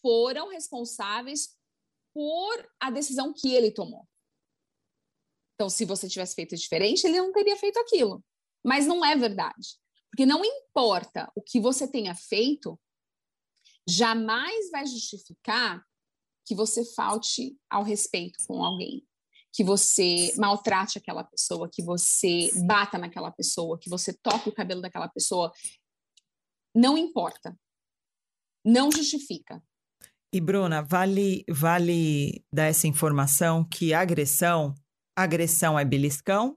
foram 0.00 0.48
responsáveis 0.48 1.57
por 2.18 2.68
a 2.80 2.90
decisão 2.90 3.32
que 3.32 3.54
ele 3.54 3.70
tomou. 3.70 4.04
Então, 5.54 5.70
se 5.70 5.84
você 5.84 6.08
tivesse 6.08 6.34
feito 6.34 6.56
diferente, 6.56 7.06
ele 7.06 7.16
não 7.16 7.30
teria 7.30 7.56
feito 7.56 7.78
aquilo. 7.78 8.24
Mas 8.64 8.88
não 8.88 9.04
é 9.04 9.14
verdade. 9.14 9.78
Porque 10.10 10.26
não 10.26 10.44
importa 10.44 11.30
o 11.36 11.40
que 11.40 11.60
você 11.60 11.86
tenha 11.86 12.16
feito, 12.16 12.76
jamais 13.88 14.68
vai 14.72 14.84
justificar 14.84 15.80
que 16.44 16.56
você 16.56 16.84
falte 16.92 17.56
ao 17.70 17.84
respeito 17.84 18.44
com 18.48 18.64
alguém, 18.64 19.06
que 19.52 19.62
você 19.62 20.34
maltrate 20.36 20.98
aquela 20.98 21.22
pessoa, 21.22 21.70
que 21.72 21.84
você 21.84 22.50
bata 22.66 22.98
naquela 22.98 23.30
pessoa, 23.30 23.78
que 23.78 23.88
você 23.88 24.12
toque 24.12 24.48
o 24.48 24.54
cabelo 24.54 24.82
daquela 24.82 25.08
pessoa. 25.08 25.52
Não 26.74 26.98
importa. 26.98 27.56
Não 28.64 28.90
justifica. 28.90 29.62
E 30.32 30.40
Bruna, 30.40 30.82
vale 30.82 31.44
vale 31.48 32.44
dar 32.52 32.64
essa 32.64 32.86
informação 32.86 33.64
que 33.64 33.94
agressão, 33.94 34.74
agressão 35.16 35.78
é 35.78 35.84
beliscão, 35.84 36.56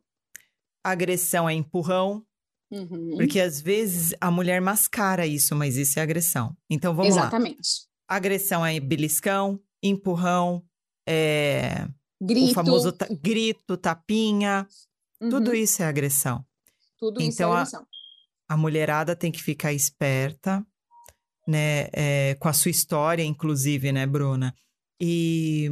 agressão 0.84 1.47
é 1.47 1.53
empurrão, 1.53 2.25
uhum. 2.69 3.15
porque 3.15 3.39
às 3.39 3.62
vezes 3.62 4.13
a 4.19 4.29
mulher 4.29 4.60
mascara 4.60 5.25
isso, 5.25 5.55
mas 5.55 5.77
isso 5.77 5.99
é 5.99 6.01
agressão. 6.01 6.55
Então 6.69 6.93
vamos 6.93 7.15
Exatamente. 7.15 7.31
lá. 7.31 7.60
Exatamente. 7.60 7.91
Agressão 8.10 8.65
é 8.65 8.77
beliscão, 8.79 9.57
empurrão, 9.81 10.62
é 11.07 11.88
grito. 12.21 12.51
o 12.51 12.53
famoso 12.53 12.91
ta 12.91 13.07
grito, 13.10 13.77
tapinha, 13.77 14.67
uhum. 15.21 15.29
tudo 15.29 15.55
isso 15.55 15.81
é 15.81 15.86
agressão. 15.86 16.45
Tudo 16.97 17.21
então, 17.21 17.29
isso 17.29 17.41
é 17.41 17.45
agressão. 17.45 17.88
A, 18.49 18.53
a 18.53 18.57
mulherada 18.57 19.15
tem 19.15 19.31
que 19.31 19.41
ficar 19.41 19.71
esperta, 19.71 20.65
né, 21.51 21.89
é, 21.93 22.35
com 22.39 22.47
a 22.47 22.53
sua 22.53 22.71
história, 22.71 23.23
inclusive, 23.23 23.91
né, 23.91 24.07
Bruna? 24.07 24.55
E 24.99 25.69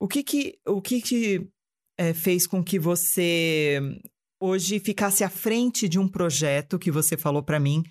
o 0.00 0.08
que 0.08 0.22
que, 0.22 0.58
o 0.66 0.80
que, 0.80 1.00
que 1.00 1.48
é, 1.98 2.12
fez 2.12 2.46
com 2.46 2.62
que 2.64 2.78
você 2.78 3.80
hoje 4.40 4.78
ficasse 4.80 5.22
à 5.22 5.30
frente 5.30 5.88
de 5.88 5.98
um 5.98 6.08
projeto 6.08 6.78
que 6.78 6.90
você 6.90 7.16
falou 7.16 7.42
para 7.42 7.60
mim 7.60 7.82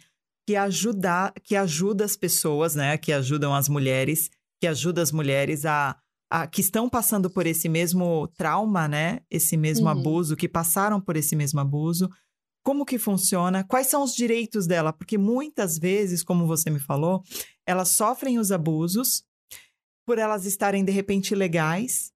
que 0.45 0.55
ajuda, 0.55 1.33
que 1.43 1.55
ajuda 1.55 2.03
as 2.03 2.15
pessoas, 2.17 2.75
né, 2.75 2.97
que 2.97 3.13
ajudam 3.13 3.55
as 3.55 3.69
mulheres, 3.69 4.29
que 4.61 4.67
ajuda 4.67 5.01
as 5.01 5.11
mulheres 5.11 5.65
a, 5.65 5.97
a 6.29 6.45
que 6.47 6.61
estão 6.61 6.89
passando 6.89 7.29
por 7.29 7.47
esse 7.47 7.69
mesmo 7.69 8.27
trauma, 8.37 8.87
né, 8.87 9.21
esse 9.31 9.55
mesmo 9.55 9.85
uhum. 9.85 9.91
abuso, 9.91 10.35
que 10.35 10.49
passaram 10.49 10.99
por 10.99 11.15
esse 11.15 11.35
mesmo 11.35 11.59
abuso, 11.59 12.09
como 12.63 12.85
que 12.85 12.97
funciona, 12.97 13.63
quais 13.63 13.87
são 13.87 14.03
os 14.03 14.13
direitos 14.13 14.65
dela, 14.65 14.93
porque 14.93 15.17
muitas 15.17 15.77
vezes, 15.77 16.23
como 16.23 16.47
você 16.47 16.69
me 16.69 16.79
falou, 16.79 17.21
elas 17.65 17.89
sofrem 17.89 18.39
os 18.39 18.51
abusos 18.51 19.23
por 20.05 20.17
elas 20.17 20.45
estarem 20.45 20.83
de 20.83 20.91
repente 20.91 21.35
legais, 21.35 22.11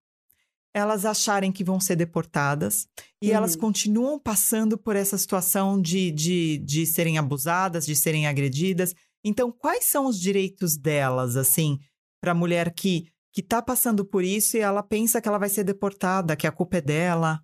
elas 0.74 1.04
acharem 1.04 1.50
que 1.52 1.64
vão 1.64 1.80
ser 1.80 1.96
deportadas 1.96 2.86
e 3.22 3.30
uhum. 3.30 3.36
elas 3.36 3.56
continuam 3.56 4.18
passando 4.18 4.78
por 4.78 4.96
essa 4.96 5.16
situação 5.16 5.80
de, 5.80 6.10
de, 6.10 6.58
de 6.58 6.86
serem 6.86 7.18
abusadas, 7.18 7.86
de 7.86 7.96
serem 7.96 8.26
agredidas. 8.26 8.94
Então, 9.24 9.50
quais 9.50 9.84
são 9.84 10.06
os 10.06 10.20
direitos 10.20 10.76
delas, 10.76 11.36
assim, 11.36 11.78
para 12.20 12.32
a 12.32 12.34
mulher 12.34 12.72
que 12.74 13.10
que 13.30 13.40
está 13.40 13.62
passando 13.62 14.04
por 14.04 14.24
isso 14.24 14.56
e 14.56 14.60
ela 14.60 14.82
pensa 14.82 15.20
que 15.20 15.28
ela 15.28 15.38
vai 15.38 15.48
ser 15.48 15.62
deportada, 15.62 16.34
que 16.34 16.46
a 16.46 16.50
culpa 16.50 16.78
é 16.78 16.80
dela? 16.80 17.40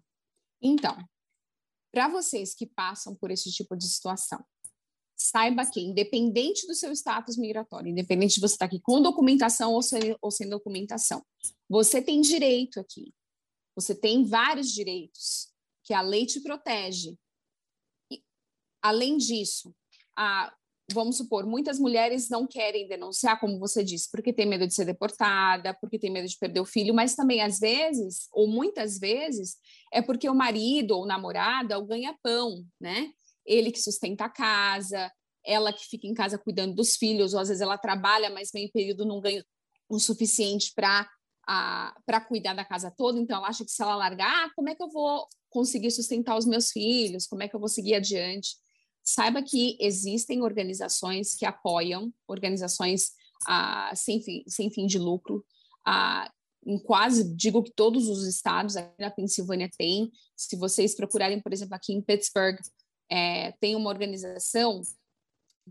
Então, 0.61 0.97
para 1.95 2.09
vocês 2.09 2.57
que 2.57 2.67
passam 2.67 3.15
por 3.15 3.31
esse 3.31 3.53
tipo 3.53 3.77
de 3.77 3.89
situação, 3.89 4.45
saiba 5.17 5.65
que, 5.65 5.81
independente 5.81 6.67
do 6.67 6.75
seu 6.75 6.91
status 6.91 7.37
migratório, 7.37 7.89
independente 7.89 8.35
de 8.35 8.41
você 8.41 8.55
estar 8.55 8.69
tá 8.69 8.75
aqui 8.75 8.81
com 8.83 9.01
documentação 9.01 9.73
ou 9.73 9.81
sem, 9.81 10.17
ou 10.21 10.29
sem 10.33 10.49
documentação, 10.49 11.25
você 11.69 12.03
tem 12.03 12.21
direito 12.21 12.81
aqui. 12.81 13.15
Você 13.77 13.95
tem 13.95 14.25
vários 14.25 14.73
direitos 14.73 15.53
que 15.85 15.95
a 15.95 16.01
lei 16.01 16.27
te 16.27 16.41
protege. 16.41 17.17
E, 18.11 18.21
além 18.83 19.17
disso, 19.17 19.73
ah, 20.17 20.53
vamos 20.93 21.17
supor, 21.17 21.47
muitas 21.47 21.79
mulheres 21.79 22.29
não 22.29 22.47
querem 22.47 22.87
denunciar, 22.87 23.41
como 23.41 23.59
você 23.59 23.83
disse, 23.83 24.11
porque 24.11 24.33
tem 24.33 24.47
medo 24.47 24.67
de 24.67 24.75
ser 24.75 24.85
deportada, 24.85 25.75
porque 25.75 25.99
tem 25.99 26.11
medo 26.11 26.29
de 26.29 26.37
perder 26.37 26.61
o 26.61 26.67
filho, 26.67 26.95
mas 26.95 27.15
também 27.15 27.41
às 27.41 27.59
vezes, 27.59 28.29
ou 28.33 28.47
muitas 28.47 28.99
vezes, 28.99 29.57
é 29.93 30.03
porque 30.03 30.29
o 30.29 30.35
marido 30.35 30.93
ou 30.93 31.07
namorado 31.07 31.73
é 31.73 31.77
o 31.77 31.87
ganha-pão, 31.87 32.65
né? 32.81 33.11
Ele 33.47 33.71
que 33.71 33.81
sustenta 33.81 34.27
a 34.27 34.31
casa, 34.31 35.11
ela 35.45 35.73
que 35.73 35.87
fica 35.87 36.07
em 36.07 36.15
casa 36.15 36.39
cuidando 36.39 36.75
dos 36.75 36.97
filhos, 36.97 37.35
ou 37.35 37.41
às 37.41 37.49
vezes 37.49 37.61
ela 37.61 37.79
trabalha, 37.79 38.31
mas 38.31 38.51
meio 38.53 38.71
período 38.73 39.05
não 39.05 39.21
ganha 39.21 39.45
o 39.89 39.99
suficiente 39.99 40.73
para 40.75 41.09
para 42.07 42.23
cuidar 42.23 42.55
da 42.55 42.65
casa 42.65 42.91
toda, 42.91 43.19
então 43.19 43.37
ela 43.37 43.49
acha 43.49 43.67
que 43.67 43.71
se 43.71 43.83
ela 43.83 43.95
largar, 43.97 44.47
ah, 44.47 44.51
como 44.57 44.71
é 44.71 44.75
que 44.75 44.83
eu 44.83 44.89
vou 44.89 45.29
conseguir 45.51 45.91
sustentar 45.91 46.39
os 46.39 46.47
meus 46.47 46.71
filhos? 46.71 47.27
Como 47.27 47.43
é 47.43 47.49
que 47.49 47.55
eu 47.55 47.61
vou 47.61 47.69
seguir 47.69 47.95
adiante? 47.97 48.57
Saiba 49.05 49.43
que 49.43 49.77
existem 49.79 50.43
organizações 50.43 51.35
que 51.35 51.45
apoiam, 51.45 52.13
organizações 52.27 53.13
ah, 53.47 53.93
sem, 53.95 54.23
fim, 54.23 54.43
sem 54.49 54.71
fim 54.71 54.87
de 54.87 54.99
lucro, 54.99 55.45
ah, 55.87 56.31
em 56.67 56.79
quase, 56.79 57.35
digo 57.37 57.63
que 57.63 57.73
todos 57.73 58.09
os 58.09 58.27
estados, 58.27 58.77
aqui 58.77 58.99
na 58.99 59.11
Pensilvânia 59.11 59.71
tem, 59.77 60.11
se 60.35 60.57
vocês 60.57 60.97
procurarem, 60.97 61.41
por 61.41 61.53
exemplo, 61.53 61.75
aqui 61.75 61.93
em 61.93 62.01
Pittsburgh, 62.01 62.59
é, 63.11 63.53
tem 63.61 63.77
uma 63.77 63.91
organização 63.91 64.81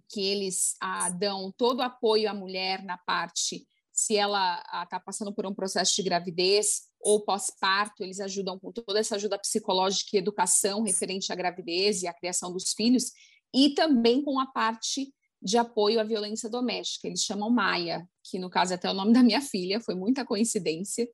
que 0.09 0.21
eles 0.21 0.75
ah, 0.79 1.09
dão 1.09 1.51
todo 1.57 1.79
o 1.79 1.83
apoio 1.83 2.29
à 2.29 2.33
mulher 2.33 2.83
na 2.83 2.97
parte, 2.99 3.65
se 3.91 4.15
ela 4.15 4.61
está 4.83 4.99
passando 4.99 5.33
por 5.33 5.45
um 5.45 5.53
processo 5.53 5.95
de 5.95 6.03
gravidez, 6.03 6.83
ou 7.03 7.21
pós-parto, 7.21 8.01
eles 8.01 8.19
ajudam 8.19 8.57
com 8.57 8.71
toda 8.71 8.99
essa 8.99 9.15
ajuda 9.15 9.37
psicológica 9.37 10.11
e 10.13 10.19
educação 10.19 10.81
referente 10.81 11.31
à 11.31 11.35
gravidez 11.35 12.01
e 12.01 12.07
à 12.07 12.13
criação 12.13 12.51
dos 12.51 12.71
filhos, 12.71 13.11
e 13.53 13.73
também 13.75 14.23
com 14.23 14.39
a 14.39 14.47
parte 14.47 15.13
de 15.41 15.57
apoio 15.57 15.99
à 15.99 16.03
violência 16.03 16.49
doméstica. 16.49 17.07
Eles 17.07 17.21
chamam 17.21 17.49
Maia, 17.49 18.07
que 18.23 18.39
no 18.39 18.49
caso 18.49 18.71
é 18.71 18.75
até 18.75 18.89
o 18.89 18.93
nome 18.93 19.11
da 19.11 19.21
minha 19.21 19.41
filha, 19.41 19.81
foi 19.81 19.93
muita 19.93 20.25
coincidência, 20.25 21.07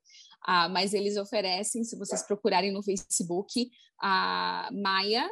ah, 0.44 0.70
mas 0.70 0.94
eles 0.94 1.18
oferecem, 1.18 1.84
se 1.84 1.98
vocês 1.98 2.22
procurarem 2.26 2.72
no 2.72 2.84
Facebook, 2.84 3.70
a 4.00 4.70
Maia, 4.72 5.28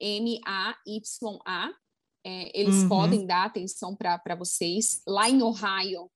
M-A-Y-A, 0.00 1.70
é, 2.22 2.60
eles 2.60 2.82
uhum. 2.82 2.88
podem 2.88 3.26
dar 3.26 3.46
atenção 3.46 3.96
para 3.96 4.34
vocês. 4.36 5.02
Lá 5.06 5.30
em 5.30 5.42
Ohio, 5.42 6.10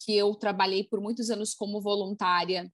que 0.00 0.14
eu 0.14 0.34
trabalhei 0.34 0.84
por 0.84 1.00
muitos 1.00 1.30
anos 1.30 1.54
como 1.54 1.80
voluntária 1.80 2.70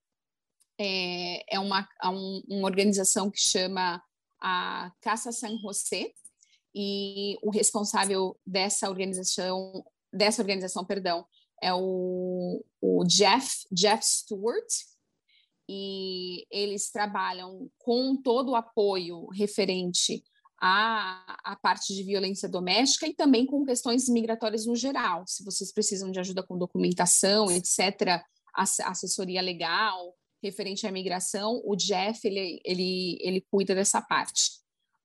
é, 0.79 1.55
é 1.55 1.59
uma, 1.59 1.87
é 2.01 2.09
um, 2.09 2.41
uma 2.49 2.67
organização 2.67 3.29
que 3.31 3.39
chama 3.39 4.01
a 4.41 4.91
Casa 5.01 5.31
San 5.31 5.57
José 5.59 6.11
e 6.73 7.37
o 7.41 7.49
responsável 7.49 8.37
dessa 8.45 8.89
organização 8.89 9.83
dessa 10.11 10.41
organização, 10.41 10.85
perdão, 10.85 11.25
é 11.61 11.73
o, 11.73 12.63
o 12.81 13.03
Jeff 13.05 13.65
Jeff 13.71 14.05
Stewart 14.05 14.67
e 15.67 16.45
eles 16.49 16.89
trabalham 16.89 17.69
com 17.79 18.15
todo 18.15 18.51
o 18.51 18.55
apoio 18.55 19.27
referente 19.27 20.23
à, 20.61 21.37
à 21.43 21.55
parte 21.55 21.93
de 21.93 22.03
violência 22.03 22.47
doméstica 22.47 23.07
e 23.07 23.13
também 23.13 23.45
com 23.45 23.65
questões 23.65 24.07
migratórias 24.07 24.65
no 24.65 24.75
geral. 24.75 25.23
Se 25.27 25.43
vocês 25.43 25.73
precisam 25.73 26.11
de 26.11 26.19
ajuda 26.19 26.43
com 26.43 26.57
documentação, 26.57 27.51
etc., 27.51 28.21
assessoria 28.53 29.41
legal, 29.41 30.15
referente 30.43 30.85
à 30.85 30.89
imigração, 30.89 31.61
o 31.65 31.75
Jeff, 31.75 32.27
ele, 32.27 32.59
ele, 32.63 33.17
ele 33.21 33.45
cuida 33.51 33.73
dessa 33.73 34.01
parte. 34.01 34.51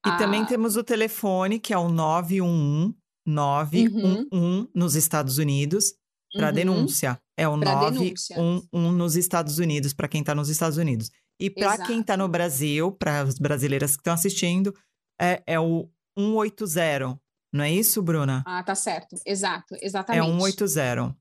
E 0.06 0.10
ah, 0.10 0.16
também 0.16 0.44
temos 0.46 0.76
o 0.76 0.84
telefone, 0.84 1.58
que 1.58 1.72
é 1.72 1.78
o 1.78 1.88
911 1.88 2.94
911 3.26 4.28
uhum. 4.32 4.68
nos 4.74 4.94
Estados 4.94 5.38
Unidos, 5.38 5.94
para 6.32 6.48
uhum. 6.48 6.54
denúncia. 6.54 7.20
É 7.36 7.48
o 7.48 7.58
pra 7.58 7.74
911 7.74 8.26
denúncia. 8.30 8.68
nos 8.72 9.16
Estados 9.16 9.58
Unidos, 9.58 9.92
para 9.92 10.08
quem 10.08 10.20
está 10.20 10.34
nos 10.34 10.48
Estados 10.48 10.78
Unidos. 10.78 11.10
E 11.38 11.48
para 11.48 11.78
quem 11.86 12.00
está 12.00 12.16
no 12.16 12.28
Brasil, 12.28 12.92
para 12.92 13.22
as 13.22 13.38
brasileiras 13.38 13.92
que 13.92 14.00
estão 14.00 14.12
assistindo, 14.12 14.74
é, 15.18 15.42
é 15.46 15.58
o 15.58 15.88
180. 16.18 17.18
Não 17.52 17.64
é 17.64 17.72
isso, 17.72 18.02
Bruna? 18.02 18.44
Ah, 18.46 18.62
tá 18.62 18.74
certo. 18.74 19.16
Exato, 19.24 19.74
exatamente. 19.80 20.22
É 20.22 20.38
180. 20.38 21.16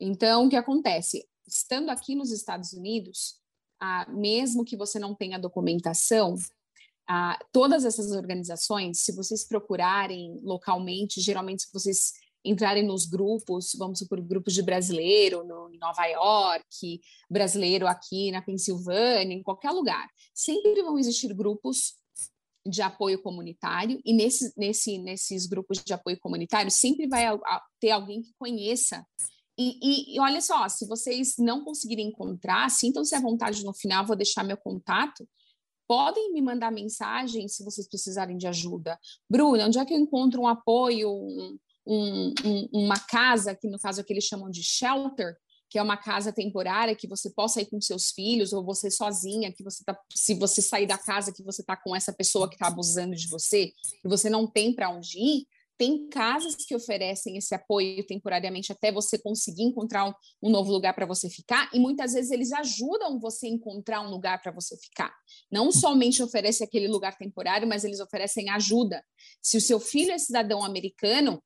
Então, 0.00 0.46
o 0.46 0.48
que 0.48 0.56
acontece? 0.56 1.26
Estando 1.46 1.90
aqui 1.90 2.14
nos 2.14 2.30
Estados 2.30 2.72
Unidos, 2.72 3.40
ah, 3.80 4.06
mesmo 4.08 4.64
que 4.64 4.76
você 4.76 4.98
não 4.98 5.14
tenha 5.14 5.38
documentação, 5.38 6.36
ah, 7.08 7.38
todas 7.52 7.84
essas 7.84 8.10
organizações, 8.12 9.00
se 9.00 9.12
vocês 9.12 9.46
procurarem 9.46 10.40
localmente, 10.42 11.20
geralmente 11.20 11.62
se 11.62 11.72
vocês 11.72 12.12
entrarem 12.44 12.84
nos 12.84 13.06
grupos, 13.06 13.72
vamos 13.76 13.98
supor, 13.98 14.20
grupos 14.20 14.54
de 14.54 14.62
brasileiro 14.62 15.44
no, 15.44 15.70
em 15.72 15.78
Nova 15.78 16.06
York, 16.06 17.00
brasileiro 17.28 17.86
aqui 17.86 18.30
na 18.30 18.40
Pensilvânia, 18.40 19.34
em 19.34 19.42
qualquer 19.42 19.70
lugar, 19.72 20.08
sempre 20.32 20.82
vão 20.82 20.98
existir 20.98 21.34
grupos 21.34 21.94
de 22.64 22.82
apoio 22.82 23.22
comunitário 23.22 24.00
e 24.04 24.12
nesse, 24.12 24.52
nesse, 24.56 24.98
nesses 24.98 25.46
grupos 25.46 25.82
de 25.84 25.92
apoio 25.92 26.18
comunitário 26.18 26.70
sempre 26.70 27.06
vai 27.06 27.24
ter 27.80 27.90
alguém 27.90 28.22
que 28.22 28.32
conheça 28.38 29.06
e, 29.58 29.78
e, 29.82 30.16
e, 30.16 30.20
olha 30.20 30.40
só, 30.40 30.68
se 30.68 30.86
vocês 30.86 31.36
não 31.38 31.64
conseguirem 31.64 32.08
encontrar, 32.08 32.70
sintam-se 32.70 33.14
à 33.14 33.20
vontade 33.20 33.64
no 33.64 33.72
final, 33.72 34.06
vou 34.06 34.16
deixar 34.16 34.44
meu 34.44 34.56
contato. 34.56 35.26
Podem 35.88 36.32
me 36.32 36.42
mandar 36.42 36.70
mensagem 36.70 37.48
se 37.48 37.64
vocês 37.64 37.88
precisarem 37.88 38.36
de 38.36 38.46
ajuda. 38.46 38.98
Bruna, 39.30 39.66
onde 39.66 39.78
é 39.78 39.84
que 39.84 39.94
eu 39.94 39.98
encontro 39.98 40.42
um 40.42 40.48
apoio, 40.48 41.10
um, 41.10 41.58
um, 41.86 42.34
um, 42.44 42.68
uma 42.72 42.98
casa, 42.98 43.54
que 43.54 43.68
no 43.68 43.78
caso 43.78 44.00
aqui 44.00 44.12
eles 44.12 44.24
chamam 44.24 44.50
de 44.50 44.62
shelter, 44.62 45.36
que 45.70 45.78
é 45.78 45.82
uma 45.82 45.96
casa 45.96 46.32
temporária 46.32 46.94
que 46.94 47.08
você 47.08 47.30
possa 47.30 47.60
ir 47.60 47.66
com 47.66 47.80
seus 47.80 48.10
filhos 48.10 48.52
ou 48.52 48.64
você 48.64 48.90
sozinha, 48.90 49.52
que 49.52 49.64
você 49.64 49.82
tá, 49.84 49.98
se 50.14 50.34
você 50.34 50.60
sair 50.60 50.86
da 50.86 50.98
casa 50.98 51.32
que 51.32 51.42
você 51.42 51.62
está 51.62 51.76
com 51.76 51.94
essa 51.94 52.12
pessoa 52.12 52.48
que 52.48 52.54
está 52.54 52.68
abusando 52.68 53.14
de 53.14 53.28
você, 53.28 53.72
e 54.04 54.08
você 54.08 54.28
não 54.28 54.46
tem 54.46 54.74
para 54.74 54.90
onde 54.90 55.18
ir, 55.18 55.46
tem 55.78 56.08
casas 56.08 56.54
que 56.54 56.74
oferecem 56.74 57.36
esse 57.36 57.54
apoio 57.54 58.04
temporariamente 58.06 58.72
até 58.72 58.90
você 58.90 59.18
conseguir 59.18 59.62
encontrar 59.62 60.08
um, 60.08 60.12
um 60.42 60.50
novo 60.50 60.72
lugar 60.72 60.94
para 60.94 61.06
você 61.06 61.28
ficar, 61.28 61.68
e 61.72 61.78
muitas 61.78 62.12
vezes 62.12 62.30
eles 62.30 62.52
ajudam 62.52 63.18
você 63.18 63.46
a 63.46 63.50
encontrar 63.50 64.00
um 64.00 64.10
lugar 64.10 64.40
para 64.42 64.52
você 64.52 64.76
ficar. 64.76 65.14
Não 65.50 65.70
somente 65.70 66.22
oferece 66.22 66.64
aquele 66.64 66.88
lugar 66.88 67.16
temporário, 67.16 67.68
mas 67.68 67.84
eles 67.84 68.00
oferecem 68.00 68.50
ajuda. 68.50 69.04
Se 69.42 69.56
o 69.56 69.60
seu 69.60 69.78
filho 69.78 70.12
é 70.12 70.18
cidadão 70.18 70.64
americano, 70.64 71.42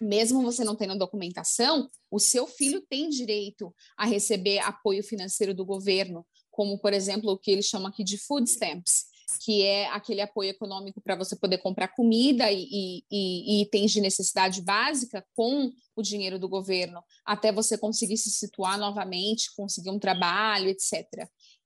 mesmo 0.00 0.42
você 0.42 0.64
não 0.64 0.74
tendo 0.74 0.98
documentação, 0.98 1.88
o 2.10 2.18
seu 2.18 2.46
filho 2.46 2.84
tem 2.90 3.08
direito 3.08 3.72
a 3.96 4.04
receber 4.04 4.58
apoio 4.58 5.02
financeiro 5.02 5.54
do 5.54 5.64
governo, 5.64 6.26
como, 6.50 6.78
por 6.78 6.92
exemplo, 6.92 7.30
o 7.30 7.38
que 7.38 7.50
eles 7.50 7.66
chamam 7.66 7.88
aqui 7.88 8.04
de 8.04 8.18
food 8.18 8.48
stamps 8.50 9.11
que 9.38 9.62
é 9.62 9.88
aquele 9.88 10.20
apoio 10.20 10.50
econômico 10.50 11.00
para 11.00 11.16
você 11.16 11.36
poder 11.36 11.58
comprar 11.58 11.88
comida 11.88 12.50
e, 12.50 12.68
e, 12.70 13.04
e, 13.10 13.62
itens 13.62 13.90
de 13.90 14.00
necessidade 14.00 14.62
básica 14.62 15.24
com 15.34 15.70
o 15.94 16.02
dinheiro 16.02 16.38
do 16.38 16.48
governo, 16.48 17.02
até 17.24 17.52
você 17.52 17.76
conseguir 17.76 18.16
se 18.16 18.30
situar 18.30 18.78
novamente, 18.78 19.54
conseguir 19.54 19.90
um 19.90 19.98
trabalho, 19.98 20.68
etc. 20.68 21.06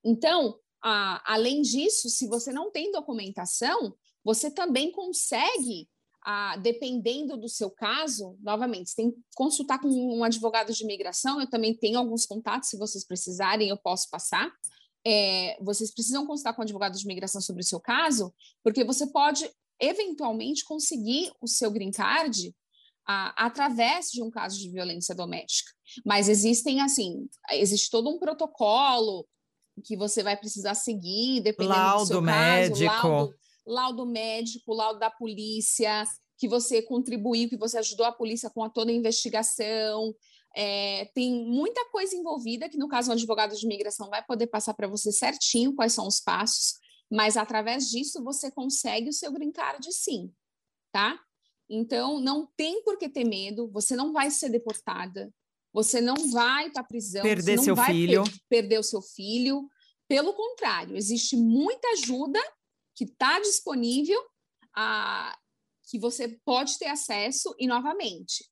Então, 0.05 0.59
a, 0.83 1.35
além 1.35 1.63
disso, 1.63 2.09
se 2.09 2.27
você 2.29 2.53
não 2.53 2.71
tem 2.71 2.93
documentação, 2.93 3.95
você 4.25 4.51
também 4.51 4.91
consegue 4.91 5.89
dependendo 6.61 7.37
do 7.37 7.49
seu 7.49 7.71
caso, 7.71 8.37
novamente, 8.43 8.91
você 8.91 8.97
tem 8.97 9.13
que 9.13 9.19
consultar 9.37 9.81
com 9.81 9.89
um 9.89 10.25
advogado 10.25 10.73
de 10.73 10.83
imigração. 10.83 11.41
Eu 11.41 11.49
também 11.49 11.73
tenho 11.73 11.99
alguns 11.99 12.27
contatos, 12.27 12.69
se 12.69 12.77
vocês 12.77 13.07
precisarem, 13.07 13.69
eu 13.69 13.77
posso 13.77 14.11
passar 14.11 14.51
é, 15.09 15.57
vocês 15.61 15.95
precisam 15.95 16.27
consultar 16.27 16.53
com 16.53 16.63
o 16.63 16.65
advogado 16.65 16.99
de 16.99 17.05
imigração 17.05 17.41
sobre 17.41 17.63
o 17.63 17.65
seu 17.65 17.81
caso, 17.81 18.35
porque 18.65 18.83
você 18.83 19.07
pode 19.07 19.49
eventualmente 19.81 20.65
conseguir 20.65 21.31
o 21.41 21.47
seu 21.47 21.71
green 21.71 21.93
card 21.93 22.53
a, 23.07 23.47
através 23.47 24.11
de 24.11 24.21
um 24.21 24.29
caso 24.29 24.59
de 24.59 24.69
violência 24.69 25.15
doméstica. 25.15 25.71
Mas 26.05 26.29
existem, 26.29 26.81
assim, 26.81 27.29
existe 27.53 27.89
todo 27.89 28.11
um 28.11 28.19
protocolo 28.19 29.25
que 29.85 29.97
você 29.97 30.25
vai 30.25 30.37
precisar 30.37 30.75
seguir, 30.75 31.41
dependendo 31.41 31.79
laudo 31.79 32.03
do 32.03 32.09
seu 32.09 32.23
médico. 32.23 32.91
caso. 32.91 33.09
Laudo, 33.09 33.35
laudo 33.65 34.07
médico, 34.07 34.75
laudo 34.75 34.99
da 34.99 35.11
polícia, 35.11 36.03
que 36.37 36.49
você 36.49 36.83
contribuiu, 36.83 37.49
que 37.49 37.57
você 37.57 37.79
ajudou 37.79 38.07
a 38.07 38.13
polícia 38.13 38.51
com 38.51 38.65
a 38.65 38.71
toda 38.71 38.91
a 38.91 38.95
investigação. 38.95 40.13
É, 40.59 41.05
tem 41.15 41.45
muita 41.45 41.85
coisa 41.91 42.17
envolvida 42.17 42.69
que, 42.69 42.79
no 42.79 42.89
caso, 42.89 43.11
um 43.11 43.13
advogado 43.13 43.55
de 43.55 43.67
imigração 43.67 44.09
vai 44.09 44.25
poder 44.25 44.47
passar 44.47 44.73
para 44.73 44.89
você 44.89 45.13
certinho 45.13 45.75
quais 45.75 45.93
são 45.93 46.07
os 46.07 46.19
passos, 46.19 46.75
mas 47.11 47.37
através 47.37 47.91
disso 47.91 48.25
você 48.25 48.51
consegue 48.51 49.11
o 49.11 49.13
seu 49.13 49.31
green 49.31 49.53
card 49.53 49.87
sim, 49.93 50.33
tá? 50.91 51.21
Então, 51.69 52.19
não 52.21 52.49
tem 52.57 52.83
por 52.83 52.97
que 52.97 53.09
ter 53.09 53.25
medo, 53.25 53.69
você 53.71 53.95
não 53.95 54.13
vai 54.13 54.31
ser 54.31 54.49
deportada, 54.49 55.31
você 55.73 56.01
não 56.01 56.31
vai 56.31 56.71
para 56.71 56.81
a 56.81 56.87
prisão, 56.87 57.23
perder 57.23 57.59
seu 57.59 57.77
filho. 57.77 58.25
Per 58.25 58.41
perder 58.49 58.79
o 58.79 58.83
seu 58.83 59.03
filho. 59.03 59.69
Pelo 60.09 60.33
contrário, 60.33 60.97
existe 60.97 61.37
muita 61.37 61.87
ajuda 61.89 62.41
que 62.95 63.05
está 63.05 63.39
disponível. 63.41 64.21
A, 64.75 65.37
que 65.89 65.99
você 65.99 66.29
pode 66.45 66.79
ter 66.79 66.87
acesso 66.87 67.55
e 67.59 67.67
novamente. 67.67 68.45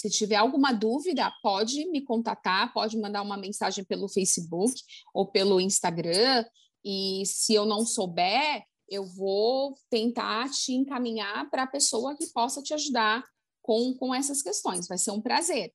Se 0.00 0.08
tiver 0.08 0.36
alguma 0.36 0.72
dúvida, 0.72 1.30
pode 1.42 1.86
me 1.90 2.00
contatar, 2.00 2.72
pode 2.72 2.96
mandar 2.96 3.20
uma 3.20 3.36
mensagem 3.36 3.84
pelo 3.84 4.08
Facebook 4.08 4.72
ou 5.12 5.30
pelo 5.30 5.60
Instagram. 5.60 6.42
E 6.82 7.22
se 7.26 7.52
eu 7.52 7.66
não 7.66 7.84
souber, 7.84 8.64
eu 8.88 9.04
vou 9.04 9.74
tentar 9.90 10.48
te 10.48 10.72
encaminhar 10.72 11.50
para 11.50 11.64
a 11.64 11.66
pessoa 11.66 12.16
que 12.16 12.26
possa 12.28 12.62
te 12.62 12.72
ajudar 12.72 13.22
com, 13.60 13.94
com 13.94 14.14
essas 14.14 14.40
questões. 14.40 14.88
Vai 14.88 14.96
ser 14.96 15.10
um 15.10 15.20
prazer, 15.20 15.70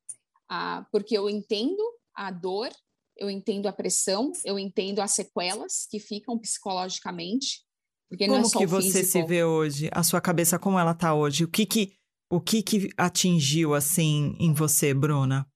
ah, 0.49 0.84
porque 0.91 1.15
eu 1.15 1.30
entendo 1.30 1.84
a 2.15 2.32
dor, 2.32 2.71
eu 3.15 3.30
entendo 3.30 3.67
a 3.67 3.73
pressão, 3.73 4.32
eu 4.43 4.57
entendo 4.57 5.01
as 5.01 5.11
sequelas 5.11 5.86
que 5.86 5.99
ficam 5.99 6.36
psicologicamente. 6.39 7.63
Porque 8.09 8.26
como 8.26 8.39
não 8.39 8.45
é 8.47 8.49
só 8.49 8.57
que 8.57 8.65
você 8.65 9.03
físico. 9.03 9.11
se 9.11 9.23
vê 9.23 9.43
hoje? 9.43 9.88
A 9.93 10.01
sua 10.01 10.19
cabeça 10.19 10.57
como 10.57 10.80
ela 10.80 10.93
está 10.93 11.13
hoje? 11.13 11.43
O 11.43 11.47
que 11.47 11.67
que 11.67 11.93
o 12.30 12.41
que 12.41 12.63
que 12.63 12.89
atingiu 12.97 13.73
assim 13.73 14.36
em 14.39 14.53
você, 14.53 14.93
Bruna? 14.93 15.47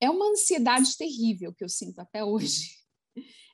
É 0.00 0.08
uma 0.08 0.30
ansiedade 0.30 0.96
terrível 0.96 1.52
que 1.52 1.64
eu 1.64 1.68
sinto 1.68 1.98
até 2.00 2.24
hoje. 2.24 2.78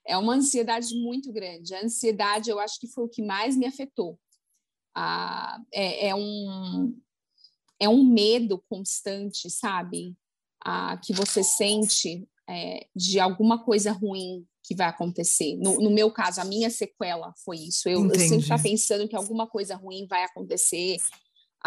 É 0.06 0.16
uma 0.16 0.34
ansiedade 0.34 0.94
muito 0.94 1.32
grande. 1.32 1.74
A 1.74 1.84
ansiedade, 1.84 2.48
eu 2.48 2.60
acho 2.60 2.78
que 2.78 2.86
foi 2.86 3.04
o 3.04 3.08
que 3.08 3.22
mais 3.22 3.56
me 3.56 3.66
afetou. 3.66 4.18
Ah, 4.94 5.60
é, 5.72 6.08
é 6.08 6.14
um 6.14 6.96
é 7.78 7.88
um 7.88 8.04
medo 8.04 8.62
constante, 8.68 9.50
sabe? 9.50 10.16
Ah, 10.64 10.96
que 10.96 11.12
você 11.12 11.42
sente 11.42 12.26
é, 12.48 12.86
de 12.94 13.20
alguma 13.20 13.62
coisa 13.62 13.92
ruim 13.92 14.46
que 14.62 14.74
vai 14.74 14.86
acontecer. 14.86 15.56
No, 15.56 15.80
no, 15.80 15.90
meu 15.90 16.10
caso, 16.10 16.40
a 16.40 16.44
minha 16.44 16.70
sequela 16.70 17.32
foi 17.44 17.58
isso. 17.58 17.88
Eu, 17.88 18.04
eu 18.04 18.18
sempre 18.18 18.38
estava 18.38 18.62
pensando 18.62 19.08
que 19.08 19.14
alguma 19.14 19.46
coisa 19.46 19.76
ruim 19.76 20.06
vai 20.08 20.24
acontecer. 20.24 20.96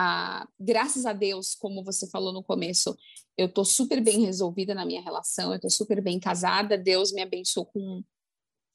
Ah, 0.02 0.48
graças 0.58 1.06
a 1.06 1.12
Deus, 1.12 1.54
como 1.56 1.84
você 1.84 2.10
falou 2.10 2.32
no 2.32 2.42
começo, 2.42 2.96
eu 3.38 3.48
estou 3.48 3.66
super 3.66 4.02
bem 4.02 4.22
resolvida 4.24 4.74
na 4.74 4.86
minha 4.86 5.02
relação, 5.02 5.50
eu 5.50 5.58
estou 5.58 5.70
super 5.70 6.02
bem 6.02 6.18
casada. 6.22 6.78
Deus 6.78 7.12
me 7.12 7.22
abençoou 7.22 7.66
com 7.66 8.02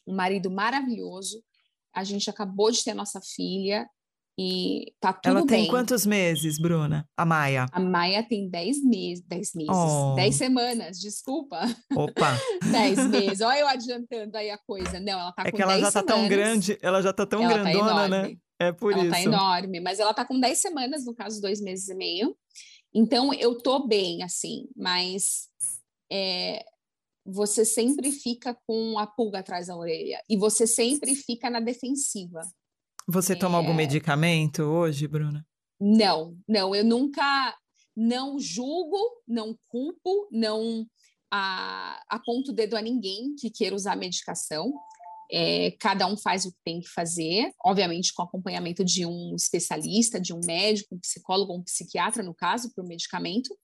um 0.07 0.15
marido 0.15 0.51
maravilhoso. 0.51 1.43
A 1.95 2.05
gente 2.05 2.29
acabou 2.29 2.71
de 2.71 2.85
ter 2.85 2.93
nossa 2.93 3.23
filha 3.23 3.89
e 4.39 4.93
tá 5.01 5.15
tudo 5.15 5.39
Ela 5.39 5.47
tem 5.47 5.63
bem. 5.63 5.71
quantos 5.71 6.05
meses, 6.05 6.59
Bruna? 6.61 7.09
A 7.17 7.25
Maia? 7.25 7.65
A 7.73 7.81
Maia 7.81 8.23
tem 8.23 8.51
10 8.51 8.85
meses, 8.85 9.25
10 9.27 9.55
meses, 9.55 9.73
Oh. 9.75 10.15
10 10.17 10.35
semanas, 10.35 11.01
desculpa. 11.01 11.59
Opa! 11.97 12.37
10 12.71 13.07
meses. 13.09 13.41
Olha 13.41 13.61
eu 13.61 13.69
adiantando 13.69 14.37
aí 14.37 14.51
a 14.51 14.59
coisa. 14.59 15.01
Não, 15.01 15.19
ela 15.19 15.33
tá 15.33 15.45
é 15.47 15.51
com 15.51 15.57
que 15.57 15.63
ela 15.63 15.73
10 15.73 15.85
já 15.87 15.93
tá 15.93 16.03
tão 16.03 16.17
semanas. 16.17 16.37
grande, 16.37 16.79
ela 16.83 17.01
já 17.01 17.15
tá 17.15 17.25
tão 17.25 17.43
ela 17.43 17.63
tá 17.65 17.71
grandona, 17.71 18.09
né? 18.09 18.37
É 18.69 18.73
por 18.73 18.93
ela 18.93 19.03
isso. 19.03 19.11
tá 19.11 19.23
enorme, 19.23 19.81
mas 19.81 19.99
ela 19.99 20.15
tá 20.15 20.25
com 20.25 20.39
10 20.39 20.59
semanas, 20.59 21.05
no 21.05 21.15
caso, 21.15 21.41
dois 21.41 21.61
meses 21.61 21.89
e 21.89 21.95
meio. 21.95 22.37
Então, 22.93 23.35
eu 23.35 23.59
tô 23.61 23.87
bem, 23.87 24.23
assim, 24.23 24.69
mas 24.77 25.49
é, 26.11 26.65
você 27.25 27.65
sempre 27.65 28.13
fica 28.13 28.57
com 28.67 28.99
a 28.99 29.07
pulga 29.07 29.41
atrás 29.41 29.67
da 29.67 29.77
orelha 29.77 30.23
e 30.29 30.37
você 30.37 30.67
sempre 30.67 31.15
fica 31.15 31.51
na 31.51 31.61
defensiva. 31.61 32.41
Você 33.09 33.37
toma 33.37 33.59
algum 33.59 33.73
É. 33.73 33.77
medicamento 33.77 34.63
hoje, 34.63 35.09
Bruna? 35.09 35.47
Não, 35.81 36.37
não, 36.49 36.75
eu 36.75 36.85
nunca 36.85 37.57
não 37.97 38.39
julgo, 38.39 38.99
não 39.27 39.59
culpo, 39.69 40.29
não 40.31 40.87
ah, 41.31 42.01
aponto 42.09 42.53
o 42.53 42.55
dedo 42.55 42.77
a 42.77 42.81
ninguém 42.81 43.35
que 43.35 43.51
queira 43.51 43.75
usar 43.75 43.97
medicação. 43.97 44.73
É, 45.31 45.73
cada 45.81 46.07
um 46.07 46.17
faz 46.17 46.45
o 46.45 46.53
que 46.53 46.59
tem 46.65 46.81
que 46.81 46.89
fazer, 46.89 47.51
obviamente 47.65 48.13
com 48.13 48.23
acompanhamento 48.23 48.85
de 48.85 49.07
um 49.07 49.35
especialista, 49.35 50.21
de 50.21 50.33
um 50.33 50.41
médico, 50.45 50.95
um 50.95 50.99
psicólogo, 50.99 51.55
um 51.55 51.63
psiquiatra, 51.63 52.23
no 52.23 52.35
caso, 52.35 52.73
para 52.75 52.85
o 52.85 52.87
medicamento. 52.87 53.57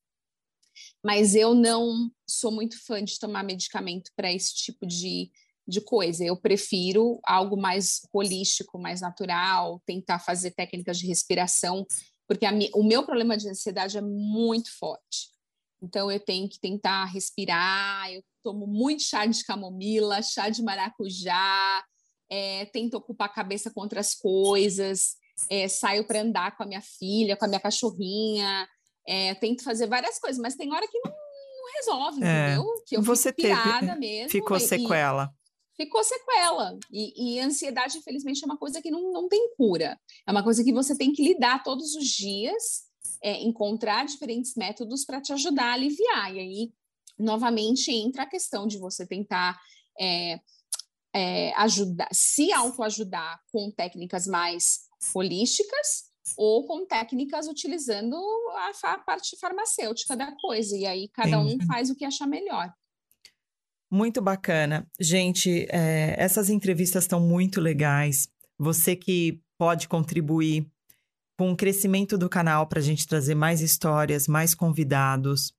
Mas 1.05 1.35
eu 1.35 1.55
não 1.55 2.11
sou 2.29 2.51
muito 2.53 2.83
fã 2.85 3.03
de 3.03 3.19
tomar 3.19 3.43
medicamento 3.43 4.11
para 4.17 4.33
esse 4.33 4.55
tipo 4.55 4.87
de, 4.87 5.31
de 5.67 5.81
coisa. 5.81 6.25
Eu 6.25 6.37
prefiro 6.37 7.19
algo 7.25 7.57
mais 7.57 8.01
holístico, 8.13 8.79
mais 8.79 9.01
natural, 9.01 9.83
tentar 9.87 10.19
fazer 10.19 10.53
técnicas 10.53 10.99
de 10.99 11.07
respiração, 11.07 11.87
porque 12.27 12.49
mi- 12.51 12.71
o 12.75 12.83
meu 12.83 13.05
problema 13.05 13.37
de 13.37 13.49
ansiedade 13.49 13.99
é 13.99 14.03
muito 14.03 14.71
forte. 14.79 15.31
Então 15.83 16.11
eu 16.11 16.21
tenho 16.21 16.49
que 16.49 16.59
tentar 16.61 17.05
respirar, 17.07 18.11
eu 18.13 18.23
tomo 18.43 18.67
muito 18.67 19.03
chá 19.03 19.27
de 19.27 19.45
camomila, 19.45 20.21
chá 20.23 20.49
de 20.49 20.63
maracujá, 20.63 21.85
é, 22.31 22.67
tento 22.67 22.95
ocupar 22.95 23.29
a 23.29 23.33
cabeça 23.33 23.71
com 23.71 23.81
outras 23.81 24.15
coisas, 24.15 25.17
é, 25.51 25.69
saio 25.69 26.07
para 26.07 26.21
andar 26.21 26.57
com 26.57 26.63
a 26.63 26.67
minha 26.67 26.83
filha, 26.83 27.37
com 27.37 27.45
a 27.45 27.49
minha 27.49 27.61
cachorrinha, 27.61 28.69
é, 29.07 29.35
tento 29.37 29.65
fazer 29.65 29.87
várias 29.87 30.19
coisas, 30.19 30.41
mas 30.41 30.55
tem 30.55 30.73
hora 30.73 30.87
que 30.87 30.99
não, 31.05 31.11
não 31.13 31.73
resolve, 31.77 32.23
É. 32.25 32.47
entendeu? 32.55 32.75
Que 32.87 32.97
eu 32.97 33.03
Você 33.03 33.33
fico 33.33 33.49
teve- 33.49 33.95
mesmo. 33.97 34.31
Ficou 34.31 34.57
e- 34.57 34.61
e- 34.63 34.69
sequela. 34.69 35.31
ficou 35.77 36.05
sequela. 36.05 36.79
E, 36.93 37.37
e 37.37 37.41
ansiedade, 37.41 37.97
infelizmente, 37.97 38.43
é 38.43 38.47
uma 38.47 38.59
coisa 38.59 38.83
que 38.83 38.91
não, 38.91 39.11
não 39.13 39.29
tem 39.29 39.55
cura. 39.57 39.99
É 40.27 40.31
uma 40.31 40.43
coisa 40.45 40.63
que 40.63 40.73
você 40.73 40.95
tem 40.97 41.11
que 41.13 41.23
lidar 41.25 41.63
todos 41.65 41.95
os 41.95 42.05
dias, 42.07 42.83
é, 43.23 43.43
encontrar 43.43 44.07
diferentes 44.07 44.55
métodos 44.57 45.05
para 45.05 45.21
te 45.21 45.33
ajudar 45.33 45.71
a 45.71 45.73
aliviar. 45.75 46.35
E 46.35 46.39
aí, 46.41 46.73
novamente, 47.19 47.91
entra 47.91 48.23
a 48.23 48.29
questão 48.29 48.67
de 48.67 48.79
você 48.79 49.07
tentar 49.07 49.61
é, 49.99 50.41
é, 51.15 51.53
ajudar, 51.57 52.09
se 52.13 52.53
autoajudar 52.53 53.41
com 53.53 53.71
técnicas 53.71 54.27
mais 54.27 54.81
holísticas 55.15 56.11
ou 56.37 56.67
com 56.67 56.87
técnicas 56.87 57.49
utilizando 57.49 58.17
a, 58.57 58.73
fa- 58.75 58.99
parte 58.99 59.37
farmacêutica 59.39 60.17
da 60.17 60.33
coisa. 60.41 60.77
E 60.77 60.87
aí, 60.87 61.09
cada 61.09 61.41
um 61.41 61.59
faz 61.67 61.91
o 61.91 61.95
que 61.95 62.05
achar 62.05 62.27
melhor. 62.27 62.73
Muito 63.93 64.23
bacana. 64.23 64.89
Gente, 65.01 65.67
é, 65.69 66.15
essas 66.17 66.49
entrevistas 66.49 67.05
estão 67.05 67.21
muito 67.21 67.61
legais. 67.61 68.29
Você 68.57 68.95
que 68.95 69.43
pode 69.59 69.89
contribuir 69.89 70.71
com 71.41 71.53
o 71.53 71.57
crescimento 71.57 72.19
do 72.19 72.29
canal 72.29 72.67
para 72.67 72.81
a 72.81 72.83
gente 72.83 73.07
trazer 73.07 73.35
mais 73.35 73.63
histórias, 73.63 74.29
mais 74.29 74.55
convidados, 74.55 75.55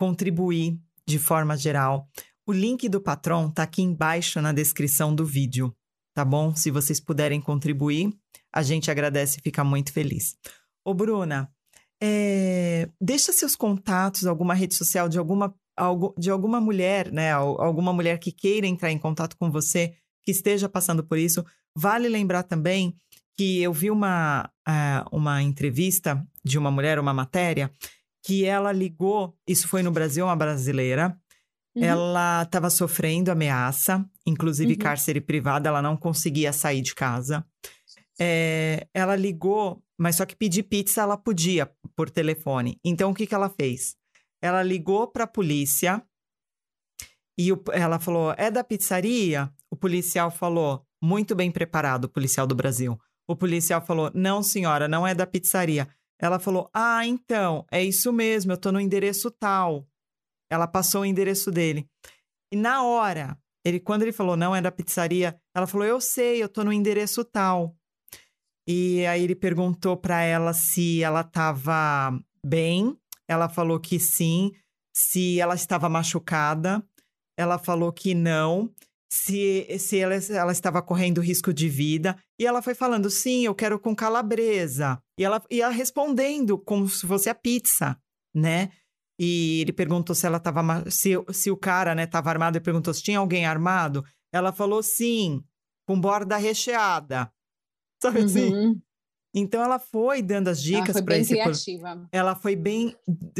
contribuir 0.00 0.80
de 1.06 1.18
forma 1.18 1.54
geral. 1.58 2.08
O 2.48 2.52
link 2.54 2.88
do 2.88 3.02
Patron 3.02 3.48
está 3.50 3.64
aqui 3.64 3.82
embaixo 3.82 4.40
na 4.40 4.50
descrição 4.50 5.14
do 5.14 5.26
vídeo, 5.26 5.76
tá 6.14 6.24
bom? 6.24 6.56
Se 6.56 6.70
vocês 6.70 6.98
puderem 6.98 7.38
contribuir, 7.38 8.16
a 8.50 8.62
gente 8.62 8.90
agradece 8.90 9.38
e 9.38 9.42
fica 9.42 9.62
muito 9.62 9.92
feliz. 9.92 10.38
Ô, 10.82 10.94
Bruna, 10.94 11.50
é, 12.02 12.88
deixa 12.98 13.30
seus 13.30 13.54
contatos, 13.54 14.24
alguma 14.24 14.54
rede 14.54 14.74
social 14.74 15.06
de 15.06 15.18
alguma 15.18 15.54
algu- 15.76 16.14
de 16.18 16.30
alguma 16.30 16.62
mulher, 16.62 17.12
né? 17.12 17.32
al- 17.32 17.60
Alguma 17.60 17.92
mulher 17.92 18.18
que 18.18 18.32
queira 18.32 18.66
entrar 18.66 18.90
em 18.90 18.98
contato 18.98 19.36
com 19.36 19.50
você, 19.50 19.96
que 20.24 20.30
esteja 20.30 20.66
passando 20.66 21.04
por 21.04 21.18
isso. 21.18 21.44
Vale 21.76 22.08
lembrar 22.08 22.42
também 22.44 22.96
que 23.36 23.60
eu 23.60 23.70
vi 23.70 23.90
uma, 23.90 24.50
ah, 24.66 25.04
uma 25.12 25.40
entrevista 25.42 26.26
de 26.44 26.58
uma 26.58 26.70
mulher, 26.70 26.98
uma 26.98 27.14
matéria, 27.14 27.70
que 28.24 28.44
ela 28.44 28.72
ligou, 28.72 29.36
isso 29.46 29.68
foi 29.68 29.82
no 29.82 29.90
Brasil, 29.92 30.24
uma 30.24 30.36
brasileira, 30.36 31.16
Uhum. 31.76 31.84
ela 31.84 32.42
estava 32.42 32.70
sofrendo 32.70 33.30
ameaça, 33.30 34.04
inclusive 34.26 34.72
Uhum. 34.72 34.78
cárcere 34.78 35.20
privado, 35.20 35.68
ela 35.68 35.82
não 35.82 35.94
conseguia 35.96 36.50
sair 36.52 36.80
de 36.80 36.94
casa. 36.94 37.44
É, 38.18 38.86
ela 38.94 39.14
ligou, 39.14 39.82
mas 39.98 40.16
só 40.16 40.24
que 40.24 40.34
pedir 40.34 40.62
pizza 40.62 41.02
ela 41.02 41.18
podia 41.18 41.70
por 41.94 42.08
telefone. 42.08 42.80
Então 42.82 43.10
o 43.10 43.14
que, 43.14 43.26
que 43.26 43.34
ela 43.34 43.50
fez? 43.50 43.94
Ela 44.40 44.62
ligou 44.62 45.06
para 45.06 45.24
a 45.24 45.26
polícia 45.26 46.02
e 47.38 47.52
o- 47.52 47.62
ela 47.72 47.98
falou: 47.98 48.34
é 48.38 48.50
da 48.50 48.64
pizzaria? 48.64 49.50
O 49.70 49.76
policial 49.76 50.30
falou: 50.30 50.86
muito 51.02 51.34
bem 51.34 51.50
preparado, 51.50 52.08
policial 52.08 52.46
do 52.46 52.54
Brasil. 52.54 52.98
O 53.28 53.36
policial 53.36 53.84
falou: 53.84 54.10
não, 54.14 54.42
senhora, 54.42 54.86
não 54.88 55.06
é 55.06 55.14
da 55.14 55.26
pizzaria. 55.26 55.88
Ela 56.18 56.38
falou: 56.38 56.70
ah, 56.72 57.06
então, 57.06 57.66
é 57.70 57.82
isso 57.82 58.12
mesmo, 58.12 58.52
eu 58.52 58.56
tô 58.56 58.72
no 58.72 58.80
endereço 58.80 59.30
tal. 59.30 59.86
Ela 60.50 60.66
passou 60.66 61.02
o 61.02 61.06
endereço 61.06 61.50
dele. 61.50 61.88
E 62.52 62.56
na 62.56 62.84
hora, 62.84 63.36
ele, 63.64 63.80
quando 63.80 64.02
ele 64.02 64.12
falou 64.12 64.36
não 64.36 64.54
é 64.54 64.62
da 64.62 64.70
pizzaria, 64.70 65.38
ela 65.54 65.66
falou: 65.66 65.86
eu 65.86 66.00
sei, 66.00 66.42
eu 66.42 66.48
tô 66.48 66.62
no 66.62 66.72
endereço 66.72 67.24
tal. 67.24 67.76
E 68.68 69.06
aí 69.06 69.22
ele 69.22 69.36
perguntou 69.36 69.96
para 69.96 70.22
ela 70.22 70.52
se 70.52 71.02
ela 71.02 71.20
estava 71.20 72.18
bem. 72.44 72.96
Ela 73.28 73.48
falou 73.48 73.78
que 73.78 73.98
sim. 73.98 74.52
Se 74.94 75.40
ela 75.40 75.54
estava 75.54 75.88
machucada, 75.88 76.84
ela 77.36 77.58
falou 77.58 77.92
que 77.92 78.14
não. 78.14 78.72
Se, 79.08 79.66
se 79.78 79.98
ela, 79.98 80.14
ela 80.14 80.52
estava 80.52 80.82
correndo 80.82 81.20
risco 81.20 81.52
de 81.52 81.68
vida. 81.68 82.16
E 82.38 82.46
ela 82.46 82.60
foi 82.62 82.74
falando: 82.74 83.08
sim, 83.10 83.44
eu 83.44 83.54
quero 83.54 83.78
com 83.78 83.94
calabresa. 83.94 85.00
E 85.18 85.24
ela 85.24 85.42
ia 85.50 85.68
respondendo 85.68 86.58
como 86.58 86.88
se 86.88 87.06
fosse 87.06 87.28
a 87.28 87.34
pizza, 87.34 87.98
né? 88.34 88.70
E 89.18 89.60
ele 89.62 89.72
perguntou 89.72 90.14
se 90.14 90.26
ela 90.26 90.36
estava. 90.36 90.90
Se, 90.90 91.12
se 91.32 91.50
o 91.50 91.56
cara 91.56 91.94
né, 91.94 92.04
estava 92.04 92.30
armado 92.30 92.58
e 92.58 92.60
perguntou 92.60 92.92
se 92.92 93.02
tinha 93.02 93.18
alguém 93.18 93.46
armado. 93.46 94.04
Ela 94.32 94.52
falou 94.52 94.82
sim, 94.82 95.42
com 95.88 95.98
borda 95.98 96.36
recheada. 96.36 97.32
Sabe 98.02 98.20
assim? 98.20 98.52
Uhum. 98.52 98.80
Então 99.34 99.62
ela 99.62 99.78
foi 99.78 100.22
dando 100.22 100.48
as 100.48 100.62
dicas 100.62 101.00
para 101.00 101.18
esse. 101.18 101.34
Criativa. 101.34 102.08
Ela 102.12 102.34
foi 102.34 102.56
bem 102.56 102.94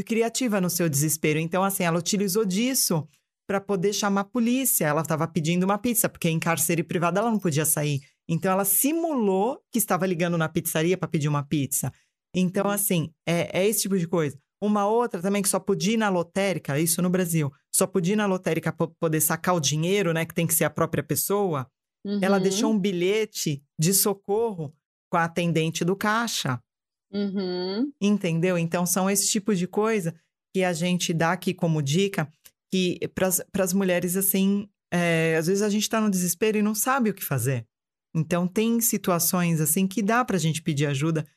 criativa 0.05 0.61
no 0.61 0.70
seu 0.70 0.88
desespero. 0.88 1.38
Então, 1.38 1.62
assim, 1.62 1.84
ela 1.84 1.99
utilizou 1.99 2.44
disso 2.44 3.07
para 3.47 3.61
poder 3.61 3.92
chamar 3.92 4.22
a 4.22 4.24
polícia. 4.24 4.86
Ela 4.86 5.03
estava 5.03 5.26
pedindo 5.26 5.64
uma 5.64 5.78
pizza, 5.78 6.09
porque 6.09 6.28
em 6.28 6.38
cárcere 6.38 6.82
privado 6.82 7.18
ela 7.18 7.30
não 7.30 7.38
podia 7.38 7.64
sair. 7.64 8.01
Então 8.29 8.51
ela 8.51 8.64
simulou 8.64 9.61
que 9.70 9.79
estava 9.79 10.07
ligando 10.07 10.37
na 10.37 10.49
pizzaria 10.49 10.97
para 10.97 11.09
pedir 11.09 11.29
uma 11.29 11.45
pizza. 11.45 11.93
Então, 12.35 12.66
hum. 12.66 12.70
assim, 12.70 13.11
é, 13.27 13.61
é 13.61 13.66
esse 13.66 13.83
tipo 13.83 13.99
de 13.99 14.07
coisa. 14.07 14.39
Uma 14.61 14.87
outra 14.87 15.20
também 15.20 15.43
que 15.43 15.49
só 15.49 15.61
podia 15.61 15.95
ir 15.95 15.99
na 15.99 16.09
lotérica, 16.09 16.79
isso 16.79 17.03
no 17.03 17.11
Brasil, 17.11 17.53
só 17.74 17.87
podia 17.87 18.14
ir 18.14 18.16
na 18.16 18.27
lotérica 18.27 18.72
para 18.72 18.89
poder 18.99 19.20
sacar 19.20 19.55
o 19.55 19.61
dinheiro, 19.61 20.12
né? 20.12 20.24
Que 20.24 20.35
tem 20.35 20.47
que 20.47 20.55
ser 20.55 20.64
a 20.64 20.70
própria 20.70 21.03
pessoa. 21.03 21.66
Uhum. 22.05 22.18
Ela 22.22 22.39
deixou 22.39 22.72
um 22.72 22.79
bilhete 22.79 23.62
de 23.79 23.93
socorro 23.93 24.74
com 25.11 25.18
a 25.18 25.24
atendente 25.24 25.85
do 25.85 25.95
caixa. 25.95 26.61
Uhum. 27.12 27.93
Entendeu? 28.01 28.57
Então, 28.57 28.87
são 28.87 29.11
esse 29.11 29.29
tipo 29.29 29.55
de 29.55 29.66
coisa 29.66 30.14
que 30.55 30.64
a 30.64 30.72
gente 30.72 31.12
dá 31.12 31.33
aqui 31.33 31.53
como 31.53 31.83
dica 31.83 32.29
que 32.70 32.99
para 33.14 33.64
as 33.64 33.72
mulheres, 33.72 34.16
assim, 34.16 34.68
é, 34.93 35.37
às 35.37 35.47
vezes 35.47 35.62
a 35.62 35.68
gente 35.68 35.83
está 35.83 36.01
no 36.01 36.11
desespero 36.11 36.59
e 36.59 36.62
não 36.62 36.74
sabe 36.74 37.11
o 37.11 37.14
que 37.14 37.24
fazer. 37.24 37.66
Então, 38.17 38.49
tem 38.49 38.81
situações 38.81 39.61
assim 39.61 39.87
que 39.87 40.03
dá 40.03 40.25
para 40.25 40.37
a 40.37 40.41
gente 40.41 40.62
pedir 40.62 40.87
ajuda 40.87 41.29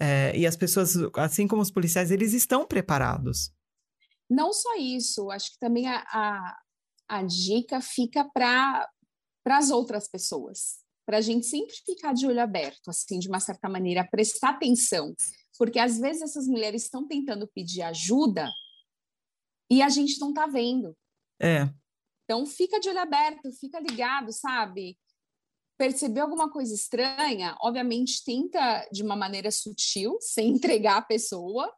é, 0.00 0.34
e 0.34 0.46
as 0.46 0.56
pessoas, 0.56 0.94
assim 1.16 1.46
como 1.46 1.60
os 1.60 1.70
policiais, 1.70 2.10
eles 2.10 2.32
estão 2.32 2.66
preparados. 2.66 3.52
Não 4.30 4.50
só 4.50 4.76
isso, 4.76 5.30
acho 5.30 5.52
que 5.52 5.58
também 5.58 5.86
a, 5.86 6.02
a, 6.10 6.58
a 7.06 7.22
dica 7.22 7.82
fica 7.82 8.24
para 8.24 8.88
as 9.44 9.70
outras 9.70 10.08
pessoas, 10.08 10.78
para 11.06 11.18
a 11.18 11.20
gente 11.20 11.46
sempre 11.46 11.74
ficar 11.84 12.14
de 12.14 12.26
olho 12.26 12.40
aberto, 12.40 12.88
assim, 12.88 13.18
de 13.18 13.28
uma 13.28 13.38
certa 13.38 13.68
maneira, 13.68 14.08
prestar 14.10 14.50
atenção, 14.50 15.14
porque 15.58 15.78
às 15.78 15.98
vezes 15.98 16.22
essas 16.22 16.46
mulheres 16.46 16.84
estão 16.84 17.06
tentando 17.06 17.46
pedir 17.54 17.82
ajuda 17.82 18.48
e 19.70 19.82
a 19.82 19.90
gente 19.90 20.18
não 20.18 20.30
está 20.30 20.46
vendo. 20.46 20.96
É. 21.40 21.68
Então 22.24 22.46
fica 22.46 22.80
de 22.80 22.88
olho 22.88 23.00
aberto, 23.00 23.52
fica 23.60 23.78
ligado, 23.78 24.32
sabe? 24.32 24.96
Percebeu 25.82 26.22
alguma 26.22 26.48
coisa 26.48 26.72
estranha, 26.72 27.56
obviamente 27.60 28.22
tenta 28.24 28.88
de 28.92 29.02
uma 29.02 29.16
maneira 29.16 29.50
sutil, 29.50 30.16
sem 30.22 30.50
entregar 30.50 30.98
a 30.98 31.02
pessoa, 31.02 31.68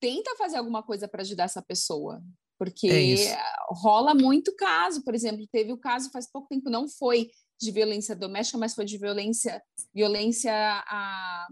tenta 0.00 0.34
fazer 0.36 0.56
alguma 0.56 0.82
coisa 0.82 1.06
para 1.06 1.20
ajudar 1.20 1.44
essa 1.44 1.60
pessoa. 1.60 2.22
Porque 2.58 2.88
é 2.88 3.38
rola 3.68 4.14
muito 4.14 4.56
caso, 4.56 5.04
por 5.04 5.14
exemplo, 5.14 5.46
teve 5.52 5.70
o 5.70 5.76
caso 5.76 6.10
faz 6.10 6.30
pouco 6.30 6.48
tempo, 6.48 6.70
não 6.70 6.88
foi 6.88 7.30
de 7.60 7.70
violência 7.70 8.16
doméstica, 8.16 8.56
mas 8.56 8.72
foi 8.74 8.86
de 8.86 8.96
violência, 8.96 9.62
violência 9.92 10.54
a, 10.54 11.46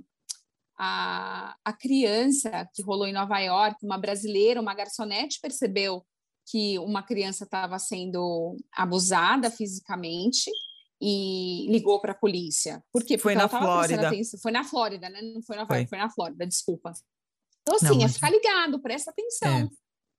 a, 0.78 1.57
a 1.62 1.72
criança 1.74 2.66
que 2.72 2.82
rolou 2.82 3.07
em 3.07 3.12
Nova 3.12 3.38
York, 3.40 3.76
uma 3.84 3.98
brasileira, 3.98 4.61
uma 4.61 4.72
garçonete 4.74 5.38
percebeu 5.38 6.03
que 6.46 6.78
uma 6.78 7.03
criança 7.03 7.44
estava 7.44 7.78
sendo 7.78 8.57
abusada 8.72 9.51
fisicamente 9.51 10.51
e 11.01 11.66
ligou 11.70 12.01
para 12.01 12.12
a 12.12 12.14
polícia. 12.14 12.84
Por 12.92 13.03
quê? 13.03 13.16
Porque 13.16 13.18
foi 13.18 13.34
na 13.34 13.48
Flórida. 13.48 14.11
Foi 14.42 14.53
na 14.53 14.64
Flórida, 14.64 15.09
né? 15.09 15.22
Não 15.22 15.42
foi 15.42 15.57
na 15.57 15.66
Flórida, 15.66 15.88
foi, 15.88 15.98
foi 15.98 15.98
na 15.98 16.11
Flórida, 16.11 16.46
desculpa. 16.46 16.92
Então, 17.62 17.76
assim, 17.76 17.98
Não, 17.98 18.05
é 18.05 18.09
ficar 18.09 18.30
ligado, 18.30 18.80
presta 18.80 19.11
atenção. 19.11 19.70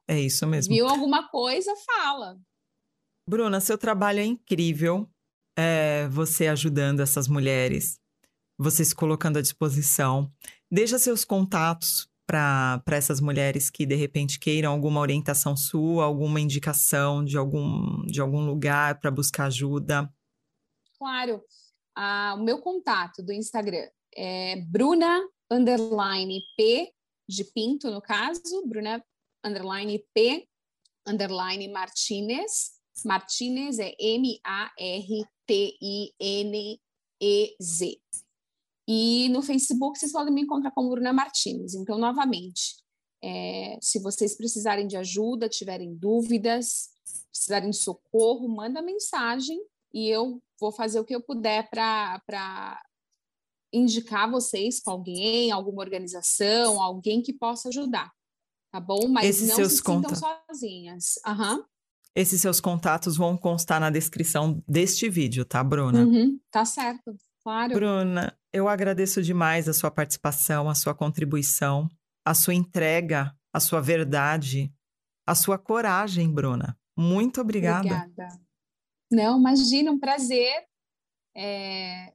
É, 0.08 0.16
é 0.16 0.20
isso 0.20 0.48
mesmo. 0.48 0.74
Viu 0.74 0.88
alguma 0.88 1.28
coisa, 1.30 1.72
fala. 1.86 2.40
Bruna, 3.28 3.60
seu 3.60 3.78
trabalho 3.78 4.20
é 4.20 4.26
incrível. 4.26 5.08
É, 5.58 6.08
você 6.08 6.48
ajudando 6.48 7.02
essas 7.02 7.28
mulheres, 7.28 8.00
você 8.58 8.84
se 8.86 8.96
colocando 8.96 9.38
à 9.38 9.42
disposição. 9.42 10.32
Deixa 10.72 10.98
seus 10.98 11.26
contatos 11.26 12.10
para 12.26 12.82
essas 12.88 13.20
mulheres 13.20 13.70
que 13.70 13.86
de 13.86 13.96
repente 13.96 14.40
queiram 14.40 14.72
alguma 14.72 15.02
orientação 15.02 15.56
sua, 15.58 16.06
alguma 16.06 16.40
indicação 16.40 17.24
de 17.24 17.38
algum, 17.38 18.06
de 18.06 18.22
algum 18.22 18.46
lugar 18.46 19.00
para 19.00 19.12
buscar 19.12 19.46
ajuda 19.46 20.10
claro, 21.02 21.44
o 22.38 22.44
meu 22.44 22.62
contato 22.62 23.24
do 23.24 23.34
Instagram 23.34 23.90
é 24.16 24.58
Bruna 24.68 25.20
underline 25.50 26.44
P 26.56 26.94
de 27.28 27.44
Pinto, 27.44 27.90
no 27.90 28.00
caso, 28.00 28.64
Bruna 28.68 29.04
underline 29.44 30.06
P 30.14 30.48
underline 31.08 31.68
Martinez. 31.70 32.80
Martinez 33.04 33.80
é 33.80 33.96
M-A-R-T-I-N-E-Z. 34.00 35.22
E 38.88 39.28
no 39.30 39.42
Facebook 39.42 39.98
vocês 39.98 40.12
podem 40.12 40.32
me 40.32 40.42
encontrar 40.42 40.70
como 40.72 40.92
Bruna 40.92 41.12
Martinez. 41.12 41.74
Então, 41.74 41.98
novamente, 41.98 42.76
é, 43.24 43.80
se 43.82 43.98
vocês 44.00 44.38
precisarem 44.38 44.86
de 44.86 44.98
ajuda, 44.98 45.50
tiverem 45.50 45.96
dúvidas, 45.96 46.92
precisarem 47.32 47.72
de 47.72 47.78
socorro, 47.78 48.48
manda 48.48 48.84
mensagem 48.84 49.60
e 49.94 50.08
eu 50.08 50.42
vou 50.60 50.72
fazer 50.72 51.00
o 51.00 51.06
que 51.06 51.16
eu 51.16 51.22
puder 51.22 51.70
para 51.70 52.82
indicar 53.74 54.30
vocês 54.30 54.82
para 54.82 54.94
alguém, 54.94 55.52
alguma 55.52 55.82
organização, 55.82 56.82
alguém 56.82 57.22
que 57.22 57.34
possa 57.34 57.70
ajudar, 57.70 58.12
tá 58.72 58.80
bom? 58.80 59.08
Mas 59.08 59.26
Esses 59.26 59.50
não 59.50 59.56
seus 59.56 59.72
se 59.74 59.78
sintam 59.78 60.16
sozinhas. 60.16 61.16
Uhum. 61.26 61.64
Esses 62.14 62.42
seus 62.42 62.60
contatos 62.60 63.16
vão 63.16 63.38
constar 63.38 63.80
na 63.80 63.90
descrição 63.90 64.62
deste 64.68 65.10
vídeo, 65.10 65.46
tá, 65.46 65.64
Bruna? 65.64 66.04
Uhum, 66.04 66.38
tá 66.52 66.66
certo, 66.66 67.16
claro. 67.42 67.74
Bruna, 67.74 68.38
eu 68.52 68.68
agradeço 68.68 69.22
demais 69.24 69.70
a 69.70 69.74
sua 69.74 69.90
participação, 69.90 70.70
a 70.70 70.76
sua 70.76 70.94
contribuição, 70.94 71.90
a 72.26 72.34
sua 72.34 72.54
entrega, 72.54 73.34
a 73.54 73.60
sua 73.62 73.80
verdade, 73.80 74.74
a 75.26 75.34
sua 75.34 75.58
coragem, 75.58 76.30
Bruna. 76.30 76.78
Muito 76.98 77.40
obrigada. 77.40 77.88
Obrigada. 77.88 78.51
Não, 79.12 79.38
imagina, 79.38 79.92
um 79.92 80.00
prazer. 80.00 80.66
É, 81.36 82.14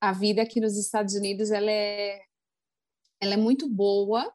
a 0.00 0.12
vida 0.12 0.42
aqui 0.42 0.60
nos 0.60 0.76
Estados 0.76 1.14
Unidos 1.14 1.50
ela 1.50 1.70
é, 1.70 2.22
ela 3.20 3.34
é 3.34 3.36
muito 3.36 3.68
boa, 3.68 4.32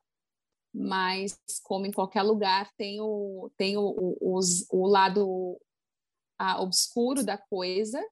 mas 0.73 1.39
como 1.63 1.85
em 1.85 1.91
qualquer 1.91 2.23
lugar 2.23 2.71
tem 2.75 2.99
o, 2.99 3.51
tem 3.55 3.77
o, 3.77 3.83
o, 3.85 4.37
os, 4.37 4.65
o 4.71 4.87
lado 4.87 5.59
a, 6.37 6.61
obscuro 6.61 7.23
da 7.23 7.37
coisa 7.37 8.03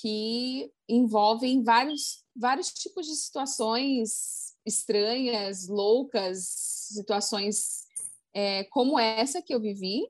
que 0.00 0.70
envolvem 0.88 1.62
vários, 1.62 2.24
vários 2.34 2.72
tipos 2.72 3.06
de 3.06 3.14
situações 3.14 4.54
estranhas, 4.66 5.68
loucas, 5.68 6.44
situações 6.44 7.86
é, 8.34 8.64
como 8.64 8.98
essa 8.98 9.40
que 9.40 9.54
eu 9.54 9.60
vivi, 9.60 10.06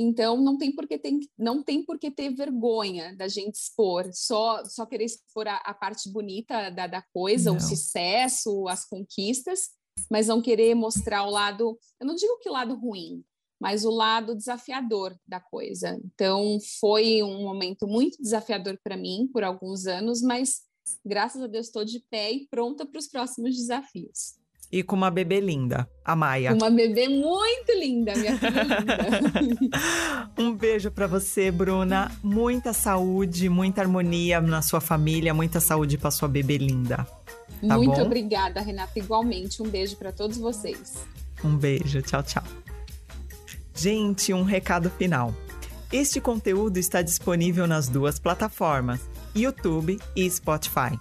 então 0.00 0.36
não 0.40 0.56
tem 0.56 0.74
por 0.74 0.86
que 0.86 0.98
tem, 0.98 1.20
não 1.36 1.62
tem 1.62 1.84
por 1.84 1.98
que 1.98 2.10
ter 2.10 2.34
vergonha 2.34 3.14
da 3.16 3.28
gente 3.28 3.56
expor, 3.56 4.10
só 4.12 4.64
só 4.64 4.86
querer 4.86 5.04
expor 5.04 5.46
a, 5.48 5.56
a 5.56 5.74
parte 5.74 6.10
bonita 6.10 6.70
da, 6.70 6.86
da 6.86 7.02
coisa, 7.12 7.50
não. 7.50 7.58
o 7.58 7.60
sucesso, 7.60 8.68
as 8.68 8.84
conquistas, 8.88 9.70
mas 10.10 10.28
não 10.28 10.40
querer 10.40 10.74
mostrar 10.74 11.24
o 11.24 11.30
lado, 11.30 11.78
eu 12.00 12.06
não 12.06 12.14
digo 12.14 12.38
que 12.38 12.48
o 12.48 12.52
lado 12.52 12.74
ruim, 12.74 13.24
mas 13.60 13.84
o 13.84 13.90
lado 13.90 14.36
desafiador 14.36 15.16
da 15.26 15.40
coisa. 15.40 16.00
Então 16.04 16.58
foi 16.80 17.22
um 17.22 17.42
momento 17.42 17.86
muito 17.86 18.22
desafiador 18.22 18.78
para 18.82 18.96
mim 18.96 19.28
por 19.32 19.42
alguns 19.42 19.86
anos, 19.86 20.22
mas 20.22 20.62
graças 21.04 21.42
a 21.42 21.46
Deus 21.46 21.66
estou 21.66 21.84
de 21.84 22.00
pé 22.10 22.32
e 22.32 22.46
pronta 22.48 22.86
para 22.86 22.98
os 22.98 23.08
próximos 23.08 23.56
desafios. 23.56 24.38
E 24.70 24.82
com 24.82 24.94
uma 24.94 25.10
bebê 25.10 25.40
linda, 25.40 25.88
a 26.04 26.14
Maia. 26.14 26.52
Uma 26.52 26.70
bebê 26.70 27.08
muito 27.08 27.72
linda, 27.72 28.14
minha 28.14 28.36
filha 28.38 28.62
linda. 29.40 30.30
um 30.36 30.52
beijo 30.54 30.90
para 30.90 31.06
você, 31.06 31.50
Bruna. 31.50 32.10
Muita 32.22 32.74
saúde, 32.74 33.48
muita 33.48 33.80
harmonia 33.80 34.40
na 34.42 34.60
sua 34.60 34.80
família, 34.80 35.32
muita 35.32 35.58
saúde 35.58 35.96
para 35.96 36.10
sua 36.10 36.28
bebê 36.28 36.58
linda. 36.58 37.06
Tá 37.66 37.76
muito 37.76 37.96
bom? 37.96 38.02
obrigada, 38.02 38.60
Renata. 38.60 38.98
Igualmente, 38.98 39.62
um 39.62 39.68
beijo 39.68 39.96
para 39.96 40.12
todos 40.12 40.36
vocês. 40.36 40.94
Um 41.42 41.56
beijo, 41.56 42.02
tchau, 42.02 42.22
tchau. 42.22 42.44
Gente, 43.74 44.34
um 44.34 44.42
recado 44.42 44.90
final. 44.90 45.34
Este 45.90 46.20
conteúdo 46.20 46.76
está 46.76 47.00
disponível 47.00 47.66
nas 47.66 47.88
duas 47.88 48.18
plataformas, 48.18 49.00
YouTube 49.34 49.98
e 50.14 50.30
Spotify. 50.30 50.98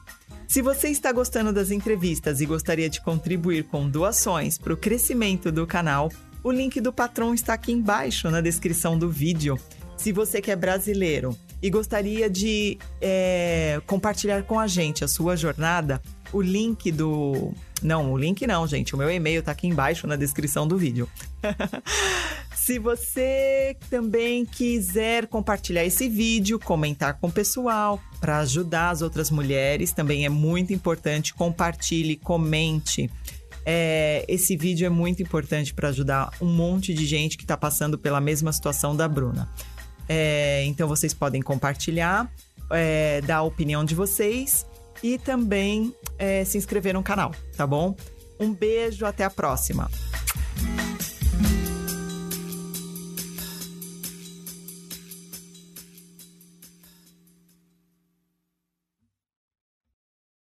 Se 0.47 0.61
você 0.61 0.87
está 0.87 1.11
gostando 1.11 1.51
das 1.51 1.71
entrevistas 1.71 2.39
e 2.39 2.45
gostaria 2.45 2.89
de 2.89 3.01
contribuir 3.01 3.65
com 3.65 3.89
doações 3.89 4.57
para 4.57 4.73
o 4.73 4.77
crescimento 4.77 5.51
do 5.51 5.67
canal, 5.67 6.09
o 6.41 6.49
link 6.49 6.79
do 6.79 6.93
Patron 6.93 7.33
está 7.33 7.53
aqui 7.53 7.73
embaixo 7.73 8.31
na 8.31 8.39
descrição 8.39 8.97
do 8.97 9.09
vídeo. 9.09 9.59
Se 9.97 10.13
você 10.13 10.39
que 10.39 10.49
é 10.49 10.55
brasileiro 10.55 11.37
e 11.61 11.69
gostaria 11.69 12.29
de 12.29 12.77
é, 13.01 13.81
compartilhar 13.85 14.41
com 14.43 14.57
a 14.57 14.67
gente 14.67 15.03
a 15.03 15.07
sua 15.07 15.35
jornada, 15.35 16.01
o 16.31 16.41
link 16.41 16.93
do. 16.93 17.53
Não, 17.83 18.13
o 18.13 18.17
link 18.17 18.47
não, 18.47 18.65
gente. 18.65 18.95
O 18.95 18.97
meu 18.97 19.11
e-mail 19.11 19.41
está 19.41 19.51
aqui 19.51 19.67
embaixo 19.67 20.07
na 20.07 20.15
descrição 20.15 20.65
do 20.65 20.77
vídeo. 20.77 21.09
Se 22.67 22.79
você 22.79 23.77
também 23.89 24.45
quiser 24.45 25.27
compartilhar 25.27 25.85
esse 25.85 26.09
vídeo, 26.09 26.59
comentar 26.59 27.17
com 27.17 27.27
o 27.27 27.31
pessoal 27.31 27.97
para 28.19 28.39
ajudar 28.39 28.89
as 28.89 29.01
outras 29.01 29.31
mulheres, 29.31 29.93
também 29.93 30.25
é 30.25 30.29
muito 30.29 30.73
importante. 30.73 31.33
Compartilhe, 31.33 32.17
comente. 32.17 33.09
É, 33.65 34.25
esse 34.27 34.57
vídeo 34.57 34.85
é 34.85 34.89
muito 34.89 35.23
importante 35.23 35.73
para 35.73 35.87
ajudar 35.87 36.29
um 36.41 36.45
monte 36.45 36.93
de 36.93 37.05
gente 37.05 37.37
que 37.37 37.45
está 37.45 37.55
passando 37.55 37.97
pela 37.97 38.19
mesma 38.19 38.51
situação 38.51 38.93
da 38.93 39.07
Bruna. 39.07 39.49
É, 40.09 40.65
então 40.65 40.89
vocês 40.89 41.13
podem 41.13 41.41
compartilhar, 41.41 42.29
é, 42.69 43.21
dar 43.21 43.37
a 43.37 43.43
opinião 43.43 43.85
de 43.85 43.95
vocês 43.95 44.65
e 45.01 45.17
também 45.17 45.95
é, 46.19 46.43
se 46.43 46.57
inscrever 46.57 46.93
no 46.93 47.01
canal, 47.01 47.33
tá 47.55 47.65
bom? 47.65 47.95
Um 48.37 48.53
beijo, 48.53 49.05
até 49.05 49.23
a 49.23 49.29
próxima! 49.29 49.89